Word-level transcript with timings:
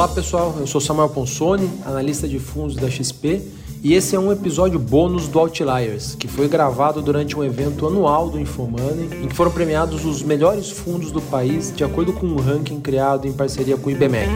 Olá 0.00 0.08
pessoal, 0.08 0.56
eu 0.58 0.66
sou 0.66 0.80
Samuel 0.80 1.10
Ponsoni, 1.10 1.70
analista 1.84 2.26
de 2.26 2.38
fundos 2.38 2.74
da 2.74 2.88
XP, 2.88 3.42
e 3.84 3.92
esse 3.92 4.16
é 4.16 4.18
um 4.18 4.32
episódio 4.32 4.78
bônus 4.78 5.28
do 5.28 5.38
Outliers, 5.38 6.14
que 6.14 6.26
foi 6.26 6.48
gravado 6.48 7.02
durante 7.02 7.38
um 7.38 7.44
evento 7.44 7.86
anual 7.86 8.30
do 8.30 8.40
Infomoney, 8.40 9.10
em 9.22 9.28
que 9.28 9.34
foram 9.34 9.50
premiados 9.50 10.06
os 10.06 10.22
melhores 10.22 10.70
fundos 10.70 11.12
do 11.12 11.20
país 11.20 11.70
de 11.76 11.84
acordo 11.84 12.14
com 12.14 12.24
um 12.24 12.36
ranking 12.36 12.80
criado 12.80 13.28
em 13.28 13.32
parceria 13.34 13.76
com 13.76 13.90
o 13.90 13.92
IBMEC. 13.92 14.30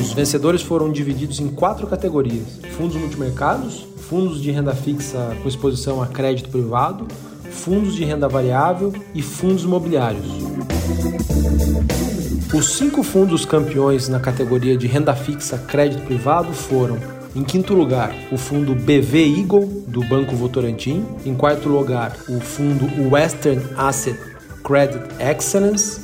Os 0.00 0.14
vencedores 0.14 0.62
foram 0.62 0.90
divididos 0.90 1.38
em 1.38 1.48
quatro 1.48 1.86
categorias: 1.86 2.60
fundos 2.78 2.96
multimercados, 2.96 3.86
fundos 4.08 4.40
de 4.40 4.50
renda 4.50 4.74
fixa 4.74 5.36
com 5.42 5.46
exposição 5.46 6.02
a 6.02 6.06
crédito 6.06 6.48
privado, 6.48 7.06
fundos 7.50 7.94
de 7.94 8.04
renda 8.06 8.26
variável 8.26 8.90
e 9.14 9.20
fundos 9.20 9.64
imobiliários. 9.64 10.24
Os 12.52 12.74
cinco 12.74 13.02
fundos 13.02 13.46
campeões 13.46 14.10
na 14.10 14.20
categoria 14.20 14.76
de 14.76 14.86
renda 14.86 15.14
fixa 15.14 15.56
crédito 15.56 16.02
privado 16.02 16.52
foram 16.52 16.98
em 17.34 17.42
quinto 17.42 17.72
lugar, 17.72 18.14
o 18.30 18.36
fundo 18.36 18.74
BV 18.74 19.38
Eagle, 19.38 19.84
do 19.88 20.04
Banco 20.04 20.36
Votorantim. 20.36 21.02
Em 21.24 21.34
quarto 21.34 21.70
lugar, 21.70 22.14
o 22.28 22.38
fundo 22.40 22.86
Western 23.10 23.62
Asset 23.74 24.18
Credit 24.62 25.02
Excellence, 25.18 26.02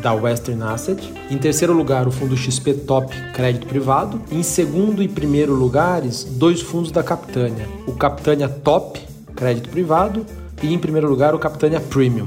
da 0.00 0.14
Western 0.14 0.62
Asset. 0.62 1.12
Em 1.30 1.36
terceiro 1.36 1.74
lugar, 1.74 2.08
o 2.08 2.10
fundo 2.10 2.34
XP 2.34 2.72
Top 2.72 3.14
Crédito 3.34 3.66
Privado. 3.66 4.22
Em 4.32 4.42
segundo 4.42 5.02
e 5.02 5.08
primeiro 5.08 5.52
lugares, 5.52 6.24
dois 6.24 6.62
fundos 6.62 6.90
da 6.90 7.02
Capitânia: 7.02 7.68
o 7.86 7.92
Capitânia 7.92 8.48
Top 8.48 8.98
Crédito 9.36 9.68
Privado 9.68 10.24
e, 10.62 10.72
em 10.72 10.78
primeiro 10.78 11.10
lugar, 11.10 11.34
o 11.34 11.38
Capitânia 11.38 11.78
Premium. 11.78 12.26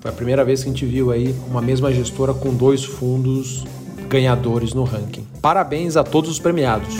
Foi 0.00 0.10
a 0.10 0.14
primeira 0.14 0.44
vez 0.44 0.62
que 0.62 0.68
a 0.68 0.72
gente 0.72 0.86
viu 0.86 1.10
aí 1.10 1.34
uma 1.48 1.60
mesma 1.60 1.92
gestora 1.92 2.32
com 2.32 2.54
dois 2.54 2.84
fundos 2.84 3.64
ganhadores 4.08 4.72
no 4.72 4.84
ranking. 4.84 5.26
Parabéns 5.42 5.96
a 5.96 6.04
todos 6.04 6.30
os 6.30 6.38
premiados. 6.38 6.94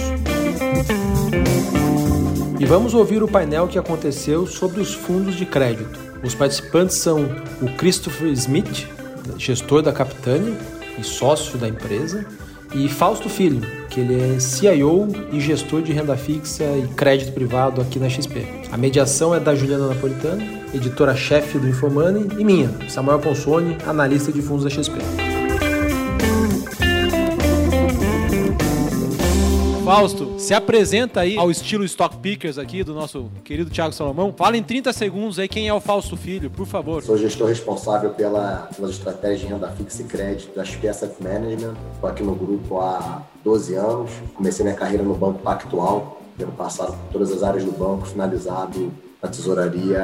E 2.58 2.64
vamos 2.66 2.94
ouvir 2.94 3.22
o 3.22 3.28
painel 3.28 3.68
que 3.68 3.78
aconteceu 3.78 4.46
sobre 4.46 4.80
os 4.80 4.92
fundos 4.92 5.36
de 5.36 5.46
crédito. 5.46 5.98
Os 6.24 6.34
participantes 6.34 6.96
são 6.96 7.24
o 7.62 7.68
Christopher 7.76 8.28
Smith, 8.32 8.88
gestor 9.38 9.80
da 9.80 9.92
Capitânia 9.92 10.58
e 10.98 11.04
sócio 11.04 11.56
da 11.56 11.68
empresa, 11.68 12.26
e 12.74 12.88
Fausto 12.88 13.28
Filho, 13.28 13.62
ele 13.98 14.36
é 14.36 14.40
CIO 14.40 15.08
e 15.32 15.40
gestor 15.40 15.82
de 15.82 15.92
renda 15.92 16.16
fixa 16.16 16.64
e 16.64 16.86
crédito 16.94 17.32
privado 17.32 17.80
aqui 17.80 17.98
na 17.98 18.08
XP. 18.08 18.46
A 18.70 18.76
mediação 18.76 19.34
é 19.34 19.40
da 19.40 19.54
Juliana 19.54 19.88
Napolitano, 19.88 20.42
editora-chefe 20.74 21.58
do 21.58 21.68
Infomoney, 21.68 22.28
e 22.38 22.44
minha, 22.44 22.70
Samuel 22.88 23.18
Ponsoni, 23.18 23.76
analista 23.86 24.30
de 24.30 24.42
fundos 24.42 24.64
da 24.64 24.70
XP. 24.70 25.27
Fausto, 29.88 30.34
se 30.38 30.52
apresenta 30.52 31.20
aí 31.20 31.38
ao 31.38 31.50
estilo 31.50 31.82
Stock 31.82 32.18
Pickers 32.18 32.58
aqui 32.58 32.84
do 32.84 32.92
nosso 32.92 33.30
querido 33.42 33.70
Thiago 33.70 33.94
Salomão. 33.94 34.34
Fala 34.36 34.54
em 34.58 34.62
30 34.62 34.92
segundos 34.92 35.38
aí 35.38 35.48
quem 35.48 35.66
é 35.66 35.72
o 35.72 35.80
Fausto 35.80 36.14
Filho, 36.14 36.50
por 36.50 36.66
favor. 36.66 37.02
Sou 37.02 37.16
gestor 37.16 37.48
responsável 37.48 38.10
pela, 38.10 38.68
pelas 38.76 38.90
estratégias 38.90 39.40
de 39.40 39.46
renda 39.46 39.70
fixa 39.70 40.02
e 40.02 40.04
crédito 40.04 40.54
da 40.54 40.62
XP 40.62 40.88
Asset 40.88 41.14
Management. 41.22 41.74
Estou 41.94 42.10
aqui 42.10 42.22
no 42.22 42.34
grupo 42.34 42.80
há 42.80 43.22
12 43.42 43.76
anos. 43.76 44.10
Comecei 44.34 44.62
minha 44.62 44.76
carreira 44.76 45.02
no 45.02 45.14
Banco 45.14 45.38
Pactual, 45.38 46.20
tendo 46.36 46.52
passado 46.52 46.92
por 46.92 47.12
todas 47.12 47.32
as 47.32 47.42
áreas 47.42 47.64
do 47.64 47.72
banco, 47.72 48.04
finalizado 48.04 48.92
na 49.22 49.28
tesouraria 49.28 49.98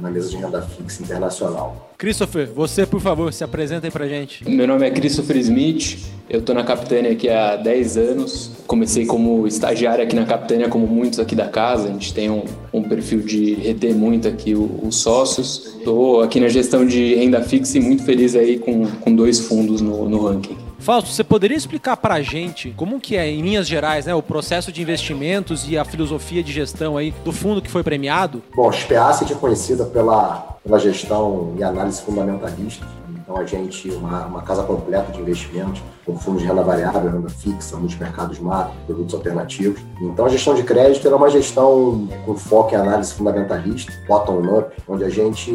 na 0.00 0.10
mesa 0.10 0.30
de 0.30 0.36
renda 0.36 0.62
fixa 0.62 1.02
internacional. 1.02 1.92
Christopher, 1.98 2.50
você, 2.52 2.86
por 2.86 3.00
favor, 3.00 3.32
se 3.32 3.44
apresenta 3.44 3.86
aí 3.86 3.90
pra 3.90 4.08
gente. 4.08 4.48
Meu 4.48 4.66
nome 4.66 4.86
é 4.86 4.90
Christopher 4.90 5.36
Smith, 5.36 5.98
eu 6.28 6.40
tô 6.40 6.54
na 6.54 6.64
Capitânia 6.64 7.12
aqui 7.12 7.28
há 7.28 7.56
10 7.56 7.96
anos. 7.96 8.50
Comecei 8.66 9.04
como 9.04 9.46
estagiário 9.46 10.02
aqui 10.02 10.16
na 10.16 10.24
Capitânia, 10.24 10.68
como 10.68 10.86
muitos 10.86 11.20
aqui 11.20 11.34
da 11.34 11.48
casa. 11.48 11.88
A 11.88 11.92
gente 11.92 12.14
tem 12.14 12.30
um, 12.30 12.44
um 12.72 12.82
perfil 12.82 13.20
de 13.20 13.54
reter 13.54 13.94
muito 13.94 14.26
aqui 14.26 14.54
os 14.54 14.96
sócios. 14.96 15.74
Estou 15.78 16.22
aqui 16.22 16.40
na 16.40 16.48
gestão 16.48 16.86
de 16.86 17.14
renda 17.14 17.42
fixa 17.42 17.76
e 17.76 17.80
muito 17.80 18.02
feliz 18.02 18.34
aí 18.34 18.58
com, 18.58 18.86
com 18.86 19.14
dois 19.14 19.40
fundos 19.40 19.80
no, 19.82 20.08
no 20.08 20.26
ranking. 20.26 20.63
Fausto, 20.84 21.08
você 21.08 21.24
poderia 21.24 21.56
explicar 21.56 21.96
para 21.96 22.16
a 22.16 22.20
gente 22.20 22.74
como 22.76 23.00
que 23.00 23.16
é, 23.16 23.26
em 23.26 23.40
linhas 23.40 23.66
gerais, 23.66 24.04
né, 24.04 24.14
o 24.14 24.22
processo 24.22 24.70
de 24.70 24.82
investimentos 24.82 25.66
e 25.66 25.78
a 25.78 25.84
filosofia 25.84 26.42
de 26.42 26.52
gestão 26.52 26.98
aí 26.98 27.10
do 27.24 27.32
fundo 27.32 27.62
que 27.62 27.70
foi 27.70 27.82
premiado? 27.82 28.42
Bom, 28.54 28.68
a 28.68 28.72
SPACet 28.72 29.32
é 29.32 29.36
conhecida 29.36 29.86
pela, 29.86 30.58
pela 30.62 30.78
gestão 30.78 31.54
e 31.56 31.64
análise 31.64 32.02
fundamentalista. 32.02 32.86
Então, 33.08 33.38
a 33.38 33.46
gente, 33.46 33.90
uma, 33.92 34.26
uma 34.26 34.42
casa 34.42 34.62
completa 34.62 35.10
de 35.10 35.22
investimentos, 35.22 35.80
com 36.04 36.18
fundos 36.18 36.42
de 36.42 36.48
renda 36.48 36.62
variável, 36.62 37.10
renda 37.10 37.30
fixa, 37.30 37.78
multimercados 37.78 38.38
macro, 38.38 38.74
produtos 38.84 39.14
alternativos. 39.14 39.80
Então, 40.02 40.26
a 40.26 40.28
gestão 40.28 40.54
de 40.54 40.64
crédito 40.64 41.08
é 41.08 41.14
uma 41.14 41.30
gestão 41.30 42.06
com 42.26 42.36
foco 42.36 42.74
em 42.74 42.76
análise 42.76 43.14
fundamentalista, 43.14 43.90
bottom-up, 44.06 44.76
onde 44.86 45.02
a 45.02 45.08
gente 45.08 45.50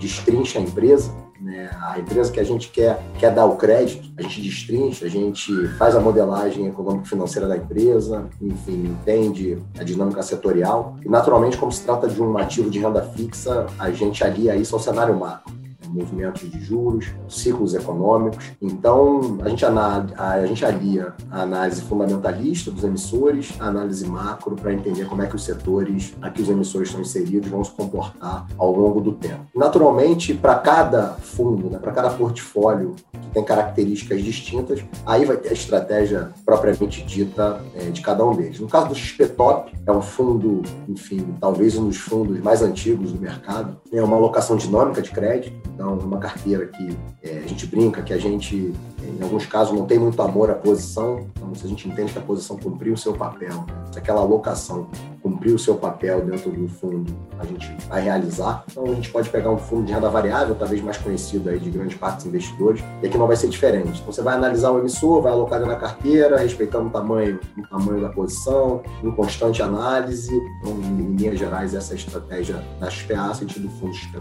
destrincha 0.00 0.58
a 0.58 0.62
empresa 0.62 1.23
né? 1.44 1.70
A 1.82 1.98
empresa 1.98 2.32
que 2.32 2.40
a 2.40 2.44
gente 2.44 2.70
quer, 2.70 2.98
quer 3.18 3.32
dar 3.32 3.44
o 3.44 3.56
crédito, 3.56 4.10
a 4.16 4.22
gente 4.22 4.40
destrincha, 4.40 5.04
a 5.04 5.10
gente 5.10 5.68
faz 5.76 5.94
a 5.94 6.00
modelagem 6.00 6.66
econômico-financeira 6.66 7.46
da 7.46 7.56
empresa, 7.56 8.26
enfim, 8.40 8.86
entende 8.86 9.58
a 9.78 9.84
dinâmica 9.84 10.22
setorial. 10.22 10.96
E, 11.04 11.08
naturalmente, 11.08 11.58
como 11.58 11.70
se 11.70 11.84
trata 11.84 12.08
de 12.08 12.20
um 12.20 12.38
ativo 12.38 12.70
de 12.70 12.78
renda 12.78 13.02
fixa, 13.02 13.66
a 13.78 13.90
gente 13.90 14.24
alia 14.24 14.56
isso 14.56 14.74
ao 14.74 14.80
cenário 14.80 15.14
macro 15.14 15.63
movimentos 15.94 16.50
de 16.50 16.60
juros, 16.60 17.06
ciclos 17.28 17.74
econômicos. 17.74 18.52
Então, 18.60 19.38
a 19.42 19.48
gente, 19.48 19.64
a 19.64 20.46
gente 20.46 20.64
alia 20.64 21.14
a 21.30 21.42
análise 21.42 21.82
fundamentalista 21.82 22.70
dos 22.70 22.82
emissores, 22.82 23.54
a 23.60 23.66
análise 23.66 24.06
macro, 24.06 24.56
para 24.56 24.72
entender 24.72 25.06
como 25.06 25.22
é 25.22 25.26
que 25.26 25.36
os 25.36 25.44
setores 25.44 26.14
a 26.20 26.30
que 26.30 26.42
os 26.42 26.48
emissores 26.48 26.88
estão 26.88 27.00
inseridos 27.00 27.48
vão 27.48 27.62
se 27.62 27.70
comportar 27.70 28.46
ao 28.58 28.72
longo 28.72 29.00
do 29.00 29.12
tempo. 29.12 29.44
Naturalmente, 29.54 30.34
para 30.34 30.56
cada 30.56 31.14
fundo, 31.14 31.70
né, 31.70 31.78
para 31.78 31.92
cada 31.92 32.10
portfólio 32.10 32.94
que 33.12 33.28
tem 33.28 33.44
características 33.44 34.22
distintas, 34.22 34.84
aí 35.06 35.24
vai 35.24 35.36
ter 35.36 35.50
a 35.50 35.52
estratégia 35.52 36.30
propriamente 36.44 37.04
dita 37.04 37.60
é, 37.74 37.90
de 37.90 38.00
cada 38.00 38.24
um 38.24 38.34
deles. 38.34 38.58
No 38.58 38.68
caso 38.68 38.88
do 38.88 38.94
XP 38.94 39.26
Top, 39.28 39.72
é 39.86 39.92
um 39.92 40.02
fundo, 40.02 40.62
enfim, 40.88 41.34
talvez 41.40 41.76
um 41.76 41.86
dos 41.86 41.98
fundos 41.98 42.40
mais 42.40 42.62
antigos 42.62 43.12
do 43.12 43.20
mercado, 43.20 43.76
é 43.92 44.02
uma 44.02 44.16
alocação 44.16 44.56
dinâmica 44.56 45.02
de 45.02 45.10
crédito, 45.10 45.54
então, 45.74 45.83
uma 45.88 46.18
carteira 46.18 46.66
que 46.66 46.96
é, 47.22 47.42
a 47.44 47.48
gente 47.48 47.66
brinca, 47.66 48.02
que 48.02 48.12
a 48.12 48.18
gente, 48.18 48.72
em 49.02 49.22
alguns 49.22 49.46
casos, 49.46 49.76
não 49.76 49.86
tem 49.86 49.98
muito 49.98 50.20
amor 50.20 50.50
à 50.50 50.54
posição. 50.54 51.26
Então, 51.34 51.54
se 51.54 51.66
a 51.66 51.68
gente 51.68 51.88
entende 51.88 52.12
que 52.12 52.18
a 52.18 52.22
posição 52.22 52.56
cumpriu 52.56 52.94
o 52.94 52.98
seu 52.98 53.12
papel, 53.12 53.64
aquela 53.96 54.20
alocação 54.20 54.88
cumpriu 55.24 55.54
o 55.54 55.58
seu 55.58 55.76
papel 55.76 56.20
dentro 56.20 56.50
do 56.50 56.68
fundo, 56.68 57.16
a 57.38 57.46
gente 57.46 57.74
vai 57.88 58.02
realizar. 58.02 58.62
Então, 58.70 58.84
a 58.84 58.94
gente 58.94 59.08
pode 59.08 59.30
pegar 59.30 59.50
um 59.50 59.56
fundo 59.56 59.86
de 59.86 59.92
renda 59.94 60.10
variável, 60.10 60.54
talvez 60.54 60.82
mais 60.82 60.98
conhecido 60.98 61.48
aí 61.48 61.58
de 61.58 61.70
grande 61.70 61.96
parte 61.96 62.16
dos 62.16 62.26
investidores, 62.26 62.84
e 63.02 63.06
aqui 63.06 63.16
não 63.16 63.26
vai 63.26 63.34
ser 63.34 63.48
diferente. 63.48 64.00
Então, 64.00 64.12
você 64.12 64.20
vai 64.20 64.34
analisar 64.34 64.70
o 64.70 64.78
emissor, 64.78 65.22
vai 65.22 65.32
alocar 65.32 65.58
na 65.60 65.76
carteira, 65.76 66.36
respeitando 66.36 66.88
o 66.88 66.90
tamanho, 66.90 67.40
o 67.56 67.66
tamanho 67.68 68.02
da 68.02 68.10
posição, 68.10 68.82
em 69.02 69.10
constante 69.12 69.62
análise. 69.62 70.30
Então, 70.60 70.72
em 70.72 71.16
linhas 71.16 71.38
gerais, 71.38 71.74
essa 71.74 71.94
é 71.94 71.94
a 71.94 71.98
estratégia 71.98 72.62
da 72.78 72.90
SPA, 72.90 73.32
sentido 73.32 73.62
do 73.62 73.70
fundo 73.70 73.94
XP 73.94 74.18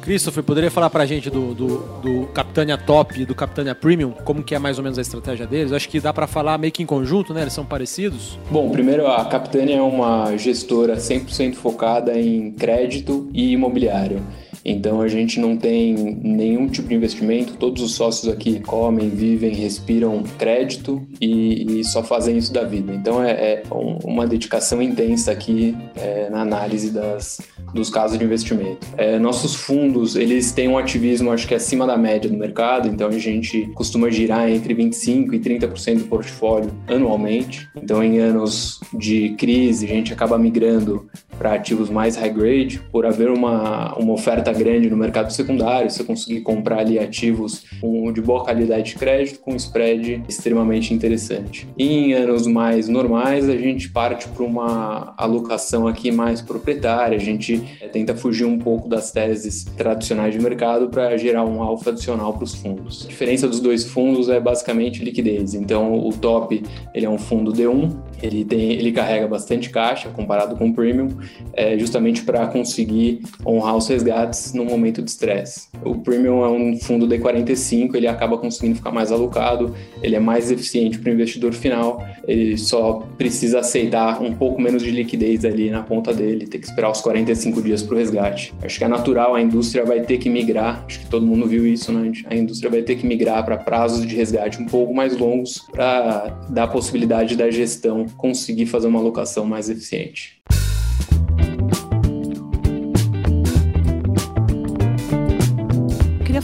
Christopher, 0.00 0.42
poderia 0.42 0.70
falar 0.70 0.88
para 0.88 1.02
a 1.02 1.06
gente 1.06 1.28
do, 1.28 1.52
do, 1.52 1.78
do 2.00 2.26
Capitânia 2.28 2.78
Top 2.78 3.20
e 3.20 3.26
do 3.26 3.34
Capitânia 3.34 3.74
Premium, 3.74 4.12
como 4.12 4.42
que 4.42 4.54
é 4.54 4.58
mais 4.58 4.78
ou 4.78 4.84
menos 4.84 4.98
a 4.98 5.02
estratégia 5.02 5.46
deles? 5.46 5.72
Acho 5.72 5.88
que 5.88 5.98
dá 6.00 6.12
para 6.12 6.28
falar 6.28 6.56
meio 6.58 6.72
que 6.72 6.82
em 6.82 6.86
conjunto, 6.86 7.34
né? 7.34 7.42
Eles 7.42 7.52
são 7.52 7.64
parecidos? 7.64 8.38
Bom, 8.50 8.70
primeiro 8.70 9.06
a 9.06 9.24
Capitânia 9.24 9.76
é 9.76 9.82
uma 9.82 10.32
gestora 10.46 10.96
100% 10.96 11.54
focada 11.54 12.18
em 12.18 12.52
crédito 12.52 13.28
e 13.34 13.50
imobiliário. 13.52 14.22
Então 14.68 15.00
a 15.00 15.06
gente 15.06 15.38
não 15.38 15.56
tem 15.56 15.94
nenhum 15.94 16.66
tipo 16.66 16.88
de 16.88 16.94
investimento, 16.96 17.54
todos 17.54 17.80
os 17.80 17.94
sócios 17.94 18.32
aqui 18.32 18.58
comem, 18.58 19.08
vivem, 19.08 19.54
respiram 19.54 20.24
crédito 20.36 21.06
e, 21.20 21.78
e 21.78 21.84
só 21.84 22.02
fazem 22.02 22.36
isso 22.36 22.52
da 22.52 22.64
vida. 22.64 22.92
Então 22.92 23.22
é, 23.22 23.30
é 23.30 23.62
uma 23.70 24.26
dedicação 24.26 24.82
intensa 24.82 25.30
aqui 25.30 25.76
é, 25.94 26.28
na 26.28 26.40
análise 26.40 26.90
das, 26.90 27.40
dos 27.72 27.88
casos 27.88 28.18
de 28.18 28.24
investimento. 28.24 28.84
É, 28.96 29.20
nossos 29.20 29.54
fundos, 29.54 30.16
eles 30.16 30.50
têm 30.50 30.66
um 30.66 30.76
ativismo, 30.76 31.30
acho 31.30 31.46
que 31.46 31.54
acima 31.54 31.86
da 31.86 31.96
média 31.96 32.28
do 32.28 32.36
mercado, 32.36 32.88
então 32.88 33.06
a 33.06 33.18
gente 33.18 33.70
costuma 33.74 34.10
girar 34.10 34.50
entre 34.50 34.74
25% 34.74 35.32
e 35.32 35.38
30% 35.38 35.98
do 35.98 36.04
portfólio 36.06 36.72
anualmente. 36.88 37.68
Então 37.76 38.02
em 38.02 38.18
anos 38.18 38.80
de 38.92 39.30
crise, 39.38 39.84
a 39.84 39.88
gente 39.88 40.12
acaba 40.12 40.36
migrando 40.36 41.08
para 41.38 41.54
ativos 41.54 41.88
mais 41.88 42.16
high 42.16 42.30
grade, 42.30 42.80
por 42.90 43.06
haver 43.06 43.30
uma, 43.30 43.94
uma 43.96 44.12
oferta 44.12 44.55
grande 44.56 44.90
no 44.90 44.96
mercado 44.96 45.32
secundário, 45.32 45.90
você 45.90 46.02
conseguir 46.02 46.40
comprar 46.40 46.80
ali 46.80 46.98
ativos 46.98 47.64
de 48.12 48.20
boa 48.20 48.44
qualidade 48.44 48.90
de 48.90 48.94
crédito 48.96 49.40
com 49.40 49.54
spread 49.56 50.22
extremamente 50.28 50.92
interessante. 50.92 51.68
E 51.76 51.86
em 51.86 52.12
anos 52.14 52.46
mais 52.46 52.88
normais, 52.88 53.48
a 53.48 53.56
gente 53.56 53.90
parte 53.90 54.28
para 54.28 54.44
uma 54.44 55.14
alocação 55.16 55.86
aqui 55.86 56.10
mais 56.10 56.40
proprietária, 56.40 57.16
a 57.16 57.20
gente 57.20 57.62
é, 57.80 57.88
tenta 57.88 58.14
fugir 58.14 58.44
um 58.44 58.58
pouco 58.58 58.88
das 58.88 59.12
teses 59.12 59.64
tradicionais 59.76 60.34
de 60.34 60.40
mercado 60.40 60.88
para 60.88 61.16
gerar 61.16 61.44
um 61.44 61.62
alfa 61.62 61.90
adicional 61.90 62.32
para 62.34 62.44
os 62.44 62.54
fundos. 62.54 63.04
A 63.04 63.08
diferença 63.08 63.48
dos 63.48 63.60
dois 63.60 63.84
fundos 63.84 64.28
é 64.28 64.40
basicamente 64.40 65.02
liquidez. 65.02 65.54
Então, 65.54 66.06
o 66.06 66.12
top 66.12 66.62
ele 66.94 67.06
é 67.06 67.10
um 67.10 67.18
fundo 67.18 67.52
D1, 67.52 67.92
ele 68.22 68.44
tem, 68.44 68.72
ele 68.72 68.92
carrega 68.92 69.28
bastante 69.28 69.70
caixa 69.70 70.08
comparado 70.08 70.56
com 70.56 70.68
o 70.68 70.74
premium, 70.74 71.08
é, 71.52 71.78
justamente 71.78 72.22
para 72.22 72.46
conseguir 72.46 73.22
honrar 73.44 73.76
os 73.76 73.86
resgates 73.88 74.45
no 74.54 74.64
momento 74.64 75.02
de 75.02 75.10
estresse. 75.10 75.68
O 75.84 75.96
premium 75.96 76.44
é 76.44 76.48
um 76.48 76.78
fundo 76.78 77.06
D45, 77.06 77.94
ele 77.94 78.06
acaba 78.06 78.38
conseguindo 78.38 78.76
ficar 78.76 78.90
mais 78.90 79.10
alocado, 79.10 79.74
ele 80.02 80.16
é 80.16 80.20
mais 80.20 80.50
eficiente 80.50 80.98
para 80.98 81.10
o 81.10 81.14
investidor 81.14 81.52
final, 81.52 82.04
ele 82.26 82.56
só 82.56 83.06
precisa 83.16 83.60
aceitar 83.60 84.22
um 84.22 84.34
pouco 84.34 84.60
menos 84.60 84.82
de 84.82 84.90
liquidez 84.90 85.44
ali 85.44 85.70
na 85.70 85.82
ponta 85.82 86.12
dele, 86.12 86.46
ter 86.46 86.58
que 86.58 86.66
esperar 86.66 86.90
os 86.90 87.00
45 87.00 87.62
dias 87.62 87.82
para 87.82 87.94
o 87.94 87.98
resgate. 87.98 88.54
Acho 88.62 88.78
que 88.78 88.84
é 88.84 88.88
natural, 88.88 89.34
a 89.34 89.40
indústria 89.40 89.84
vai 89.84 90.00
ter 90.00 90.18
que 90.18 90.28
migrar, 90.28 90.84
acho 90.86 91.00
que 91.00 91.06
todo 91.06 91.26
mundo 91.26 91.46
viu 91.46 91.66
isso, 91.66 91.92
né? 91.92 92.12
A 92.26 92.34
indústria 92.34 92.70
vai 92.70 92.82
ter 92.82 92.96
que 92.96 93.06
migrar 93.06 93.44
para 93.44 93.56
prazos 93.56 94.06
de 94.06 94.14
resgate 94.14 94.60
um 94.60 94.66
pouco 94.66 94.94
mais 94.94 95.16
longos 95.16 95.64
para 95.72 96.28
dar 96.48 96.64
a 96.64 96.68
possibilidade 96.68 97.36
da 97.36 97.50
gestão 97.50 98.06
conseguir 98.16 98.66
fazer 98.66 98.86
uma 98.86 98.98
alocação 98.98 99.44
mais 99.44 99.68
eficiente. 99.68 100.36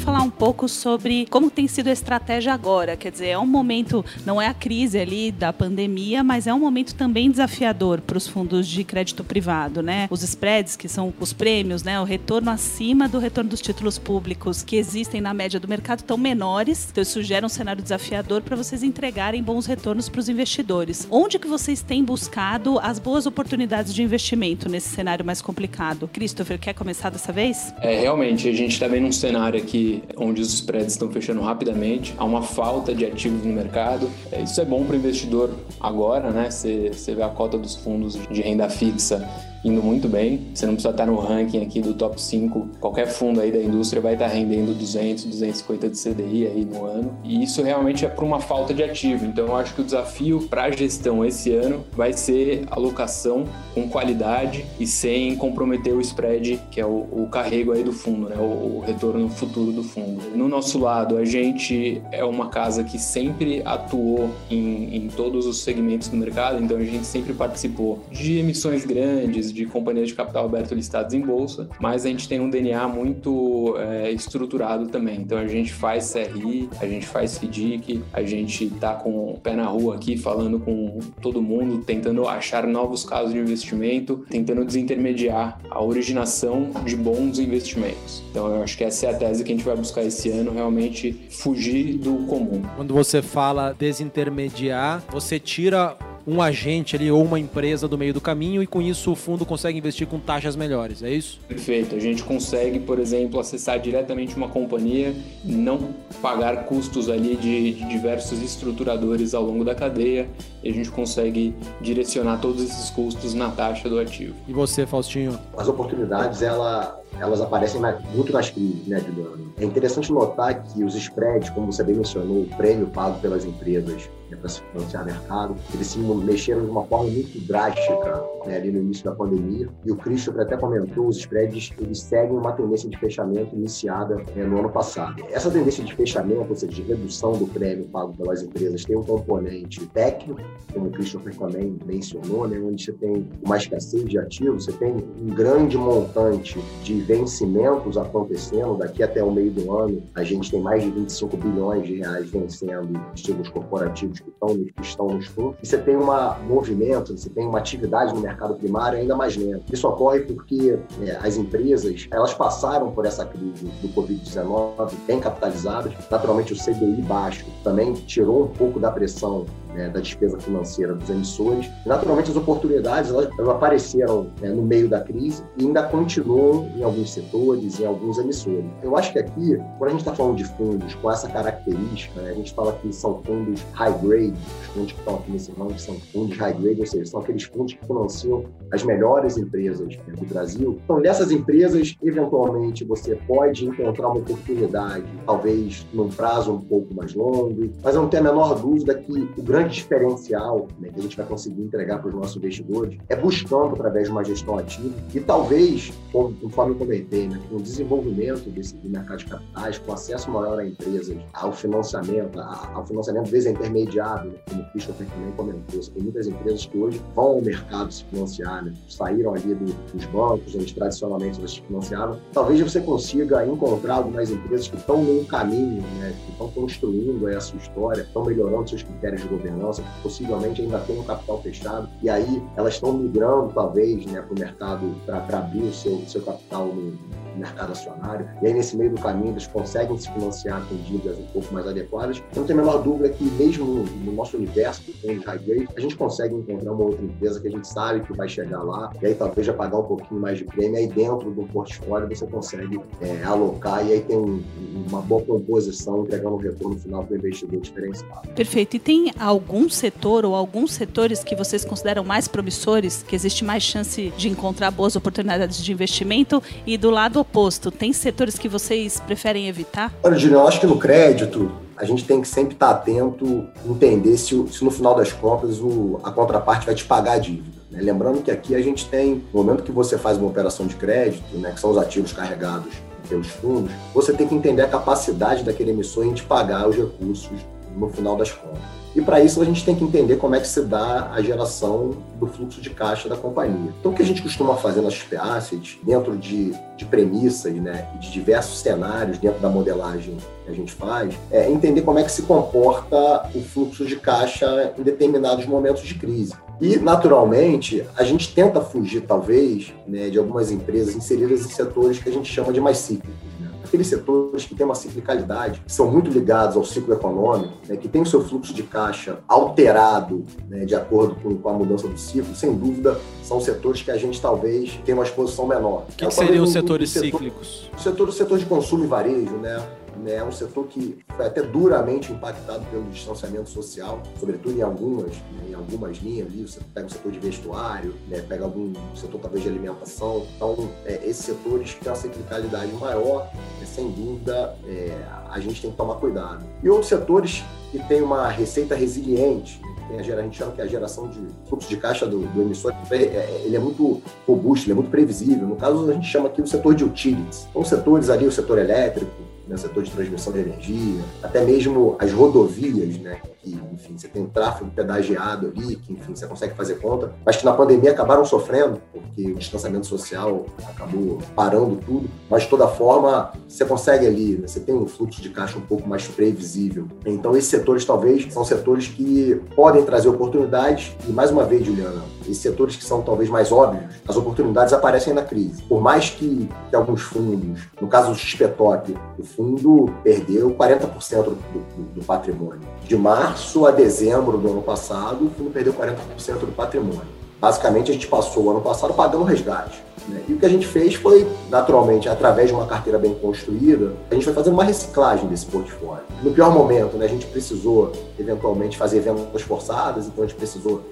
Falar 0.02 0.22
um 0.22 0.30
pouco 0.30 0.68
sobre 0.68 1.26
como 1.30 1.48
tem 1.48 1.68
sido 1.68 1.88
a 1.88 1.92
estratégia 1.92 2.52
agora. 2.52 2.96
Quer 2.96 3.12
dizer, 3.12 3.28
é 3.28 3.38
um 3.38 3.46
momento, 3.46 4.04
não 4.26 4.42
é 4.42 4.48
a 4.48 4.54
crise 4.54 4.98
ali 4.98 5.30
da 5.30 5.52
pandemia, 5.52 6.24
mas 6.24 6.46
é 6.46 6.52
um 6.52 6.58
momento 6.58 6.94
também 6.94 7.30
desafiador 7.30 8.00
para 8.00 8.18
os 8.18 8.26
fundos 8.26 8.66
de 8.66 8.82
crédito 8.82 9.22
privado, 9.22 9.80
né? 9.80 10.08
Os 10.10 10.22
spreads, 10.22 10.76
que 10.76 10.88
são 10.88 11.14
os 11.20 11.32
prêmios, 11.32 11.84
né? 11.84 12.00
O 12.00 12.04
retorno 12.04 12.50
acima 12.50 13.08
do 13.08 13.18
retorno 13.18 13.50
dos 13.50 13.60
títulos 13.60 13.96
públicos 13.98 14.62
que 14.62 14.76
existem 14.76 15.20
na 15.20 15.32
média 15.32 15.60
do 15.60 15.68
mercado 15.68 16.00
estão 16.00 16.18
menores. 16.18 16.88
Então, 16.90 17.02
isso 17.02 17.22
gera 17.22 17.46
um 17.46 17.48
cenário 17.48 17.82
desafiador 17.82 18.42
para 18.42 18.56
vocês 18.56 18.82
entregarem 18.82 19.42
bons 19.42 19.66
retornos 19.66 20.08
para 20.08 20.18
os 20.18 20.28
investidores. 20.28 21.06
Onde 21.10 21.38
que 21.38 21.46
vocês 21.46 21.80
têm 21.80 22.02
buscado 22.02 22.78
as 22.80 22.98
boas 22.98 23.24
oportunidades 23.24 23.94
de 23.94 24.02
investimento 24.02 24.68
nesse 24.68 24.88
cenário 24.88 25.24
mais 25.24 25.40
complicado? 25.40 26.08
Christopher, 26.12 26.58
quer 26.58 26.74
começar 26.74 27.10
dessa 27.10 27.32
vez? 27.32 27.72
É, 27.80 28.00
realmente, 28.00 28.48
a 28.48 28.52
gente 28.52 28.72
está 28.72 28.88
vendo 28.88 29.06
um 29.06 29.12
cenário 29.12 29.60
aqui 29.60 29.91
onde 30.16 30.40
os 30.40 30.52
spreads 30.52 30.92
estão 30.92 31.10
fechando 31.10 31.40
rapidamente, 31.40 32.14
há 32.16 32.24
uma 32.24 32.42
falta 32.42 32.94
de 32.94 33.04
ativos 33.04 33.44
no 33.44 33.52
mercado. 33.52 34.08
É, 34.30 34.42
isso 34.42 34.60
é 34.60 34.64
bom 34.64 34.84
para 34.84 34.94
o 34.94 34.96
investidor 34.96 35.50
agora, 35.80 36.30
né? 36.30 36.50
Você 36.50 37.14
vê 37.14 37.22
a 37.22 37.28
cota 37.28 37.58
dos 37.58 37.76
fundos 37.76 38.18
de 38.30 38.40
renda 38.40 38.68
fixa 38.68 39.28
indo 39.64 39.82
muito 39.82 40.08
bem. 40.08 40.48
Você 40.54 40.66
não 40.66 40.74
precisa 40.74 40.90
estar 40.90 41.06
no 41.06 41.16
ranking 41.18 41.62
aqui 41.62 41.80
do 41.80 41.94
top 41.94 42.20
5. 42.20 42.68
Qualquer 42.80 43.06
fundo 43.06 43.40
aí 43.40 43.50
da 43.50 43.58
indústria 43.58 44.00
vai 44.02 44.14
estar 44.14 44.26
rendendo 44.26 44.74
200, 44.74 45.24
250 45.24 45.88
de 45.88 45.98
CDI 45.98 46.46
aí 46.46 46.64
no 46.64 46.84
ano. 46.84 47.16
E 47.24 47.42
isso 47.42 47.62
realmente 47.62 48.04
é 48.04 48.08
por 48.08 48.24
uma 48.24 48.40
falta 48.40 48.74
de 48.74 48.82
ativo. 48.82 49.24
Então 49.24 49.46
eu 49.46 49.56
acho 49.56 49.74
que 49.74 49.80
o 49.80 49.84
desafio 49.84 50.42
para 50.48 50.64
a 50.64 50.70
gestão 50.70 51.24
esse 51.24 51.52
ano 51.54 51.84
vai 51.92 52.12
ser 52.12 52.64
alocação 52.70 53.44
com 53.74 53.88
qualidade 53.88 54.64
e 54.78 54.86
sem 54.86 55.36
comprometer 55.36 55.94
o 55.94 56.00
spread, 56.00 56.60
que 56.70 56.80
é 56.80 56.86
o, 56.86 57.06
o 57.10 57.28
carrego 57.30 57.72
aí 57.72 57.82
do 57.82 57.92
fundo, 57.92 58.28
né? 58.28 58.36
O, 58.38 58.78
o 58.78 58.82
retorno 58.84 59.28
futuro 59.28 59.72
do 59.72 59.82
fundo. 59.82 60.36
No 60.36 60.48
nosso 60.48 60.78
lado, 60.78 61.16
a 61.16 61.24
gente 61.24 62.02
é 62.10 62.24
uma 62.24 62.48
casa 62.48 62.84
que 62.84 62.98
sempre 62.98 63.62
atuou 63.64 64.30
em, 64.50 64.96
em 64.96 65.08
todos 65.08 65.46
os 65.46 65.58
segmentos 65.62 66.08
do 66.08 66.16
mercado, 66.16 66.62
então 66.62 66.76
a 66.76 66.84
gente 66.84 67.06
sempre 67.06 67.32
participou 67.32 68.02
de 68.10 68.38
emissões 68.38 68.84
grandes, 68.84 69.51
de 69.52 69.66
companhias 69.66 70.08
de 70.08 70.14
capital 70.14 70.44
aberto 70.44 70.74
listadas 70.74 71.14
em 71.14 71.20
bolsa, 71.20 71.68
mas 71.80 72.04
a 72.04 72.08
gente 72.08 72.28
tem 72.28 72.40
um 72.40 72.48
DNA 72.48 72.86
muito 72.88 73.76
é, 73.78 74.10
estruturado 74.10 74.86
também. 74.88 75.20
Então 75.20 75.38
a 75.38 75.46
gente 75.46 75.72
faz 75.72 76.12
CRI, 76.12 76.68
a 76.80 76.86
gente 76.86 77.06
faz 77.06 77.38
FDIC, 77.38 78.02
a 78.12 78.22
gente 78.22 78.68
tá 78.70 78.94
com 78.94 79.32
o 79.32 79.40
pé 79.40 79.54
na 79.54 79.66
rua 79.66 79.96
aqui 79.96 80.16
falando 80.16 80.58
com 80.58 80.98
todo 81.20 81.42
mundo, 81.42 81.82
tentando 81.84 82.26
achar 82.26 82.66
novos 82.66 83.04
casos 83.04 83.32
de 83.32 83.38
investimento, 83.38 84.24
tentando 84.28 84.64
desintermediar 84.64 85.58
a 85.70 85.82
originação 85.82 86.70
de 86.84 86.96
bons 86.96 87.38
investimentos. 87.38 88.22
Então 88.30 88.46
eu 88.54 88.62
acho 88.62 88.76
que 88.76 88.84
essa 88.84 89.06
é 89.06 89.10
a 89.10 89.14
tese 89.14 89.44
que 89.44 89.52
a 89.52 89.54
gente 89.56 89.64
vai 89.64 89.76
buscar 89.76 90.02
esse 90.02 90.30
ano, 90.30 90.52
realmente 90.52 91.12
fugir 91.30 91.98
do 91.98 92.26
comum. 92.26 92.62
Quando 92.76 92.94
você 92.94 93.20
fala 93.20 93.74
desintermediar, 93.78 95.02
você 95.10 95.38
tira 95.38 95.96
um 96.26 96.40
agente 96.40 96.96
ali 96.96 97.10
ou 97.10 97.22
uma 97.22 97.38
empresa 97.38 97.88
do 97.88 97.98
meio 97.98 98.14
do 98.14 98.20
caminho 98.20 98.62
e 98.62 98.66
com 98.66 98.80
isso 98.80 99.12
o 99.12 99.16
fundo 99.16 99.44
consegue 99.44 99.78
investir 99.78 100.06
com 100.06 100.18
taxas 100.18 100.56
melhores, 100.56 101.02
é 101.02 101.10
isso? 101.10 101.40
Perfeito. 101.48 101.94
A 101.94 101.98
gente 101.98 102.22
consegue, 102.22 102.78
por 102.78 102.98
exemplo, 102.98 103.40
acessar 103.40 103.78
diretamente 103.80 104.36
uma 104.36 104.48
companhia, 104.48 105.14
não 105.44 105.94
pagar 106.20 106.64
custos 106.64 107.08
ali 107.08 107.36
de, 107.36 107.72
de 107.74 107.88
diversos 107.88 108.40
estruturadores 108.42 109.34
ao 109.34 109.42
longo 109.42 109.64
da 109.64 109.74
cadeia 109.74 110.28
e 110.62 110.70
a 110.70 110.72
gente 110.72 110.90
consegue 110.90 111.54
direcionar 111.80 112.38
todos 112.38 112.62
esses 112.62 112.90
custos 112.90 113.34
na 113.34 113.50
taxa 113.50 113.88
do 113.88 113.98
ativo. 113.98 114.34
E 114.46 114.52
você, 114.52 114.86
Faustinho? 114.86 115.38
As 115.56 115.68
oportunidades, 115.68 116.42
ela, 116.42 117.01
elas 117.20 117.40
aparecem 117.40 117.80
muito 118.14 118.32
nas 118.32 118.50
crises, 118.50 118.86
né, 118.86 119.00
Juliano? 119.00 119.52
É 119.58 119.64
interessante 119.64 120.12
notar 120.12 120.62
que 120.62 120.82
os 120.82 120.94
spreads, 120.94 121.50
como 121.50 121.72
você 121.72 121.84
bem 121.84 121.94
mencionou, 121.94 122.42
o 122.42 122.48
prêmio 122.56 122.86
pago 122.88 123.20
pelas 123.20 123.44
empresas 123.44 124.08
né, 124.32 124.36
para 124.36 124.48
se 124.48 124.60
financiar 124.72 125.04
mercado, 125.04 125.54
eles 125.74 125.86
se 125.86 125.98
mexeram 125.98 126.64
de 126.64 126.70
uma 126.70 126.84
forma 126.84 127.10
muito 127.10 127.38
drástica 127.46 128.24
né, 128.46 128.56
ali 128.56 128.70
no 128.70 128.78
início 128.80 129.04
da 129.04 129.12
pandemia. 129.12 129.68
E 129.84 129.92
o 129.92 129.96
Christopher 129.96 130.42
até 130.42 130.56
comentou, 130.56 131.06
os 131.06 131.18
spreads 131.18 131.72
eles 131.78 132.00
seguem 132.00 132.36
uma 132.36 132.52
tendência 132.52 132.88
de 132.88 132.98
fechamento 132.98 133.54
iniciada 133.54 134.16
né, 134.34 134.44
no 134.44 134.58
ano 134.58 134.70
passado. 134.70 135.22
Essa 135.30 135.50
tendência 135.50 135.84
de 135.84 135.94
fechamento, 135.94 136.46
ou 136.48 136.56
seja, 136.56 136.72
de 136.72 136.82
redução 136.82 137.32
do 137.32 137.46
prêmio 137.46 137.84
pago 137.84 138.14
pelas 138.16 138.42
empresas, 138.42 138.84
tem 138.84 138.96
um 138.96 139.04
componente 139.04 139.86
técnico, 139.86 140.40
como 140.72 140.86
o 140.86 140.90
Christopher 140.90 141.36
também 141.36 141.76
mencionou, 141.84 142.48
né, 142.48 142.58
onde 142.58 142.84
você 142.84 142.92
tem 142.92 143.28
uma 143.44 143.56
escassez 143.56 144.04
de 144.04 144.18
ativos, 144.18 144.64
você 144.64 144.72
tem 144.72 144.92
um 144.92 145.26
grande 145.26 145.76
montante 145.76 146.58
de 146.82 147.01
vencimentos 147.02 147.96
acontecendo 147.96 148.76
daqui 148.76 149.02
até 149.02 149.22
o 149.22 149.30
meio 149.30 149.50
do 149.50 149.72
ano. 149.72 150.02
A 150.14 150.22
gente 150.22 150.50
tem 150.50 150.60
mais 150.60 150.82
de 150.82 150.90
25 150.90 151.36
bilhões 151.36 151.86
de 151.86 151.96
reais 151.96 152.30
vencendo 152.30 152.96
ativos 153.10 153.48
corporativos 153.48 154.20
que 154.20 154.28
estão, 154.28 154.48
que 154.48 154.82
estão 154.82 155.06
nos 155.08 155.26
fundos. 155.26 155.56
E 155.62 155.66
você 155.66 155.78
tem 155.78 155.96
um 155.96 156.06
movimento, 156.46 157.16
você 157.16 157.30
tem 157.30 157.46
uma 157.46 157.58
atividade 157.58 158.14
no 158.14 158.20
mercado 158.20 158.54
primário 158.54 158.98
ainda 158.98 159.16
mais 159.16 159.36
lenta. 159.36 159.64
Isso 159.72 159.88
ocorre 159.88 160.20
porque 160.20 160.78
é, 161.02 161.16
as 161.16 161.36
empresas 161.36 162.08
elas 162.10 162.34
passaram 162.34 162.90
por 162.92 163.04
essa 163.06 163.24
crise 163.24 163.66
do 163.80 163.88
Covid-19 163.88 164.92
bem 165.06 165.20
capitalizadas. 165.20 165.92
Naturalmente, 166.10 166.52
o 166.52 166.56
CDI 166.56 167.02
baixo 167.02 167.44
também 167.62 167.92
tirou 167.92 168.44
um 168.44 168.48
pouco 168.48 168.78
da 168.78 168.90
pressão 168.90 169.46
né, 169.74 169.88
da 169.88 170.00
despesa 170.00 170.38
financeira 170.38 170.94
dos 170.94 171.08
emissores. 171.08 171.70
Naturalmente, 171.86 172.30
as 172.30 172.36
oportunidades 172.36 173.10
elas, 173.10 173.28
elas 173.38 173.48
apareceram 173.48 174.30
né, 174.40 174.48
no 174.50 174.62
meio 174.62 174.88
da 174.88 175.00
crise 175.00 175.42
e 175.56 175.64
ainda 175.64 175.82
continuam 175.84 176.70
em 176.76 176.82
alguns 176.82 177.12
setores, 177.12 177.80
em 177.80 177.86
alguns 177.86 178.18
emissores. 178.18 178.64
Eu 178.82 178.96
acho 178.96 179.12
que 179.12 179.18
aqui, 179.18 179.56
quando 179.78 179.88
a 179.88 179.90
gente 179.90 180.00
está 180.00 180.14
falando 180.14 180.36
de 180.36 180.44
fundos 180.44 180.94
com 180.94 181.10
essa 181.10 181.28
característica, 181.28 182.20
né, 182.20 182.30
a 182.30 182.34
gente 182.34 182.52
fala 182.52 182.72
que 182.74 182.92
são 182.92 183.22
fundos 183.22 183.62
high 183.72 183.98
grade, 184.02 184.34
os 184.60 184.66
fundos 184.68 184.92
que 184.92 184.98
estão 184.98 185.14
aqui 185.16 185.30
nesse 185.32 185.52
ranking 185.52 185.78
são 185.78 185.94
fundos 186.12 186.36
high 186.38 186.54
grade, 186.54 186.80
ou 186.80 186.86
seja, 186.86 187.06
são 187.06 187.20
aqueles 187.20 187.44
fundos 187.44 187.74
que 187.74 187.86
financiam 187.86 188.44
as 188.72 188.82
melhores 188.82 189.36
empresas 189.36 189.96
né, 190.06 190.14
do 190.18 190.26
Brasil. 190.26 190.78
Então, 190.84 191.00
nessas 191.00 191.30
empresas, 191.30 191.96
eventualmente, 192.02 192.84
você 192.84 193.16
pode 193.26 193.66
encontrar 193.66 194.08
uma 194.08 194.18
oportunidade, 194.18 195.04
talvez 195.26 195.86
num 195.92 196.08
prazo 196.08 196.52
um 196.52 196.60
pouco 196.60 196.94
mais 196.94 197.14
longo, 197.14 197.70
mas 197.82 197.94
eu 197.94 198.02
não 198.02 198.08
tenho 198.08 198.22
a 198.28 198.32
menor 198.32 198.54
dúvida 198.54 198.94
que 198.94 199.28
o 199.36 199.42
grande 199.42 199.61
grande 199.62 199.74
diferencial 199.74 200.68
né, 200.78 200.88
que 200.92 200.98
a 200.98 201.02
gente 201.02 201.16
vai 201.16 201.26
conseguir 201.26 201.62
entregar 201.62 201.98
para 201.98 202.08
os 202.08 202.14
nossos 202.14 202.36
investidores 202.36 202.98
é 203.08 203.16
buscando 203.16 203.74
através 203.74 204.06
de 204.06 204.12
uma 204.12 204.24
gestão 204.24 204.58
ativa 204.58 204.94
e 205.14 205.20
talvez, 205.20 205.92
conforme 206.12 206.72
eu 206.72 206.78
comentei, 206.78 207.28
né, 207.28 207.40
com 207.48 207.56
o 207.56 207.62
desenvolvimento 207.62 208.50
desse 208.50 208.76
do 208.76 208.88
mercado 208.88 209.18
de 209.18 209.26
capitais, 209.26 209.78
com 209.78 209.92
acesso 209.92 210.30
maior 210.30 210.58
a 210.58 210.66
empresas, 210.66 211.16
ao 211.32 211.52
financiamento, 211.52 212.38
ao 212.40 212.86
financiamento 212.86 213.30
desintermediado, 213.30 214.28
né, 214.28 214.34
como 214.48 214.62
o 214.62 214.70
Christopher 214.72 215.06
também 215.08 215.32
comentou, 215.32 215.80
tem 215.80 216.02
muitas 216.02 216.26
empresas 216.26 216.66
que 216.66 216.78
hoje 216.78 217.00
vão 217.14 217.24
ao 217.24 217.42
mercado 217.42 217.92
se 217.92 218.04
financiar, 218.04 218.64
né, 218.64 218.72
saíram 218.88 219.34
ali 219.34 219.54
do, 219.54 219.72
dos 219.92 220.04
bancos, 220.06 220.54
onde 220.54 220.74
tradicionalmente 220.74 221.38
elas 221.38 221.52
se 221.52 221.62
financiavam. 221.62 222.18
Talvez 222.32 222.60
você 222.60 222.80
consiga 222.80 223.46
encontrar 223.46 223.96
algumas 223.96 224.30
empresas 224.30 224.68
que 224.68 224.76
estão 224.76 225.02
no 225.02 225.24
caminho, 225.26 225.82
né, 225.98 226.14
que 226.24 226.32
estão 226.32 226.50
construindo 226.50 227.28
essa 227.28 227.56
história, 227.56 228.02
estão 228.02 228.24
melhorando 228.24 228.68
seus 228.68 228.82
critérios 228.82 229.22
de 229.22 229.28
governo 229.28 229.51
que 229.82 230.02
possivelmente 230.02 230.62
ainda 230.62 230.78
tem 230.80 230.98
um 230.98 231.04
capital 231.04 231.40
fechado, 231.42 231.88
e 232.02 232.08
aí 232.08 232.42
elas 232.56 232.74
estão 232.74 232.92
migrando, 232.92 233.52
talvez, 233.52 234.04
né, 234.06 234.20
para 234.20 234.34
o 234.34 234.38
mercado 234.38 234.94
para 235.06 235.38
abrir 235.38 235.62
o 235.62 235.72
seu, 235.72 235.98
seu 236.06 236.22
capital 236.22 236.66
no 236.66 237.21
mercado 237.36 237.72
acionário, 237.72 238.28
e 238.42 238.46
aí 238.46 238.54
nesse 238.54 238.76
meio 238.76 238.90
do 238.90 239.00
caminho 239.00 239.32
eles 239.32 239.46
conseguem 239.46 239.96
se 239.98 240.10
financiar 240.10 240.62
com 240.68 240.76
dívidas 240.76 241.18
um 241.18 241.26
pouco 241.26 241.52
mais 241.52 241.66
adequadas. 241.66 242.22
Não 242.34 242.44
tenho 242.44 242.60
a 242.60 242.62
menor 242.62 242.82
dúvida 242.82 243.08
que 243.08 243.24
mesmo 243.24 243.64
no, 243.64 243.84
no 243.84 244.12
nosso 244.12 244.36
universo 244.36 244.82
que 244.82 244.92
tem 244.92 245.22
a 245.26 245.80
gente 245.80 245.96
consegue 245.96 246.34
encontrar 246.34 246.72
uma 246.72 246.84
outra 246.84 247.04
empresa 247.04 247.40
que 247.40 247.48
a 247.48 247.50
gente 247.50 247.66
sabe 247.68 248.00
que 248.00 248.12
vai 248.12 248.28
chegar 248.28 248.62
lá, 248.62 248.92
e 249.00 249.06
aí 249.06 249.14
talvez 249.14 249.46
já 249.46 249.52
pagar 249.52 249.78
um 249.78 249.84
pouquinho 249.84 250.20
mais 250.20 250.38
de 250.38 250.44
prêmio, 250.44 250.76
aí 250.76 250.86
dentro 250.86 251.30
do 251.30 251.42
portfólio 251.44 252.08
você 252.08 252.26
consegue 252.26 252.80
é, 253.00 253.22
alocar 253.22 253.86
e 253.86 253.92
aí 253.92 254.00
tem 254.00 254.16
um, 254.16 254.42
uma 254.88 255.00
boa 255.00 255.22
composição 255.22 256.02
entregando 256.04 256.36
um 256.36 256.38
retorno 256.38 256.78
final 256.78 257.04
para 257.04 257.14
o 257.14 257.16
investidor 257.16 257.60
diferenciado. 257.60 258.28
Perfeito. 258.34 258.76
E 258.76 258.78
tem 258.78 259.12
algum 259.18 259.68
setor 259.68 260.24
ou 260.24 260.34
alguns 260.34 260.72
setores 260.72 261.22
que 261.22 261.34
vocês 261.34 261.64
consideram 261.64 262.04
mais 262.04 262.28
promissores, 262.28 263.02
que 263.02 263.14
existe 263.14 263.44
mais 263.44 263.62
chance 263.62 264.12
de 264.16 264.28
encontrar 264.28 264.70
boas 264.70 264.96
oportunidades 264.96 265.62
de 265.62 265.72
investimento? 265.72 266.42
E 266.66 266.76
do 266.76 266.90
lado 266.90 267.21
oposto, 267.22 267.70
tem 267.70 267.92
setores 267.92 268.38
que 268.38 268.48
vocês 268.48 269.00
preferem 269.00 269.48
evitar? 269.48 269.92
Olha, 270.02 270.18
Julião, 270.18 270.42
eu 270.42 270.48
acho 270.48 270.60
que 270.60 270.66
no 270.66 270.78
crédito 270.78 271.50
a 271.76 271.84
gente 271.84 272.04
tem 272.04 272.20
que 272.20 272.28
sempre 272.28 272.54
estar 272.54 272.70
atento, 272.70 273.46
entender 273.66 274.16
se, 274.16 274.46
se 274.48 274.64
no 274.64 274.70
final 274.70 274.94
das 274.94 275.12
contas 275.12 275.58
o, 275.58 275.98
a 276.04 276.10
contraparte 276.10 276.66
vai 276.66 276.74
te 276.74 276.84
pagar 276.84 277.12
a 277.14 277.18
dívida. 277.18 277.58
Né? 277.70 277.80
Lembrando 277.80 278.22
que 278.22 278.30
aqui 278.30 278.54
a 278.54 278.60
gente 278.60 278.86
tem, 278.88 279.24
no 279.32 279.42
momento 279.42 279.62
que 279.62 279.72
você 279.72 279.96
faz 279.96 280.18
uma 280.18 280.28
operação 280.28 280.66
de 280.66 280.76
crédito, 280.76 281.36
né, 281.38 281.50
que 281.52 281.60
são 281.60 281.70
os 281.70 281.78
ativos 281.78 282.12
carregados 282.12 282.74
pelos 283.08 283.28
fundos, 283.28 283.72
você 283.94 284.12
tem 284.12 284.28
que 284.28 284.34
entender 284.34 284.62
a 284.62 284.68
capacidade 284.68 285.42
daquele 285.42 285.70
emissor 285.70 286.06
em 286.06 286.12
te 286.12 286.22
pagar 286.22 286.68
os 286.68 286.76
recursos 286.76 287.40
no 287.76 287.88
final 287.88 288.16
das 288.16 288.30
contas. 288.30 288.82
E 288.94 289.00
para 289.00 289.20
isso 289.20 289.40
a 289.40 289.44
gente 289.44 289.64
tem 289.64 289.74
que 289.74 289.82
entender 289.82 290.16
como 290.16 290.34
é 290.34 290.40
que 290.40 290.46
se 290.46 290.62
dá 290.62 291.10
a 291.12 291.22
geração 291.22 291.96
do 292.20 292.26
fluxo 292.26 292.60
de 292.60 292.68
caixa 292.68 293.08
da 293.08 293.16
companhia. 293.16 293.72
Então 293.80 293.90
o 293.90 293.94
que 293.94 294.02
a 294.02 294.04
gente 294.04 294.20
costuma 294.20 294.54
fazer 294.56 294.82
nas 294.82 295.02
Assets, 295.18 295.78
dentro 295.82 296.16
de, 296.16 296.54
de 296.76 296.84
premissas 296.84 297.54
né, 297.54 297.88
e 297.94 297.98
de 297.98 298.10
diversos 298.10 298.60
cenários 298.60 299.18
dentro 299.18 299.40
da 299.40 299.48
modelagem 299.48 300.16
que 300.44 300.50
a 300.50 300.54
gente 300.54 300.72
faz, 300.72 301.14
é 301.30 301.50
entender 301.50 301.82
como 301.82 301.98
é 301.98 302.02
que 302.02 302.12
se 302.12 302.22
comporta 302.22 303.30
o 303.34 303.40
fluxo 303.40 303.86
de 303.86 303.96
caixa 303.96 304.74
em 304.78 304.82
determinados 304.82 305.46
momentos 305.46 305.82
de 305.82 305.94
crise. 305.94 306.34
E, 306.60 306.76
naturalmente, 306.78 307.84
a 307.96 308.04
gente 308.04 308.32
tenta 308.32 308.60
fugir, 308.60 309.00
talvez, 309.02 309.72
né, 309.86 310.10
de 310.10 310.18
algumas 310.18 310.50
empresas 310.50 310.94
inseridas 310.94 311.40
em 311.40 311.48
setores 311.48 311.98
que 311.98 312.08
a 312.08 312.12
gente 312.12 312.32
chama 312.32 312.52
de 312.52 312.60
mais 312.60 312.78
cíclicos. 312.78 313.31
Né? 313.72 313.82
Aqueles 313.82 313.86
setores 313.86 314.44
que 314.44 314.54
têm 314.54 314.66
uma 314.66 314.74
ciclicalidade, 314.74 315.62
que 315.64 315.72
são 315.72 315.90
muito 315.90 316.10
ligados 316.10 316.56
ao 316.56 316.64
ciclo 316.64 316.92
econômico, 316.92 317.54
né, 317.66 317.76
que 317.76 317.88
tem 317.88 318.02
o 318.02 318.06
seu 318.06 318.22
fluxo 318.22 318.52
de 318.52 318.62
caixa 318.62 319.20
alterado 319.26 320.24
né, 320.48 320.64
de 320.64 320.74
acordo 320.74 321.14
com, 321.16 321.34
com, 321.36 321.48
a 321.48 321.52
mudança 321.54 321.88
do 321.88 321.98
ciclo, 321.98 322.34
sem 322.34 322.54
dúvida, 322.54 323.00
são 323.22 323.40
setores 323.40 323.82
que 323.82 323.90
a 323.90 323.96
gente 323.96 324.20
talvez 324.20 324.78
tenha 324.84 324.96
uma 324.96 325.04
exposição 325.04 325.46
menor. 325.46 325.86
O 325.88 325.96
que, 325.96 326.06
que 326.06 326.14
seriam 326.14 326.44
os 326.44 326.52
setores 326.52 326.90
cíclicos? 326.90 327.70
O 327.76 327.80
setor, 327.80 328.08
o 328.08 328.12
setor 328.12 328.38
de 328.38 328.44
consumo 328.44 328.84
e 328.84 328.86
varejo, 328.86 329.36
né? 329.36 329.62
Né, 330.02 330.16
é 330.16 330.24
um 330.24 330.32
setor 330.32 330.66
que 330.66 330.98
foi 331.16 331.26
até 331.26 331.42
duramente 331.42 332.12
impactado 332.12 332.64
pelo 332.66 332.84
distanciamento 332.90 333.48
social, 333.48 334.02
sobretudo 334.18 334.58
em 334.58 334.62
algumas, 334.62 335.10
né, 335.10 335.50
em 335.50 335.54
algumas 335.54 335.98
linhas 335.98 336.26
ali, 336.26 336.42
você 336.42 336.60
pega 336.74 336.86
o 336.86 336.90
setor 336.90 337.12
de 337.12 337.18
vestuário, 337.18 337.94
né, 338.08 338.22
pega 338.28 338.44
algum 338.44 338.72
setor 338.94 339.20
talvez 339.20 339.42
de 339.42 339.48
alimentação, 339.48 340.26
então 340.36 340.68
é, 340.84 341.00
esses 341.04 341.24
setores 341.24 341.74
que 341.74 341.80
têm 341.80 341.92
uma 341.92 341.96
ciclicalidade 341.96 342.72
maior, 342.72 343.30
é, 343.60 343.64
sem 343.64 343.90
dúvida, 343.90 344.56
é, 344.66 344.96
a 345.30 345.38
gente 345.40 345.62
tem 345.62 345.70
que 345.70 345.76
tomar 345.76 345.94
cuidado. 345.96 346.44
E 346.62 346.68
outros 346.68 346.88
setores 346.88 347.42
que 347.70 347.78
têm 347.88 348.02
uma 348.02 348.28
receita 348.28 348.74
resiliente, 348.74 349.60
tem 349.88 349.98
a, 349.98 350.22
gente 350.22 350.36
chama 350.36 350.52
que 350.52 350.60
é 350.60 350.64
a 350.64 350.66
geração 350.66 351.08
de 351.08 351.20
fluxo 351.48 351.68
de 351.68 351.76
caixa 351.76 352.06
do, 352.06 352.20
do 352.20 352.42
emissor, 352.42 352.72
é, 352.90 352.96
é, 352.96 353.42
ele 353.44 353.56
é 353.56 353.58
muito 353.58 354.00
robusto, 354.26 354.66
ele 354.66 354.72
é 354.72 354.74
muito 354.74 354.90
previsível. 354.90 355.46
No 355.46 355.56
caso, 355.56 355.88
a 355.90 355.92
gente 355.92 356.06
chama 356.06 356.28
aqui 356.28 356.40
o 356.40 356.46
setor 356.46 356.74
de 356.74 356.84
utilities. 356.84 357.46
São 357.52 357.64
setores 357.64 358.08
ali, 358.08 358.26
o 358.26 358.32
setor 358.32 358.58
elétrico, 358.58 359.10
no 359.52 359.58
setor 359.58 359.82
de 359.82 359.90
transmissão 359.90 360.32
de 360.32 360.40
energia, 360.40 361.02
até 361.22 361.44
mesmo 361.44 361.96
as 361.98 362.10
rodovias, 362.12 362.96
né, 362.98 363.20
que, 363.40 363.58
enfim, 363.72 363.98
você 363.98 364.08
tem 364.08 364.22
um 364.22 364.26
tráfego 364.26 364.70
pedagiado 364.70 365.52
ali, 365.54 365.76
que, 365.76 365.92
enfim, 365.92 366.14
você 366.14 366.26
consegue 366.26 366.54
fazer 366.54 366.76
conta, 366.76 367.12
mas 367.24 367.36
que 367.36 367.44
na 367.44 367.52
pandemia 367.52 367.90
acabaram 367.90 368.24
sofrendo, 368.24 368.80
porque 368.92 369.30
o 369.30 369.34
distanciamento 369.34 369.86
social 369.86 370.46
acabou 370.66 371.18
parando 371.34 371.76
tudo, 371.76 372.08
mas 372.30 372.44
de 372.44 372.48
toda 372.48 372.66
forma, 372.66 373.32
você 373.46 373.64
consegue 373.64 374.06
ali, 374.06 374.38
né, 374.38 374.46
você 374.46 374.60
tem 374.60 374.74
um 374.74 374.86
fluxo 374.86 375.20
de 375.20 375.28
caixa 375.28 375.58
um 375.58 375.62
pouco 375.62 375.88
mais 375.88 376.06
previsível. 376.08 376.86
Então, 377.04 377.36
esses 377.36 377.50
setores 377.50 377.84
talvez 377.84 378.32
são 378.32 378.44
setores 378.44 378.88
que 378.88 379.40
podem 379.54 379.84
trazer 379.84 380.08
oportunidades, 380.08 380.96
e 381.06 381.12
mais 381.12 381.30
uma 381.30 381.44
vez, 381.44 381.64
Juliana, 381.64 382.02
esses 382.30 382.42
setores 382.42 382.76
que 382.76 382.84
são 382.84 383.02
talvez 383.02 383.28
mais 383.28 383.50
óbvios, 383.52 383.84
as 384.06 384.16
oportunidades 384.16 384.72
aparecem 384.72 385.12
na 385.12 385.22
crise. 385.22 385.62
Por 385.62 385.80
mais 385.80 386.10
que, 386.10 386.48
que 386.70 386.76
alguns 386.76 387.02
fundos, 387.02 387.62
no 387.80 387.88
caso 387.88 388.10
do 388.10 388.18
XPTOP, 388.18 388.96
o 389.18 389.24
fundo 389.24 389.92
perdeu 390.02 390.50
40% 390.50 391.24
do, 391.24 391.30
do, 391.30 391.94
do 391.94 392.04
patrimônio. 392.04 392.60
De 392.84 392.96
março 392.96 393.66
a 393.66 393.70
dezembro 393.70 394.38
do 394.38 394.50
ano 394.50 394.62
passado, 394.62 395.26
o 395.26 395.30
fundo 395.30 395.50
perdeu 395.50 395.72
40% 395.72 395.94
do 396.40 396.54
patrimônio. 396.54 397.22
Basicamente, 397.40 397.90
a 397.90 397.94
gente 397.94 398.06
passou 398.06 398.44
o 398.44 398.50
ano 398.50 398.60
passado 398.60 398.94
pagando 398.94 399.24
resgate. 399.24 399.82
Né? 400.08 400.22
E 400.28 400.32
o 400.32 400.38
que 400.38 400.46
a 400.46 400.48
gente 400.48 400.66
fez 400.66 400.94
foi, 400.94 401.26
naturalmente, 401.50 402.08
através 402.08 402.48
de 402.48 402.54
uma 402.54 402.66
carteira 402.66 402.98
bem 402.98 403.14
construída, 403.14 403.94
a 404.10 404.14
gente 404.14 404.24
foi 404.24 404.32
fazendo 404.32 404.54
uma 404.54 404.64
reciclagem 404.64 405.26
desse 405.28 405.46
portfólio. 405.46 406.04
No 406.22 406.32
pior 406.32 406.52
momento, 406.52 406.96
né, 406.96 407.06
a 407.06 407.08
gente 407.08 407.26
precisou, 407.26 407.92
eventualmente, 408.18 408.76
fazer 408.76 409.00
vendas 409.00 409.42
forçadas, 409.42 410.06
então 410.06 410.24
a 410.24 410.26
gente 410.26 410.36
precisou 410.36 410.82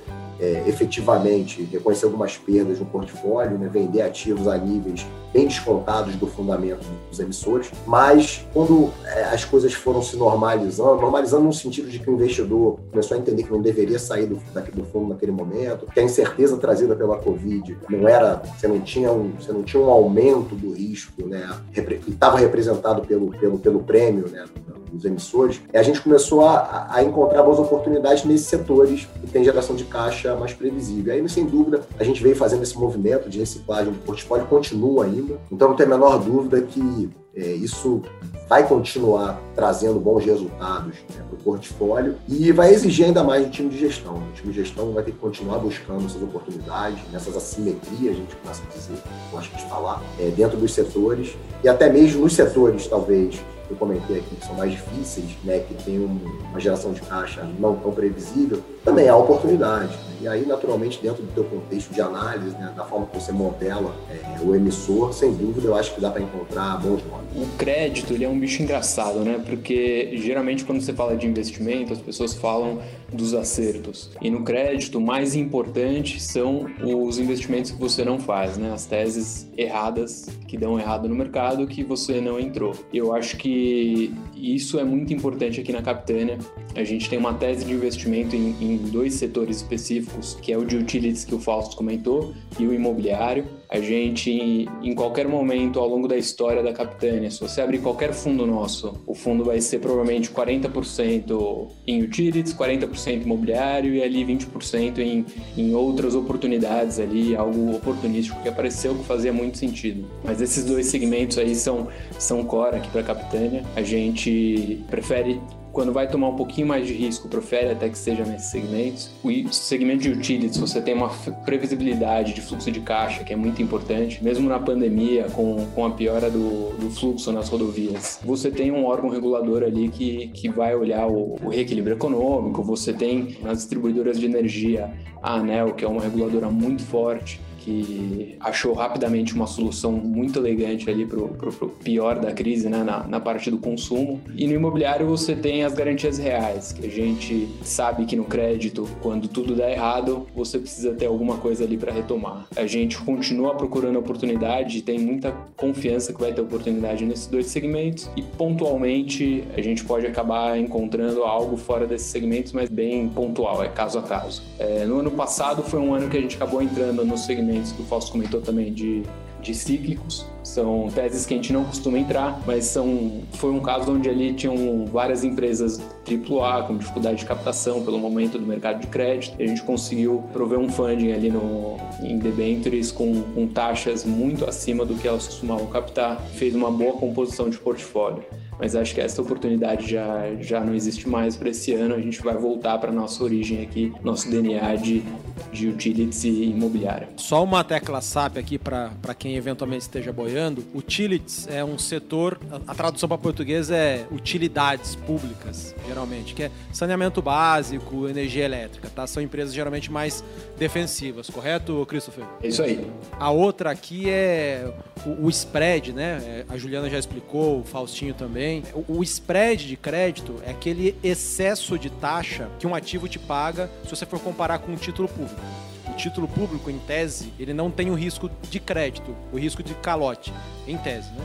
é, 0.40 0.64
efetivamente 0.66 1.62
reconhecer 1.64 2.06
algumas 2.06 2.36
perdas 2.36 2.80
no 2.80 2.86
portfólio, 2.86 3.58
né, 3.58 3.68
vender 3.68 4.02
ativos 4.02 4.48
a 4.48 4.56
níveis 4.56 5.06
bem 5.32 5.46
descontados 5.46 6.16
do 6.16 6.26
fundamento 6.26 6.84
dos 7.08 7.20
emissores, 7.20 7.70
mas 7.86 8.44
quando 8.52 8.90
é, 9.04 9.24
as 9.24 9.44
coisas 9.44 9.72
foram 9.72 10.02
se 10.02 10.16
normalizando, 10.16 11.00
normalizando 11.00 11.44
no 11.44 11.52
sentido 11.52 11.88
de 11.88 12.00
que 12.00 12.10
o 12.10 12.14
investidor 12.14 12.80
começou 12.90 13.16
a 13.16 13.20
entender 13.20 13.44
que 13.44 13.52
não 13.52 13.62
deveria 13.62 13.98
sair 13.98 14.26
do, 14.26 14.36
do 14.74 14.84
fundo 14.86 15.10
naquele 15.10 15.30
momento, 15.30 15.86
que 15.86 16.00
a 16.00 16.02
incerteza 16.02 16.56
trazida 16.56 16.96
pela 16.96 17.16
Covid 17.18 17.78
não 17.88 18.08
era, 18.08 18.42
você 18.58 18.66
não 18.66 18.80
tinha 18.80 19.12
um, 19.12 19.30
você 19.38 19.52
não 19.52 19.62
tinha 19.62 19.80
um 19.80 19.88
aumento 19.88 20.56
do 20.56 20.72
risco, 20.72 21.26
né, 21.26 21.48
que 21.72 22.10
estava 22.10 22.38
representado 22.38 23.02
pelo, 23.02 23.30
pelo, 23.30 23.58
pelo 23.58 23.80
prêmio, 23.80 24.28
né, 24.28 24.44
dos 24.92 25.04
emissores, 25.04 25.60
a 25.72 25.82
gente 25.82 26.00
começou 26.00 26.46
a, 26.46 26.88
a 26.90 27.02
encontrar 27.02 27.42
boas 27.42 27.58
oportunidades 27.58 28.24
nesses 28.24 28.46
setores 28.46 29.08
que 29.20 29.26
tem 29.26 29.44
geração 29.44 29.76
de 29.76 29.84
caixa 29.84 30.34
mais 30.36 30.52
previsível. 30.52 31.12
Aí, 31.12 31.28
sem 31.28 31.46
dúvida, 31.46 31.82
a 31.98 32.04
gente 32.04 32.22
veio 32.22 32.36
fazendo 32.36 32.62
esse 32.62 32.76
movimento 32.78 33.28
de 33.28 33.38
reciclagem 33.38 33.92
do 33.92 33.98
portfólio, 34.00 34.46
continua 34.46 35.04
ainda. 35.04 35.38
Então, 35.50 35.68
não 35.68 35.76
tem 35.76 35.86
a 35.86 35.88
menor 35.88 36.18
dúvida 36.18 36.60
que 36.62 37.10
é, 37.34 37.52
isso 37.52 38.02
vai 38.48 38.66
continuar 38.66 39.40
trazendo 39.54 40.00
bons 40.00 40.24
resultados 40.24 40.94
né, 41.14 41.22
para 41.28 41.36
o 41.36 41.42
portfólio 41.42 42.16
e 42.28 42.50
vai 42.50 42.74
exigir 42.74 43.06
ainda 43.06 43.22
mais 43.22 43.44
do 43.46 43.50
time 43.50 43.68
de 43.68 43.78
gestão. 43.78 44.16
O 44.16 44.32
time 44.34 44.52
de 44.52 44.58
gestão 44.58 44.92
vai 44.92 45.04
ter 45.04 45.12
que 45.12 45.18
continuar 45.18 45.58
buscando 45.58 46.06
essas 46.06 46.20
oportunidades, 46.20 46.98
nessas 47.12 47.36
assimetrias, 47.36 48.16
a 48.16 48.18
gente 48.18 48.34
começa 48.36 48.62
a 48.68 48.76
dizer, 48.76 49.02
gosto 49.30 49.56
de 49.56 49.62
falar, 49.68 50.02
é, 50.18 50.30
dentro 50.30 50.56
dos 50.56 50.74
setores 50.74 51.36
e 51.62 51.68
até 51.68 51.88
mesmo 51.88 52.22
nos 52.22 52.34
setores, 52.34 52.88
talvez, 52.88 53.40
eu 53.70 53.76
comentei 53.76 54.18
aqui, 54.18 54.36
que 54.36 54.44
são 54.44 54.54
mais 54.54 54.72
difíceis, 54.72 55.36
né, 55.44 55.60
que 55.60 55.74
tem 55.84 55.98
uma 55.98 56.58
geração 56.60 56.92
de 56.92 57.00
caixa 57.02 57.48
não 57.58 57.76
tão 57.76 57.92
previsível, 57.92 58.62
também 58.84 59.08
há 59.08 59.16
oportunidade. 59.16 59.88
Né? 59.88 60.10
E 60.22 60.28
aí, 60.28 60.44
naturalmente, 60.44 61.00
dentro 61.00 61.22
do 61.22 61.32
teu 61.32 61.44
contexto 61.44 61.94
de 61.94 62.00
análise, 62.00 62.54
né, 62.58 62.72
da 62.76 62.84
forma 62.84 63.06
que 63.06 63.18
você 63.18 63.32
modela 63.32 63.94
é, 64.10 64.44
o 64.44 64.54
emissor, 64.54 65.14
sem 65.14 65.32
dúvida, 65.32 65.68
eu 65.68 65.74
acho 65.74 65.94
que 65.94 66.00
dá 66.00 66.10
para 66.10 66.20
encontrar 66.20 66.76
bons 66.76 67.02
nomes. 67.04 67.30
O 67.34 67.56
crédito, 67.56 68.12
ele 68.12 68.24
é 68.24 68.28
um 68.28 68.38
bicho 68.38 68.62
engraçado, 68.62 69.20
né? 69.20 69.42
Porque 69.46 70.10
geralmente 70.18 70.64
quando 70.64 70.82
você 70.82 70.92
fala 70.92 71.16
de 71.16 71.26
investimento, 71.26 71.92
as 71.94 72.00
pessoas 72.00 72.34
falam 72.34 72.80
dos 73.10 73.32
acertos. 73.32 74.10
E 74.20 74.30
no 74.30 74.44
crédito, 74.44 74.98
o 74.98 75.00
mais 75.00 75.34
importante 75.34 76.20
são 76.20 76.66
os 76.82 77.18
investimentos 77.18 77.70
que 77.70 77.78
você 77.78 78.04
não 78.04 78.18
faz, 78.18 78.58
né? 78.58 78.72
As 78.72 78.84
teses 78.84 79.48
erradas 79.56 80.28
que 80.46 80.58
dão 80.58 80.78
errado 80.78 81.08
no 81.08 81.14
mercado 81.14 81.66
que 81.66 81.82
você 81.82 82.20
não 82.20 82.38
entrou. 82.38 82.74
Eu 82.92 83.14
acho 83.14 83.36
que 83.36 84.12
isso 84.36 84.78
é 84.78 84.84
muito 84.84 85.14
importante 85.14 85.60
aqui 85.60 85.72
na 85.72 85.80
Capitânia. 85.80 86.38
A 86.74 86.84
gente 86.84 87.08
tem 87.08 87.18
uma 87.18 87.34
tese 87.34 87.64
de 87.64 87.72
investimento 87.72 88.36
em, 88.36 88.56
em 88.60 88.69
dois 88.76 89.14
setores 89.14 89.58
específicos, 89.58 90.36
que 90.40 90.52
é 90.52 90.58
o 90.58 90.64
de 90.64 90.76
utilities 90.76 91.24
que 91.24 91.34
o 91.34 91.40
Fausto 91.40 91.76
comentou 91.76 92.34
e 92.58 92.66
o 92.66 92.74
imobiliário. 92.74 93.44
A 93.68 93.80
gente, 93.80 94.68
em 94.82 94.94
qualquer 94.96 95.28
momento 95.28 95.78
ao 95.78 95.88
longo 95.88 96.08
da 96.08 96.16
história 96.16 96.60
da 96.60 96.72
Capitânia, 96.72 97.30
se 97.30 97.40
você 97.40 97.60
abrir 97.60 97.78
qualquer 97.78 98.12
fundo 98.12 98.44
nosso, 98.44 99.00
o 99.06 99.14
fundo 99.14 99.44
vai 99.44 99.60
ser 99.60 99.78
provavelmente 99.78 100.28
40% 100.28 101.68
em 101.86 102.02
utilities, 102.02 102.52
40% 102.52 103.22
imobiliário 103.22 103.94
e 103.94 104.02
ali 104.02 104.24
20% 104.24 104.98
em, 104.98 105.24
em 105.56 105.72
outras 105.72 106.16
oportunidades 106.16 106.98
ali, 106.98 107.36
algo 107.36 107.76
oportunístico 107.76 108.42
que 108.42 108.48
apareceu 108.48 108.94
que 108.96 109.04
fazia 109.04 109.32
muito 109.32 109.56
sentido. 109.56 110.04
Mas 110.24 110.40
esses 110.40 110.64
dois 110.64 110.86
segmentos 110.86 111.38
aí 111.38 111.54
são, 111.54 111.86
são 112.18 112.42
core 112.42 112.76
aqui 112.76 112.90
para 112.90 113.02
a 113.02 113.04
Capitânia. 113.04 113.62
A 113.76 113.82
gente 113.82 114.80
prefere 114.90 115.40
quando 115.72 115.92
vai 115.92 116.08
tomar 116.08 116.28
um 116.28 116.36
pouquinho 116.36 116.66
mais 116.66 116.86
de 116.86 116.92
risco, 116.92 117.28
profere 117.28 117.70
até 117.70 117.88
que 117.88 117.98
seja 117.98 118.24
nesses 118.24 118.50
segmentos. 118.50 119.10
O 119.22 119.52
segmento 119.52 120.02
de 120.02 120.10
utilities, 120.10 120.56
você 120.58 120.80
tem 120.80 120.94
uma 120.94 121.08
previsibilidade 121.44 122.32
de 122.34 122.40
fluxo 122.40 122.70
de 122.70 122.80
caixa, 122.80 123.24
que 123.24 123.32
é 123.32 123.36
muito 123.36 123.62
importante, 123.62 124.22
mesmo 124.22 124.48
na 124.48 124.58
pandemia, 124.58 125.24
com, 125.32 125.66
com 125.74 125.86
a 125.86 125.90
piora 125.90 126.30
do, 126.30 126.70
do 126.76 126.90
fluxo 126.90 127.32
nas 127.32 127.48
rodovias. 127.48 128.20
Você 128.24 128.50
tem 128.50 128.70
um 128.70 128.84
órgão 128.84 129.10
regulador 129.10 129.62
ali 129.62 129.88
que, 129.88 130.28
que 130.28 130.48
vai 130.48 130.74
olhar 130.74 131.06
o, 131.06 131.36
o 131.42 131.48
reequilíbrio 131.48 131.96
econômico, 131.96 132.62
você 132.62 132.92
tem 132.92 133.36
nas 133.42 133.58
distribuidoras 133.58 134.18
de 134.18 134.26
energia 134.26 134.90
a 135.22 135.34
ANEL, 135.34 135.74
que 135.74 135.84
é 135.84 135.88
uma 135.88 136.00
reguladora 136.00 136.48
muito 136.48 136.82
forte, 136.82 137.40
que 137.70 138.36
achou 138.40 138.72
rapidamente 138.72 139.34
uma 139.34 139.46
solução 139.46 139.92
muito 139.92 140.38
elegante 140.38 140.90
ali 140.90 141.06
para 141.06 141.20
o 141.20 141.68
pior 141.82 142.18
da 142.18 142.32
crise, 142.32 142.68
né, 142.68 142.82
na, 142.82 143.06
na 143.06 143.20
parte 143.20 143.50
do 143.50 143.58
consumo. 143.58 144.20
E 144.34 144.46
no 144.46 144.54
imobiliário 144.54 145.06
você 145.06 145.36
tem 145.36 145.64
as 145.64 145.72
garantias 145.72 146.18
reais, 146.18 146.72
que 146.72 146.86
a 146.86 146.90
gente 146.90 147.48
sabe 147.62 148.04
que 148.04 148.16
no 148.16 148.24
crédito, 148.24 148.88
quando 149.00 149.28
tudo 149.28 149.54
dá 149.54 149.70
errado, 149.70 150.26
você 150.34 150.58
precisa 150.58 150.92
ter 150.92 151.06
alguma 151.06 151.36
coisa 151.36 151.64
ali 151.64 151.76
para 151.76 151.92
retomar. 151.92 152.46
A 152.56 152.66
gente 152.66 152.98
continua 152.98 153.54
procurando 153.54 153.98
oportunidade 153.98 154.82
tem 154.82 154.98
muita 154.98 155.32
confiança 155.56 156.12
que 156.12 156.20
vai 156.20 156.32
ter 156.32 156.40
oportunidade 156.40 157.04
nesses 157.04 157.26
dois 157.26 157.46
segmentos 157.46 158.10
e 158.16 158.22
pontualmente 158.22 159.44
a 159.56 159.60
gente 159.60 159.84
pode 159.84 160.06
acabar 160.06 160.58
encontrando 160.58 161.22
algo 161.22 161.56
fora 161.56 161.86
desses 161.86 162.08
segmentos, 162.08 162.52
mas 162.52 162.68
bem 162.68 163.08
pontual, 163.08 163.62
é 163.62 163.68
caso 163.68 163.98
a 163.98 164.02
caso. 164.02 164.42
É, 164.58 164.84
no 164.84 165.00
ano 165.00 165.10
passado 165.10 165.62
foi 165.62 165.78
um 165.78 165.94
ano 165.94 166.08
que 166.08 166.16
a 166.16 166.20
gente 166.20 166.36
acabou 166.36 166.62
entrando 166.62 167.04
no 167.04 167.16
segmento 167.18 167.59
que 167.70 167.82
o 167.82 167.84
Fausto 167.84 168.12
comentou 168.12 168.40
também 168.40 168.72
de, 168.72 169.02
de 169.40 169.54
cíclicos. 169.54 170.26
São 170.42 170.88
teses 170.94 171.26
que 171.26 171.34
a 171.34 171.36
gente 171.36 171.52
não 171.52 171.64
costuma 171.64 171.98
entrar, 171.98 172.42
mas 172.46 172.64
são, 172.64 173.22
foi 173.32 173.50
um 173.50 173.60
caso 173.60 173.92
onde 173.92 174.08
ali 174.08 174.32
tinham 174.32 174.86
várias 174.86 175.22
empresas 175.22 175.80
AAA 176.08 176.64
com 176.64 176.76
dificuldade 176.76 177.18
de 177.18 177.26
captação 177.26 177.82
pelo 177.84 177.98
momento 177.98 178.38
do 178.38 178.46
mercado 178.46 178.80
de 178.80 178.86
crédito. 178.86 179.40
A 179.40 179.46
gente 179.46 179.62
conseguiu 179.62 180.24
prover 180.32 180.58
um 180.58 180.68
funding 180.68 181.12
ali 181.12 181.30
no, 181.30 181.76
em 182.02 182.18
debentures 182.18 182.90
com, 182.90 183.22
com 183.34 183.46
taxas 183.46 184.04
muito 184.04 184.44
acima 184.44 184.84
do 184.84 184.94
que 184.94 185.06
elas 185.06 185.26
costumavam 185.26 185.66
captar. 185.66 186.20
Fez 186.34 186.54
uma 186.54 186.70
boa 186.70 186.94
composição 186.94 187.48
de 187.48 187.58
portfólio 187.58 188.24
mas 188.60 188.76
acho 188.76 188.94
que 188.94 189.00
essa 189.00 189.22
oportunidade 189.22 189.90
já, 189.90 190.34
já 190.38 190.60
não 190.60 190.74
existe 190.74 191.08
mais 191.08 191.34
para 191.34 191.48
esse 191.48 191.72
ano. 191.72 191.94
A 191.94 192.00
gente 192.00 192.20
vai 192.20 192.36
voltar 192.36 192.78
para 192.78 192.92
nossa 192.92 193.24
origem 193.24 193.62
aqui, 193.62 193.92
nosso 194.02 194.30
DNA 194.30 194.76
de, 194.76 195.02
de 195.50 195.68
utilities 195.68 196.24
e 196.24 196.44
imobiliária. 196.44 197.08
Só 197.16 197.42
uma 197.42 197.64
tecla 197.64 198.00
SAP 198.02 198.36
aqui 198.36 198.58
para 198.58 199.14
quem 199.18 199.36
eventualmente 199.36 199.82
esteja 199.82 200.12
boiando. 200.12 200.62
Utilities 200.74 201.48
é 201.48 201.64
um 201.64 201.78
setor, 201.78 202.38
a, 202.50 202.72
a 202.72 202.74
tradução 202.74 203.08
para 203.08 203.16
português 203.16 203.70
é 203.70 204.04
utilidades 204.10 204.94
públicas, 204.94 205.74
geralmente, 205.86 206.34
que 206.34 206.42
é 206.42 206.50
saneamento 206.70 207.22
básico, 207.22 208.08
energia 208.08 208.44
elétrica, 208.44 208.90
tá? 208.94 209.06
São 209.06 209.22
empresas 209.22 209.54
geralmente 209.54 209.90
mais 209.90 210.22
defensivas, 210.58 211.30
correto, 211.30 211.86
Christopher? 211.86 212.24
É 212.42 212.48
isso 212.48 212.62
aí. 212.62 212.86
A 213.18 213.30
outra 213.30 213.70
aqui 213.70 214.10
é 214.10 214.70
o, 215.06 215.26
o 215.26 215.30
spread, 215.30 215.92
né? 215.92 216.20
É, 216.24 216.44
a 216.52 216.58
Juliana 216.58 216.90
já 216.90 216.98
explicou, 216.98 217.60
o 217.60 217.64
Faustinho 217.64 218.12
também. 218.12 218.49
O, 218.74 218.98
o 218.98 219.02
spread 219.02 219.66
de 219.66 219.76
crédito 219.76 220.40
é 220.44 220.50
aquele 220.50 220.96
excesso 221.02 221.78
de 221.78 221.90
taxa 221.90 222.48
que 222.58 222.66
um 222.66 222.74
ativo 222.74 223.08
te 223.08 223.18
paga 223.18 223.70
se 223.84 223.90
você 223.90 224.04
for 224.04 224.20
comparar 224.20 224.58
com 224.58 224.72
um 224.72 224.76
título 224.76 225.08
público. 225.08 225.40
O 225.88 225.92
título 225.94 226.28
público, 226.28 226.70
em 226.70 226.78
tese, 226.78 227.32
ele 227.38 227.52
não 227.52 227.70
tem 227.70 227.90
o 227.90 227.94
risco 227.94 228.30
de 228.48 228.60
crédito, 228.60 229.14
o 229.32 229.38
risco 229.38 229.62
de 229.62 229.74
calote, 229.74 230.32
em 230.66 230.76
tese, 230.76 231.10
né? 231.12 231.24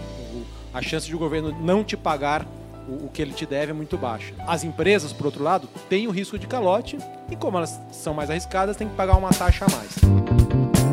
A 0.74 0.82
chance 0.82 1.08
de 1.08 1.16
o 1.16 1.20
governo 1.20 1.58
não 1.62 1.84
te 1.84 1.96
pagar 1.96 2.46
o, 2.88 3.06
o, 3.06 3.10
que 3.12 3.22
ele 3.22 3.34
te 3.34 3.46
deve 3.46 3.72
é 3.72 3.74
muito 3.74 3.98
baixa. 3.98 4.34
As 4.46 4.64
empresas, 4.64 5.14
por 5.14 5.28
outro 5.28 5.44
lado, 5.44 5.70
têm 5.90 6.08
o 6.08 6.12
risco 6.12 6.38
de 6.38 6.48
calote 6.48 6.98
e, 7.32 7.36
como 7.36 7.58
elas 7.58 7.80
são 7.92 8.14
mais 8.14 8.30
arriscadas, 8.30 8.76
têm 8.76 8.90
que 8.90 8.96
pagar 8.96 9.18
uma 9.18 9.30
taxa 9.30 9.66
a 9.66 9.70
mais. 9.72 10.85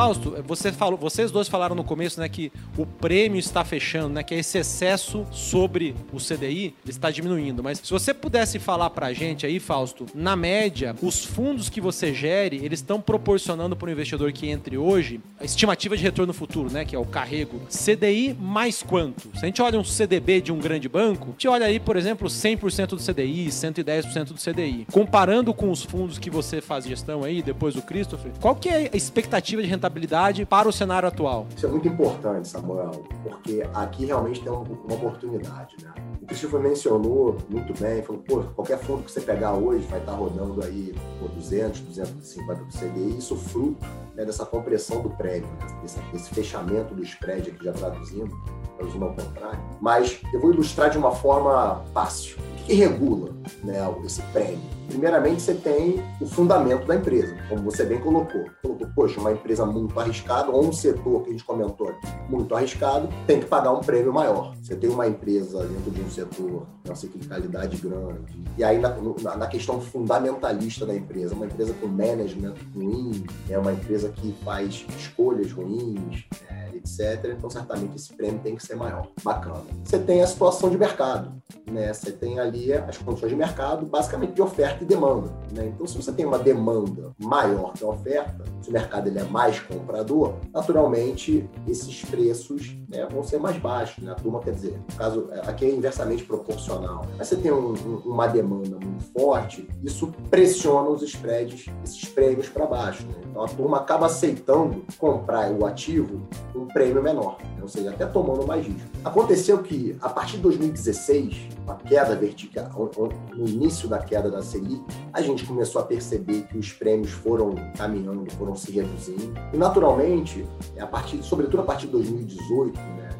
Fausto, 0.00 0.34
você 0.46 0.72
falou, 0.72 0.96
vocês 0.96 1.30
dois 1.30 1.46
falaram 1.46 1.74
no 1.74 1.84
começo, 1.84 2.18
né, 2.18 2.26
que 2.26 2.50
o 2.74 2.86
prêmio 2.86 3.38
está 3.38 3.62
fechando, 3.66 4.14
né, 4.14 4.22
que 4.22 4.34
esse 4.34 4.56
excesso 4.56 5.26
sobre 5.30 5.94
o 6.10 6.16
CDI 6.16 6.74
está 6.86 7.10
diminuindo. 7.10 7.62
Mas 7.62 7.80
se 7.80 7.90
você 7.90 8.14
pudesse 8.14 8.58
falar 8.58 8.88
para 8.88 9.08
a 9.08 9.12
gente 9.12 9.44
aí, 9.44 9.60
Fausto, 9.60 10.06
na 10.14 10.34
média, 10.34 10.96
os 11.02 11.22
fundos 11.22 11.68
que 11.68 11.82
você 11.82 12.14
gere, 12.14 12.64
eles 12.64 12.78
estão 12.78 12.98
proporcionando 12.98 13.76
para 13.76 13.88
o 13.88 13.92
investidor 13.92 14.32
que 14.32 14.48
entre 14.48 14.78
hoje 14.78 15.20
a 15.38 15.44
estimativa 15.44 15.94
de 15.94 16.02
retorno 16.02 16.32
futuro, 16.32 16.72
né, 16.72 16.86
que 16.86 16.96
é 16.96 16.98
o 16.98 17.04
carrego, 17.04 17.60
CDI 17.68 18.34
mais 18.40 18.82
quanto? 18.82 19.28
Se 19.34 19.44
a 19.44 19.46
gente 19.48 19.60
olha 19.60 19.78
um 19.78 19.84
CDB 19.84 20.40
de 20.40 20.50
um 20.50 20.58
grande 20.58 20.88
banco, 20.88 21.26
a 21.28 21.30
gente 21.32 21.46
olha 21.46 21.66
aí, 21.66 21.78
por 21.78 21.98
exemplo, 21.98 22.26
100% 22.26 22.86
do 22.86 22.96
CDI, 22.96 23.48
110% 23.48 24.28
do 24.28 24.40
CDI. 24.40 24.86
Comparando 24.90 25.52
com 25.52 25.70
os 25.70 25.82
fundos 25.82 26.18
que 26.18 26.30
você 26.30 26.62
faz 26.62 26.86
gestão 26.86 27.22
aí, 27.22 27.42
depois 27.42 27.74
do 27.74 27.82
Christopher, 27.82 28.32
qual 28.40 28.56
que 28.56 28.70
é 28.70 28.88
a 28.90 28.96
expectativa 28.96 29.60
de 29.60 29.68
rentabilidade 29.68 29.89
rentabilidade 29.90 30.46
para 30.46 30.68
o 30.68 30.72
cenário 30.72 31.08
atual? 31.08 31.46
Isso 31.54 31.66
é 31.66 31.68
muito 31.68 31.88
importante, 31.88 32.48
Samuel, 32.48 33.02
porque 33.22 33.66
aqui 33.74 34.06
realmente 34.06 34.40
tem 34.40 34.50
uma, 34.50 34.60
oportunidade. 34.62 35.76
Né? 35.82 35.92
O 36.22 36.26
Christopher 36.26 36.60
mencionou 36.60 37.36
muito 37.48 37.78
bem, 37.78 38.02
falou, 38.02 38.22
pô, 38.22 38.42
qualquer 38.54 38.78
fundo 38.78 39.02
que 39.02 39.10
você 39.10 39.20
pegar 39.20 39.52
hoje 39.52 39.84
vai 39.86 39.98
estar 39.98 40.12
rodando 40.12 40.62
aí 40.64 40.94
por 41.18 41.28
200, 41.30 41.80
250 41.80 42.64
do 42.64 42.72
CDI, 42.72 43.18
isso 43.18 43.36
fruto 43.36 43.84
né, 44.14 44.24
dessa 44.24 44.46
compressão 44.46 45.02
do 45.02 45.10
prédio, 45.10 45.48
né? 45.48 45.78
desse, 45.82 45.98
desse, 46.12 46.30
fechamento 46.30 46.94
do 46.94 47.02
spread 47.02 47.50
aqui 47.50 47.64
já 47.64 47.72
traduzindo, 47.72 48.30
traduzindo 48.76 49.04
ao 49.04 49.14
contrário. 49.14 49.60
Mas 49.80 50.20
eu 50.32 50.40
vou 50.40 50.52
ilustrar 50.52 50.90
de 50.90 50.98
uma 50.98 51.12
forma 51.12 51.82
fácil. 51.92 52.38
O 52.38 52.64
que 52.64 52.74
regula 52.74 53.34
né, 53.64 53.78
esse 54.04 54.22
prêmio? 54.32 54.79
Primeiramente, 54.90 55.40
você 55.40 55.54
tem 55.54 56.02
o 56.20 56.26
fundamento 56.26 56.84
da 56.84 56.96
empresa, 56.96 57.36
como 57.48 57.62
você 57.62 57.84
bem 57.84 58.00
colocou. 58.00 58.44
Colocou, 58.60 58.88
poxa, 58.94 59.20
uma 59.20 59.30
empresa 59.30 59.64
muito 59.64 59.98
arriscada, 59.98 60.50
ou 60.50 60.66
um 60.66 60.72
setor 60.72 61.22
que 61.22 61.28
a 61.28 61.32
gente 61.32 61.44
comentou 61.44 61.88
aqui, 61.88 62.08
muito 62.28 62.54
arriscado, 62.54 63.08
tem 63.24 63.38
que 63.38 63.46
pagar 63.46 63.72
um 63.72 63.80
prêmio 63.80 64.12
maior. 64.12 64.52
Você 64.60 64.74
tem 64.74 64.90
uma 64.90 65.06
empresa 65.06 65.64
dentro 65.64 65.92
de 65.92 66.00
um 66.00 66.10
setor, 66.10 66.66
uma 66.84 66.96
ciclicalidade 66.96 67.76
grande, 67.76 68.42
e 68.58 68.64
aí 68.64 68.78
na, 68.78 68.90
na, 69.36 69.46
questão 69.46 69.80
fundamentalista 69.80 70.84
da 70.84 70.94
empresa, 70.94 71.34
uma 71.34 71.46
empresa 71.46 71.72
com 71.74 71.86
management 71.86 72.54
ruim, 72.74 73.24
é 73.48 73.56
uma 73.56 73.72
empresa 73.72 74.08
que 74.08 74.32
faz 74.44 74.84
escolhas 74.98 75.52
ruins, 75.52 76.26
é, 76.48 76.76
etc. 76.76 77.34
Então, 77.36 77.48
certamente, 77.48 77.96
esse 77.96 78.12
prêmio 78.12 78.40
tem 78.40 78.56
que 78.56 78.66
ser 78.66 78.74
maior. 78.74 79.06
Bacana. 79.22 79.62
Você 79.84 79.98
tem 79.98 80.22
a 80.22 80.26
situação 80.26 80.68
de 80.68 80.78
mercado, 80.78 81.32
né? 81.66 81.92
Você 81.92 82.12
tem 82.12 82.38
ali 82.38 82.72
as 82.72 82.98
condições 82.98 83.30
de 83.30 83.36
mercado, 83.36 83.86
basicamente 83.86 84.32
de 84.32 84.42
oferta 84.42 84.79
e 84.82 84.86
demanda. 84.86 85.30
Né? 85.52 85.72
Então, 85.74 85.86
se 85.86 85.96
você 85.96 86.12
tem 86.12 86.24
uma 86.24 86.38
demanda 86.38 87.12
maior 87.18 87.72
que 87.72 87.84
a 87.84 87.88
oferta, 87.88 88.44
se 88.60 88.70
o 88.70 88.72
mercado 88.72 89.08
ele 89.08 89.18
é 89.18 89.24
mais 89.24 89.58
comprador, 89.60 90.34
naturalmente 90.52 91.48
esses 91.66 92.04
preços 92.04 92.76
né, 92.88 93.06
vão 93.10 93.22
ser 93.22 93.38
mais 93.38 93.56
baixos. 93.58 94.02
Né? 94.02 94.12
A 94.12 94.14
turma 94.14 94.40
quer 94.40 94.52
dizer, 94.52 94.78
no 94.90 94.96
caso, 94.96 95.28
aqui 95.46 95.64
é 95.64 95.74
inversamente 95.74 96.24
proporcional. 96.24 97.06
Mas 97.16 97.28
você 97.28 97.36
tem 97.36 97.52
um, 97.52 97.72
um, 97.72 97.96
uma 98.04 98.26
demanda 98.26 98.76
muito 98.80 99.04
forte, 99.12 99.68
isso 99.82 100.12
pressiona 100.30 100.88
os 100.88 101.02
spreads, 101.02 101.66
esses 101.84 102.04
prêmios 102.06 102.48
para 102.48 102.66
baixo. 102.66 103.06
Né? 103.06 103.14
Então 103.30 103.44
a 103.44 103.48
turma 103.48 103.78
acaba 103.78 104.06
aceitando 104.06 104.84
comprar 104.98 105.50
o 105.52 105.66
ativo 105.66 106.22
um 106.54 106.66
prêmio 106.66 107.02
menor, 107.02 107.38
né? 107.40 107.62
ou 107.62 107.68
seja, 107.68 107.90
até 107.90 108.06
tomando 108.06 108.46
mais 108.46 108.66
risco. 108.66 108.88
Aconteceu 109.04 109.58
que, 109.62 109.96
a 110.00 110.08
partir 110.08 110.36
de 110.36 110.42
2016, 110.42 111.48
a 111.66 111.74
queda 111.74 112.14
vertical, 112.14 112.90
no 113.34 113.48
início 113.48 113.88
da 113.88 113.98
queda 113.98 114.30
da 114.30 114.42
Selic, 114.42 114.69
a 115.12 115.22
gente 115.22 115.44
começou 115.46 115.80
a 115.80 115.84
perceber 115.84 116.42
que 116.42 116.58
os 116.58 116.72
prêmios 116.72 117.10
foram 117.10 117.54
caminhando, 117.76 118.30
foram 118.32 118.54
se 118.54 118.70
reduzindo. 118.72 119.34
E, 119.52 119.56
naturalmente, 119.56 120.46
a 120.78 120.86
partir, 120.86 121.22
sobretudo 121.22 121.60
a 121.60 121.64
partir 121.64 121.86
de 121.86 121.92
2018, 121.92 122.78
né, 122.78 123.10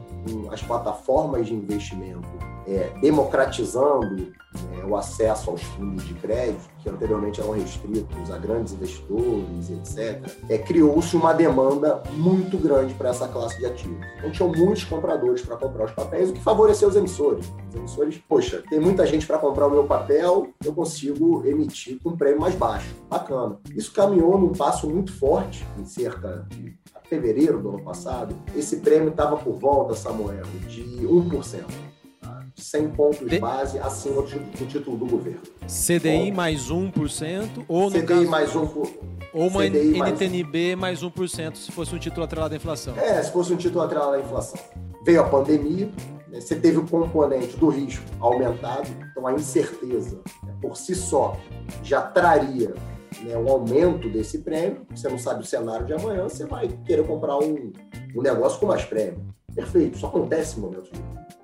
as 0.50 0.62
plataformas 0.62 1.46
de 1.46 1.54
investimento 1.54 2.28
é, 2.66 2.90
democratizando 3.00 4.32
é, 4.76 4.84
o 4.84 4.96
acesso 4.96 5.50
aos 5.50 5.62
fundos 5.62 6.04
de 6.04 6.14
crédito, 6.14 6.68
que 6.80 6.88
anteriormente 6.88 7.40
eram 7.40 7.52
restritos 7.52 8.30
a 8.30 8.38
grandes 8.38 8.72
investidores, 8.72 9.70
etc., 9.70 10.28
é, 10.48 10.58
criou-se 10.58 11.14
uma 11.14 11.32
demanda 11.32 12.02
muito 12.12 12.58
grande 12.58 12.92
para 12.94 13.10
essa 13.10 13.28
classe 13.28 13.58
de 13.58 13.66
ativos. 13.66 14.04
Então, 14.18 14.30
tinham 14.30 14.52
muitos 14.52 14.84
compradores 14.84 15.42
para 15.42 15.56
comprar 15.56 15.84
os 15.84 15.92
papéis, 15.92 16.30
o 16.30 16.32
que 16.32 16.42
favoreceu 16.42 16.88
os 16.88 16.96
emissores. 16.96 17.46
Os 17.68 17.74
emissores, 17.76 18.18
poxa, 18.28 18.62
tem 18.68 18.80
muita 18.80 19.06
gente 19.06 19.26
para 19.26 19.38
comprar 19.38 19.68
o 19.68 19.70
meu 19.70 19.84
papel, 19.84 20.48
eu 20.64 20.72
consigo 20.72 21.46
emitir 21.46 22.00
com 22.02 22.10
um 22.10 22.16
prêmio 22.16 22.40
mais 22.40 22.54
baixo. 22.54 22.94
Bacana. 23.08 23.58
Isso 23.76 23.92
caminhou 23.92 24.36
num 24.38 24.52
passo 24.52 24.88
muito 24.88 25.12
forte, 25.12 25.64
em 25.78 25.84
cerca 25.84 26.44
de 26.48 26.76
fevereiro 27.08 27.60
do 27.60 27.68
ano 27.70 27.82
passado. 27.82 28.34
Esse 28.54 28.76
prêmio 28.78 29.10
estava 29.10 29.36
por 29.36 29.54
volta, 29.54 29.94
Samuel, 29.94 30.44
de 30.68 31.06
1%. 31.06 31.64
100 32.56 32.88
pontos 32.90 33.28
de... 33.28 33.38
base 33.38 33.78
acima 33.78 34.22
do, 34.22 34.66
título 34.66 34.96
do 34.96 35.06
governo. 35.06 35.40
CDI 35.66 36.30
Bom, 36.30 36.36
mais 36.36 36.70
1%, 36.70 37.64
ou 37.68 37.84
no 37.84 37.90
CDI 37.90 38.06
caso... 38.06 38.28
mais 38.28 38.50
1%. 38.52 38.88
Ou 39.32 39.46
uma 39.46 39.62
CDI 39.62 40.00
NTNB 40.00 40.76
mais 40.76 41.02
1% 41.02 41.54
se 41.54 41.70
fosse 41.72 41.94
um 41.94 41.98
título 41.98 42.24
atrelado 42.24 42.54
à 42.54 42.56
inflação. 42.56 42.96
É, 42.96 43.22
se 43.22 43.30
fosse 43.30 43.52
um 43.52 43.56
título 43.56 43.82
atrelado 43.82 44.14
à 44.14 44.20
inflação. 44.20 44.60
veio 45.04 45.20
a 45.20 45.24
pandemia, 45.24 45.90
né, 46.28 46.40
você 46.40 46.56
teve 46.56 46.78
o 46.78 46.86
componente 46.86 47.56
do 47.56 47.68
risco 47.68 48.04
aumentado, 48.20 48.88
então 49.10 49.26
a 49.26 49.32
incerteza 49.32 50.20
né, 50.42 50.54
por 50.60 50.76
si 50.76 50.94
só 50.94 51.36
já 51.82 52.02
traria 52.02 52.74
né, 53.22 53.36
um 53.36 53.48
aumento 53.48 54.08
desse 54.08 54.38
prêmio. 54.38 54.86
Você 54.94 55.08
não 55.08 55.18
sabe 55.18 55.42
o 55.42 55.44
cenário 55.44 55.86
de 55.86 55.92
amanhã, 55.92 56.24
você 56.24 56.46
vai 56.46 56.68
querer 56.84 57.06
comprar 57.06 57.38
um, 57.38 57.72
um 58.14 58.22
negócio 58.22 58.58
com 58.58 58.66
mais 58.66 58.84
prêmio. 58.84 59.20
Perfeito, 59.54 59.96
isso 59.96 60.06
acontece 60.06 60.58
em 60.58 60.62
momentos 60.62 60.90
de 60.90 61.00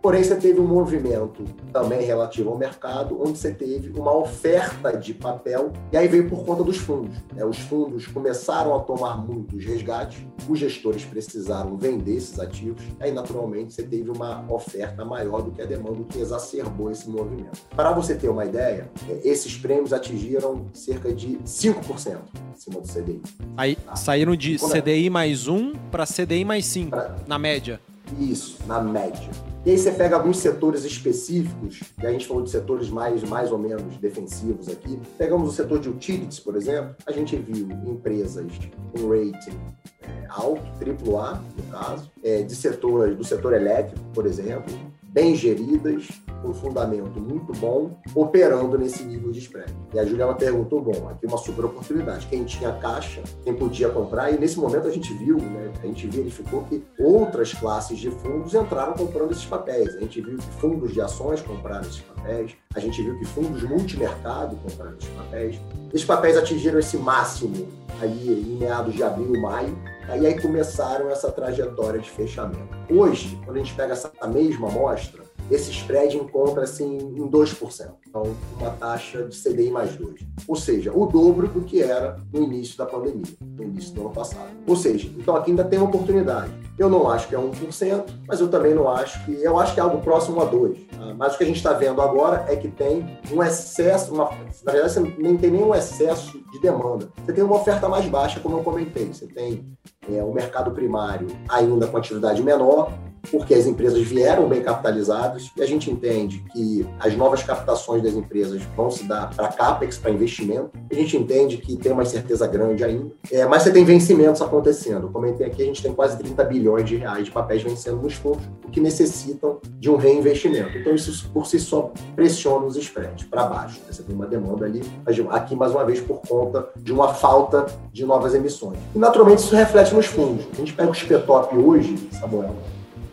Porém, 0.06 0.22
você 0.22 0.36
teve 0.36 0.60
um 0.60 0.66
movimento 0.68 1.42
também 1.72 2.00
relativo 2.02 2.50
ao 2.50 2.56
mercado, 2.56 3.20
onde 3.20 3.36
você 3.36 3.50
teve 3.50 3.90
uma 3.98 4.16
oferta 4.16 4.96
de 4.96 5.12
papel, 5.12 5.72
e 5.90 5.96
aí 5.96 6.06
veio 6.06 6.30
por 6.30 6.44
conta 6.44 6.62
dos 6.62 6.76
fundos. 6.76 7.16
Né? 7.34 7.44
Os 7.44 7.58
fundos 7.58 8.06
começaram 8.06 8.72
a 8.76 8.78
tomar 8.78 9.16
muitos 9.16 9.64
resgates, 9.64 10.24
os 10.48 10.60
gestores 10.60 11.04
precisaram 11.04 11.76
vender 11.76 12.18
esses 12.18 12.38
ativos, 12.38 12.80
aí 13.00 13.10
naturalmente 13.10 13.74
você 13.74 13.82
teve 13.82 14.08
uma 14.08 14.44
oferta 14.48 15.04
maior 15.04 15.42
do 15.42 15.50
que 15.50 15.60
a 15.60 15.66
demanda, 15.66 16.00
o 16.00 16.04
que 16.04 16.20
exacerbou 16.20 16.88
esse 16.88 17.10
movimento. 17.10 17.62
Para 17.74 17.90
você 17.90 18.14
ter 18.14 18.28
uma 18.28 18.44
ideia, 18.44 18.88
é, 19.08 19.28
esses 19.28 19.56
prêmios 19.56 19.92
atingiram 19.92 20.66
cerca 20.72 21.12
de 21.12 21.38
5% 21.38 22.18
acima 22.54 22.80
do 22.80 22.86
CDI. 22.86 23.20
Aí 23.56 23.74
tá? 23.74 23.96
saíram 23.96 24.36
de 24.36 24.56
CDI 24.56 25.10
mais 25.10 25.48
1 25.48 25.72
para 25.90 26.06
CDI 26.06 26.44
mais 26.44 26.64
5, 26.66 26.90
pra... 26.90 27.16
na 27.26 27.40
média. 27.40 27.80
Isso, 28.18 28.58
na 28.66 28.80
média. 28.80 29.28
E 29.64 29.70
aí 29.70 29.78
você 29.78 29.90
pega 29.90 30.14
alguns 30.14 30.38
setores 30.38 30.84
específicos, 30.84 31.80
e 32.00 32.06
a 32.06 32.12
gente 32.12 32.26
falou 32.26 32.42
de 32.42 32.50
setores 32.50 32.88
mais, 32.88 33.22
mais 33.24 33.50
ou 33.50 33.58
menos 33.58 33.96
defensivos 33.96 34.68
aqui. 34.68 34.98
Pegamos 35.18 35.48
o 35.48 35.52
setor 35.52 35.80
de 35.80 35.88
utilities, 35.88 36.38
por 36.38 36.54
exemplo, 36.54 36.94
a 37.04 37.10
gente 37.10 37.34
viu 37.36 37.68
empresas 37.84 38.46
com 38.92 39.08
rating 39.08 39.58
é, 40.02 40.26
alto, 40.28 40.62
AAA, 40.80 41.42
no 41.56 41.62
caso, 41.72 42.10
é, 42.22 42.42
de 42.42 42.54
setor, 42.54 43.14
do 43.14 43.24
setor 43.24 43.54
elétrico, 43.54 44.00
por 44.14 44.24
exemplo, 44.24 44.72
bem 45.08 45.34
geridas, 45.34 46.08
com 46.42 46.52
fundamento 46.52 47.18
muito 47.18 47.52
bom, 47.54 47.98
operando 48.14 48.78
nesse 48.78 49.02
nível 49.02 49.30
de 49.30 49.38
spread. 49.38 49.74
E 49.94 49.98
a 49.98 50.04
Juliana 50.04 50.34
perguntou, 50.34 50.80
bom, 50.80 51.08
aqui 51.08 51.26
uma 51.26 51.38
super 51.38 51.64
oportunidade. 51.64 52.26
Quem 52.26 52.44
tinha 52.44 52.72
caixa, 52.72 53.22
quem 53.42 53.54
podia 53.54 53.88
comprar, 53.88 54.30
e 54.30 54.38
nesse 54.38 54.58
momento 54.58 54.86
a 54.86 54.90
gente 54.90 55.12
viu, 55.14 55.38
né, 55.38 55.72
a 55.82 55.86
gente 55.86 56.06
verificou 56.08 56.62
que 56.64 56.84
outras 56.98 57.52
classes 57.54 57.98
de 57.98 58.10
fundos 58.10 58.54
entraram 58.54 58.94
comprando 58.94 59.32
esses 59.32 59.46
papéis. 59.46 59.96
A 59.96 60.00
gente 60.00 60.20
viu 60.20 60.36
que 60.36 60.50
fundos 60.60 60.92
de 60.92 61.00
ações 61.00 61.40
compraram 61.40 61.82
esses 61.82 62.00
papéis, 62.00 62.54
a 62.74 62.80
gente 62.80 63.02
viu 63.02 63.18
que 63.18 63.24
fundos 63.24 63.62
multimercado 63.62 64.56
compraram 64.56 64.96
esses 64.98 65.10
papéis. 65.10 65.60
Esses 65.92 66.04
papéis 66.04 66.36
atingiram 66.36 66.78
esse 66.78 66.96
máximo 66.98 67.66
aí 68.00 68.28
em 68.28 68.58
meados 68.58 68.94
de 68.94 69.02
abril, 69.02 69.40
maio, 69.40 69.76
e 70.14 70.26
aí 70.26 70.40
começaram 70.40 71.10
essa 71.10 71.30
trajetória 71.32 71.98
de 71.98 72.08
fechamento. 72.08 72.68
Hoje, 72.88 73.38
quando 73.44 73.56
a 73.56 73.58
gente 73.58 73.74
pega 73.74 73.92
essa 73.92 74.10
mesma 74.28 74.68
amostra, 74.68 75.22
esse 75.50 75.70
spread 75.70 76.16
encontra-se 76.16 76.82
em 76.82 77.28
2%. 77.28 77.94
Então, 78.08 78.34
uma 78.58 78.70
taxa 78.70 79.24
de 79.24 79.36
CDI 79.36 79.70
mais 79.70 79.96
2. 79.96 80.20
Ou 80.46 80.56
seja, 80.56 80.92
o 80.92 81.06
dobro 81.06 81.48
do 81.48 81.60
que 81.62 81.82
era 81.82 82.16
no 82.32 82.42
início 82.42 82.78
da 82.78 82.86
pandemia, 82.86 83.34
no 83.40 83.62
início 83.62 83.94
do 83.94 84.02
ano 84.02 84.10
passado. 84.10 84.50
Ou 84.66 84.76
seja, 84.76 85.08
então 85.16 85.36
aqui 85.36 85.50
ainda 85.50 85.64
tem 85.64 85.78
uma 85.78 85.88
oportunidade. 85.88 86.52
Eu 86.78 86.90
não 86.90 87.08
acho 87.10 87.28
que 87.28 87.34
é 87.34 87.38
1%, 87.38 88.04
mas 88.28 88.40
eu 88.40 88.48
também 88.48 88.74
não 88.74 88.88
acho 88.88 89.24
que. 89.24 89.32
Eu 89.42 89.58
acho 89.58 89.72
que 89.72 89.80
é 89.80 89.82
algo 89.82 89.98
próximo 89.98 90.42
a 90.42 90.50
2%. 90.50 90.76
Tá? 90.90 91.14
Mas 91.14 91.34
o 91.34 91.38
que 91.38 91.44
a 91.44 91.46
gente 91.46 91.56
está 91.56 91.72
vendo 91.72 92.02
agora 92.02 92.44
é 92.48 92.56
que 92.56 92.68
tem 92.68 93.18
um 93.32 93.42
excesso, 93.42 94.12
uma, 94.12 94.30
na 94.64 94.72
verdade, 94.72 94.92
você 94.92 95.00
nem 95.18 95.36
tem 95.38 95.50
nenhum 95.50 95.74
excesso 95.74 96.38
de 96.52 96.60
demanda. 96.60 97.08
Você 97.24 97.32
tem 97.32 97.42
uma 97.42 97.56
oferta 97.56 97.88
mais 97.88 98.06
baixa, 98.06 98.40
como 98.40 98.58
eu 98.58 98.62
comentei. 98.62 99.06
Você 99.06 99.26
tem 99.26 99.66
é, 100.10 100.22
o 100.22 100.32
mercado 100.32 100.70
primário 100.72 101.28
ainda 101.48 101.86
com 101.86 101.96
atividade 101.96 102.42
menor, 102.42 102.92
porque 103.30 103.54
as 103.54 103.66
empresas 103.66 104.02
vieram 104.02 104.48
bem 104.48 104.62
capitalizadas 104.62 105.50
e 105.56 105.62
a 105.62 105.66
gente 105.66 105.90
entende 105.90 106.44
que 106.52 106.86
as 106.98 107.16
novas 107.16 107.42
captações 107.42 108.02
das 108.02 108.14
empresas 108.14 108.62
vão 108.76 108.90
se 108.90 109.04
dar 109.04 109.34
para 109.34 109.48
CAPEX, 109.48 109.98
para 109.98 110.10
investimento. 110.10 110.70
A 110.90 110.94
gente 110.94 111.16
entende 111.16 111.58
que 111.58 111.76
tem 111.76 111.92
uma 111.92 112.02
incerteza 112.02 112.46
grande 112.46 112.84
ainda, 112.84 113.10
é, 113.30 113.44
mas 113.46 113.62
você 113.62 113.72
tem 113.72 113.84
vencimentos 113.84 114.40
acontecendo. 114.42 115.08
comentei 115.08 115.46
aqui, 115.46 115.62
a 115.62 115.66
gente 115.66 115.82
tem 115.82 115.92
quase 115.92 116.18
30 116.18 116.44
bilhões 116.44 116.88
de 116.88 116.96
reais 116.96 117.24
de 117.24 117.30
papéis 117.30 117.62
vencendo 117.62 118.00
nos 118.02 118.14
fundos, 118.14 118.44
o 118.64 118.70
que 118.70 118.80
necessitam 118.80 119.58
de 119.78 119.90
um 119.90 119.96
reinvestimento. 119.96 120.76
Então, 120.76 120.94
isso 120.94 121.28
por 121.30 121.46
si 121.46 121.58
só 121.58 121.92
pressiona 122.14 122.66
os 122.66 122.76
spreads 122.76 123.26
para 123.26 123.44
baixo. 123.44 123.80
Você 123.90 124.02
tem 124.02 124.14
uma 124.14 124.26
demanda 124.26 124.64
ali, 124.64 124.82
aqui 125.30 125.54
mais 125.54 125.72
uma 125.72 125.84
vez 125.84 126.00
por 126.00 126.20
conta 126.20 126.68
de 126.76 126.92
uma 126.92 127.14
falta 127.14 127.66
de 127.92 128.04
novas 128.04 128.34
emissões. 128.34 128.78
E 128.94 128.98
naturalmente 128.98 129.38
isso 129.38 129.54
reflete 129.54 129.94
nos 129.94 130.06
fundos. 130.06 130.46
A 130.52 130.56
gente 130.56 130.72
pega 130.72 130.90
o 130.90 130.94
SPTOP 130.94 131.56
hoje, 131.56 132.08
Samuel, 132.12 132.54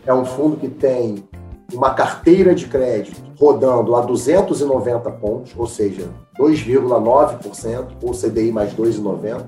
é 0.06 0.12
um 0.12 0.24
fundo 0.24 0.56
que 0.56 0.68
tem 0.68 1.24
uma 1.72 1.94
carteira 1.94 2.54
de 2.54 2.66
crédito 2.66 3.22
rodando 3.38 3.96
a 3.96 4.00
290 4.00 5.10
pontos, 5.12 5.52
ou 5.56 5.66
seja, 5.66 6.08
2,9%, 6.38 7.86
ou 8.02 8.12
CDI 8.12 8.52
mais 8.52 8.72
2,90%. 8.74 9.44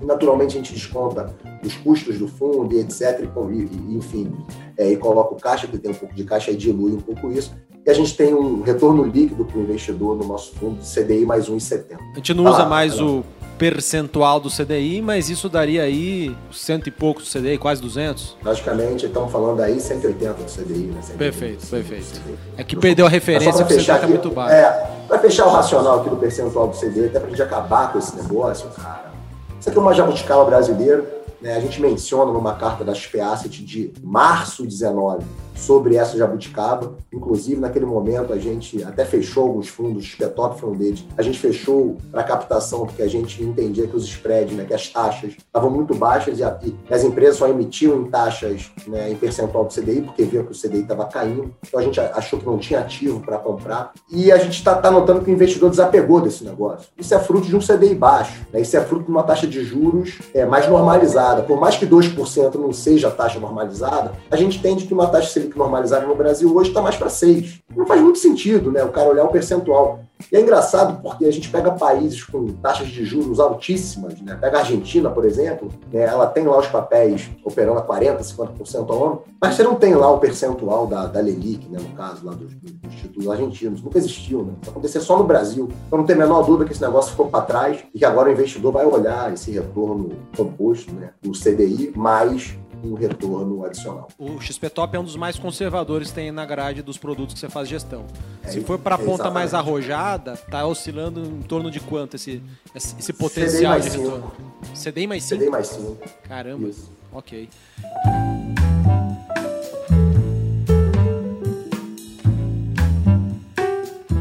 E, 0.00 0.04
naturalmente, 0.04 0.56
a 0.56 0.60
gente 0.60 0.72
desconta 0.72 1.34
os 1.64 1.74
custos 1.76 2.18
do 2.18 2.28
fundo 2.28 2.74
e 2.74 2.80
etc. 2.80 3.28
E, 3.50 3.96
enfim, 3.96 4.32
é, 4.76 4.92
e 4.92 4.96
coloca 4.96 5.34
o 5.34 5.40
caixa, 5.40 5.66
que 5.66 5.78
tem 5.78 5.90
um 5.90 5.94
pouco 5.94 6.14
de 6.14 6.24
caixa 6.24 6.50
e 6.50 6.56
dilui 6.56 6.92
um 6.92 7.00
pouco 7.00 7.30
isso. 7.30 7.54
E 7.84 7.90
a 7.90 7.94
gente 7.94 8.16
tem 8.16 8.34
um 8.34 8.62
retorno 8.62 9.04
líquido 9.04 9.44
para 9.44 9.58
o 9.58 9.62
investidor 9.62 10.16
no 10.16 10.26
nosso 10.26 10.54
fundo 10.56 10.78
de 10.80 10.86
CDI 10.86 11.24
mais 11.24 11.48
1,70. 11.48 11.96
A 12.12 12.16
gente 12.16 12.34
não 12.34 12.44
usa 12.44 12.62
ah, 12.64 12.66
mais 12.66 13.00
o 13.00 13.24
percentual 13.58 14.38
do 14.38 14.48
CDI, 14.48 15.02
mas 15.02 15.28
isso 15.28 15.48
daria 15.48 15.82
aí 15.82 16.34
cento 16.52 16.86
e 16.86 16.90
poucos 16.90 17.24
do 17.24 17.38
CDI, 17.38 17.58
quase 17.58 17.82
200? 17.82 18.36
Praticamente, 18.40 19.06
estamos 19.06 19.32
falando 19.32 19.60
aí 19.60 19.80
180 19.80 20.34
do 20.34 20.50
CDI, 20.50 20.86
né? 20.86 21.00
perfeito, 21.18 21.66
perfeito. 21.66 22.20
É 22.56 22.62
que 22.62 22.76
perdeu 22.76 23.04
a 23.06 23.08
referência, 23.08 23.48
é 23.48 23.52
que 23.52 23.62
o 23.62 23.66
CDI 23.66 23.80
está 23.80 24.06
muito 24.06 24.30
baixo. 24.30 24.54
É, 24.54 24.90
para 25.08 25.18
fechar 25.18 25.46
o 25.46 25.50
racional 25.50 26.00
aqui 26.00 26.10
do 26.10 26.16
percentual 26.16 26.68
do 26.68 26.76
CDI, 26.76 27.06
até 27.06 27.18
para 27.18 27.26
a 27.26 27.30
gente 27.30 27.42
acabar 27.42 27.92
com 27.92 27.98
esse 27.98 28.14
negócio, 28.16 28.68
cara. 28.70 29.12
Isso 29.58 29.68
aqui 29.68 29.76
é 29.76 29.80
uma 29.80 29.92
jabuticaba 29.92 30.44
brasileira, 30.44 31.04
né? 31.40 31.56
A 31.56 31.60
gente 31.60 31.80
menciona 31.80 32.32
numa 32.32 32.54
carta 32.54 32.84
da 32.84 32.94
XP 32.94 33.20
Asset 33.20 33.64
de 33.64 33.92
março 34.02 34.64
19 34.64 35.24
sobre 35.58 35.96
essa 35.96 36.16
jabuticaba. 36.16 36.94
Inclusive, 37.12 37.60
naquele 37.60 37.84
momento, 37.84 38.32
a 38.32 38.38
gente 38.38 38.82
até 38.84 39.04
fechou 39.04 39.44
alguns 39.44 39.68
fundos, 39.68 40.04
o 40.04 40.06
Spetop 40.06 40.60
foi 40.60 40.70
um 40.70 40.76
deles. 40.76 41.04
A 41.16 41.22
gente 41.22 41.38
fechou 41.38 41.96
para 42.10 42.22
captação 42.22 42.86
porque 42.86 43.02
a 43.02 43.08
gente 43.08 43.42
entendia 43.42 43.86
que 43.86 43.96
os 43.96 44.04
spreads, 44.04 44.56
né, 44.56 44.64
que 44.64 44.74
as 44.74 44.88
taxas 44.88 45.32
estavam 45.36 45.70
muito 45.70 45.94
baixas 45.94 46.38
e, 46.38 46.44
a, 46.44 46.58
e 46.62 46.74
as 46.92 47.02
empresas 47.02 47.36
só 47.36 47.48
emitiam 47.48 48.00
em 48.00 48.04
taxas 48.04 48.70
né, 48.86 49.10
em 49.10 49.16
percentual 49.16 49.64
do 49.64 49.74
CDI, 49.74 50.02
porque 50.02 50.22
viam 50.22 50.44
que 50.44 50.52
o 50.52 50.54
CDI 50.54 50.80
estava 50.80 51.04
caindo. 51.06 51.54
Então, 51.66 51.80
a 51.80 51.82
gente 51.82 51.98
achou 51.98 52.38
que 52.38 52.46
não 52.46 52.58
tinha 52.58 52.80
ativo 52.80 53.20
para 53.20 53.38
comprar. 53.38 53.92
E 54.10 54.30
a 54.30 54.38
gente 54.38 54.54
está 54.54 54.74
tá 54.74 54.90
notando 54.90 55.22
que 55.22 55.30
o 55.30 55.34
investidor 55.34 55.70
desapegou 55.70 56.20
desse 56.20 56.44
negócio. 56.44 56.88
Isso 56.96 57.14
é 57.14 57.18
fruto 57.18 57.46
de 57.46 57.56
um 57.56 57.60
CDI 57.60 57.94
baixo. 57.94 58.46
Né? 58.52 58.60
Isso 58.60 58.76
é 58.76 58.80
fruto 58.80 59.04
de 59.04 59.10
uma 59.10 59.22
taxa 59.22 59.46
de 59.46 59.64
juros 59.64 60.18
é, 60.32 60.46
mais 60.46 60.68
normalizada. 60.68 61.42
Por 61.42 61.58
mais 61.58 61.76
que 61.76 61.86
2% 61.86 62.54
não 62.54 62.72
seja 62.72 63.08
a 63.08 63.10
taxa 63.10 63.40
normalizada, 63.40 64.12
a 64.30 64.36
gente 64.36 64.58
entende 64.58 64.86
que 64.86 64.94
uma 64.94 65.06
taxa 65.06 65.28
Selic 65.48 65.56
normalizada 65.56 66.06
no 66.06 66.14
Brasil 66.14 66.54
hoje 66.54 66.70
está 66.70 66.82
mais 66.82 66.96
para 66.96 67.08
6. 67.08 67.62
Não 67.74 67.86
faz 67.86 68.00
muito 68.00 68.18
sentido, 68.18 68.70
né? 68.70 68.84
O 68.84 68.90
cara 68.90 69.08
olhar 69.08 69.24
o 69.24 69.28
percentual. 69.28 70.00
E 70.32 70.36
é 70.36 70.40
engraçado 70.40 71.00
porque 71.00 71.24
a 71.24 71.32
gente 71.32 71.48
pega 71.48 71.70
países 71.70 72.24
com 72.24 72.48
taxas 72.54 72.88
de 72.88 73.04
juros 73.04 73.38
altíssimas, 73.38 74.20
né? 74.20 74.36
Pega 74.40 74.58
a 74.58 74.60
Argentina, 74.60 75.08
por 75.08 75.24
exemplo, 75.24 75.68
né? 75.92 76.02
ela 76.02 76.26
tem 76.26 76.44
lá 76.44 76.58
os 76.58 76.66
papéis 76.66 77.30
operando 77.44 77.78
a 77.78 77.86
40%, 77.86 78.18
50% 78.18 78.90
ao 78.90 79.04
ano, 79.04 79.22
mas 79.40 79.54
você 79.54 79.62
não 79.62 79.76
tem 79.76 79.94
lá 79.94 80.10
o 80.10 80.18
percentual 80.18 80.88
da, 80.88 81.06
da 81.06 81.20
Lelic, 81.20 81.68
né? 81.68 81.78
no 81.80 81.96
caso 81.96 82.26
lá 82.26 82.32
dos, 82.32 82.52
dos 82.54 82.72
institutos 82.92 83.28
argentinos. 83.28 83.80
Nunca 83.80 83.96
existiu, 83.96 84.44
né? 84.44 84.54
Isso 84.60 84.70
acontecer 84.70 85.00
só 85.00 85.16
no 85.16 85.24
Brasil. 85.24 85.68
Então 85.86 86.00
não 86.00 86.06
tem 86.06 86.16
a 86.16 86.18
menor 86.18 86.42
dúvida 86.42 86.64
que 86.64 86.72
esse 86.72 86.82
negócio 86.82 87.12
ficou 87.12 87.28
para 87.28 87.44
trás 87.44 87.84
e 87.94 87.98
que 87.98 88.04
agora 88.04 88.28
o 88.28 88.32
investidor 88.32 88.72
vai 88.72 88.84
olhar 88.84 89.32
esse 89.32 89.52
retorno 89.52 90.10
composto 90.36 90.92
né? 90.92 91.10
do 91.22 91.30
CDI 91.30 91.92
mais 91.94 92.58
um 92.82 92.94
retorno 92.94 93.64
adicional. 93.64 94.08
O 94.18 94.40
XP 94.40 94.70
Top 94.70 94.96
é 94.96 95.00
um 95.00 95.04
dos 95.04 95.16
mais 95.16 95.38
conservadores 95.38 96.08
que 96.08 96.14
tem 96.14 96.30
na 96.30 96.44
grade 96.46 96.82
dos 96.82 96.98
produtos 96.98 97.34
que 97.34 97.40
você 97.40 97.48
faz 97.48 97.68
gestão. 97.68 98.04
É, 98.44 98.48
Se 98.48 98.60
for 98.60 98.78
para 98.78 98.94
a 98.94 98.98
ponta 98.98 99.30
mais 99.30 99.54
arrojada, 99.54 100.36
tá 100.36 100.66
oscilando 100.66 101.20
em 101.20 101.42
torno 101.42 101.70
de 101.70 101.80
quanto 101.80 102.16
esse, 102.16 102.42
esse 102.74 103.12
potencial 103.12 103.78
de 103.80 103.88
retorno? 103.88 104.32
CDI 104.74 105.06
mais 105.06 105.24
5? 105.24 105.36
CDI 105.40 105.50
mais 105.50 105.66
5. 105.68 105.96
Caramba. 106.24 106.68
Isso. 106.68 106.90
Ok. 107.12 107.48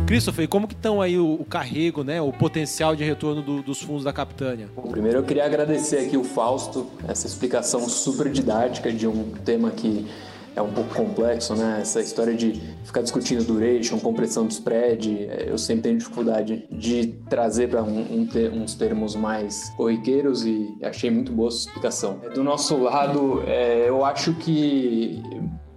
Christopher, 0.07 0.47
como 0.47 0.69
que 0.69 0.73
estão 0.73 1.01
aí 1.01 1.17
o, 1.17 1.33
o, 1.33 1.43
carrego, 1.43 2.01
né, 2.01 2.21
o 2.21 2.31
potencial 2.31 2.95
de 2.95 3.03
retorno 3.03 3.41
do, 3.41 3.61
dos 3.61 3.81
fundos 3.81 4.05
da 4.05 4.13
Capitânia? 4.13 4.69
Bom, 4.73 4.83
primeiro 4.83 5.17
eu 5.17 5.23
queria 5.23 5.45
agradecer 5.45 5.97
aqui 5.97 6.15
o 6.15 6.23
Fausto, 6.23 6.87
essa 7.05 7.27
explicação 7.27 7.89
super 7.89 8.31
didática 8.31 8.89
de 8.89 9.05
um 9.05 9.31
tema 9.43 9.69
que 9.69 10.07
é 10.55 10.61
um 10.61 10.71
pouco 10.71 10.95
complexo, 10.95 11.53
né? 11.55 11.79
Essa 11.81 11.99
história 11.99 12.33
de 12.33 12.53
ficar 12.85 13.01
discutindo 13.01 13.43
duration, 13.43 13.99
compressão 13.99 14.45
do 14.45 14.51
spread, 14.51 15.27
é, 15.29 15.47
eu 15.49 15.57
sempre 15.57 15.83
tenho 15.83 15.97
dificuldade 15.97 16.65
de 16.71 17.07
trazer 17.29 17.67
para 17.67 17.83
um, 17.83 18.21
um 18.21 18.25
ter, 18.25 18.49
uns 18.49 18.75
termos 18.75 19.13
mais 19.13 19.69
corriqueiros 19.71 20.45
e 20.45 20.73
achei 20.81 21.11
muito 21.11 21.33
boa 21.33 21.49
a 21.49 21.51
sua 21.51 21.67
explicação. 21.67 22.21
Do 22.33 22.45
nosso 22.45 22.77
lado, 22.77 23.43
é, 23.45 23.89
eu 23.89 24.05
acho 24.05 24.33
que 24.35 25.21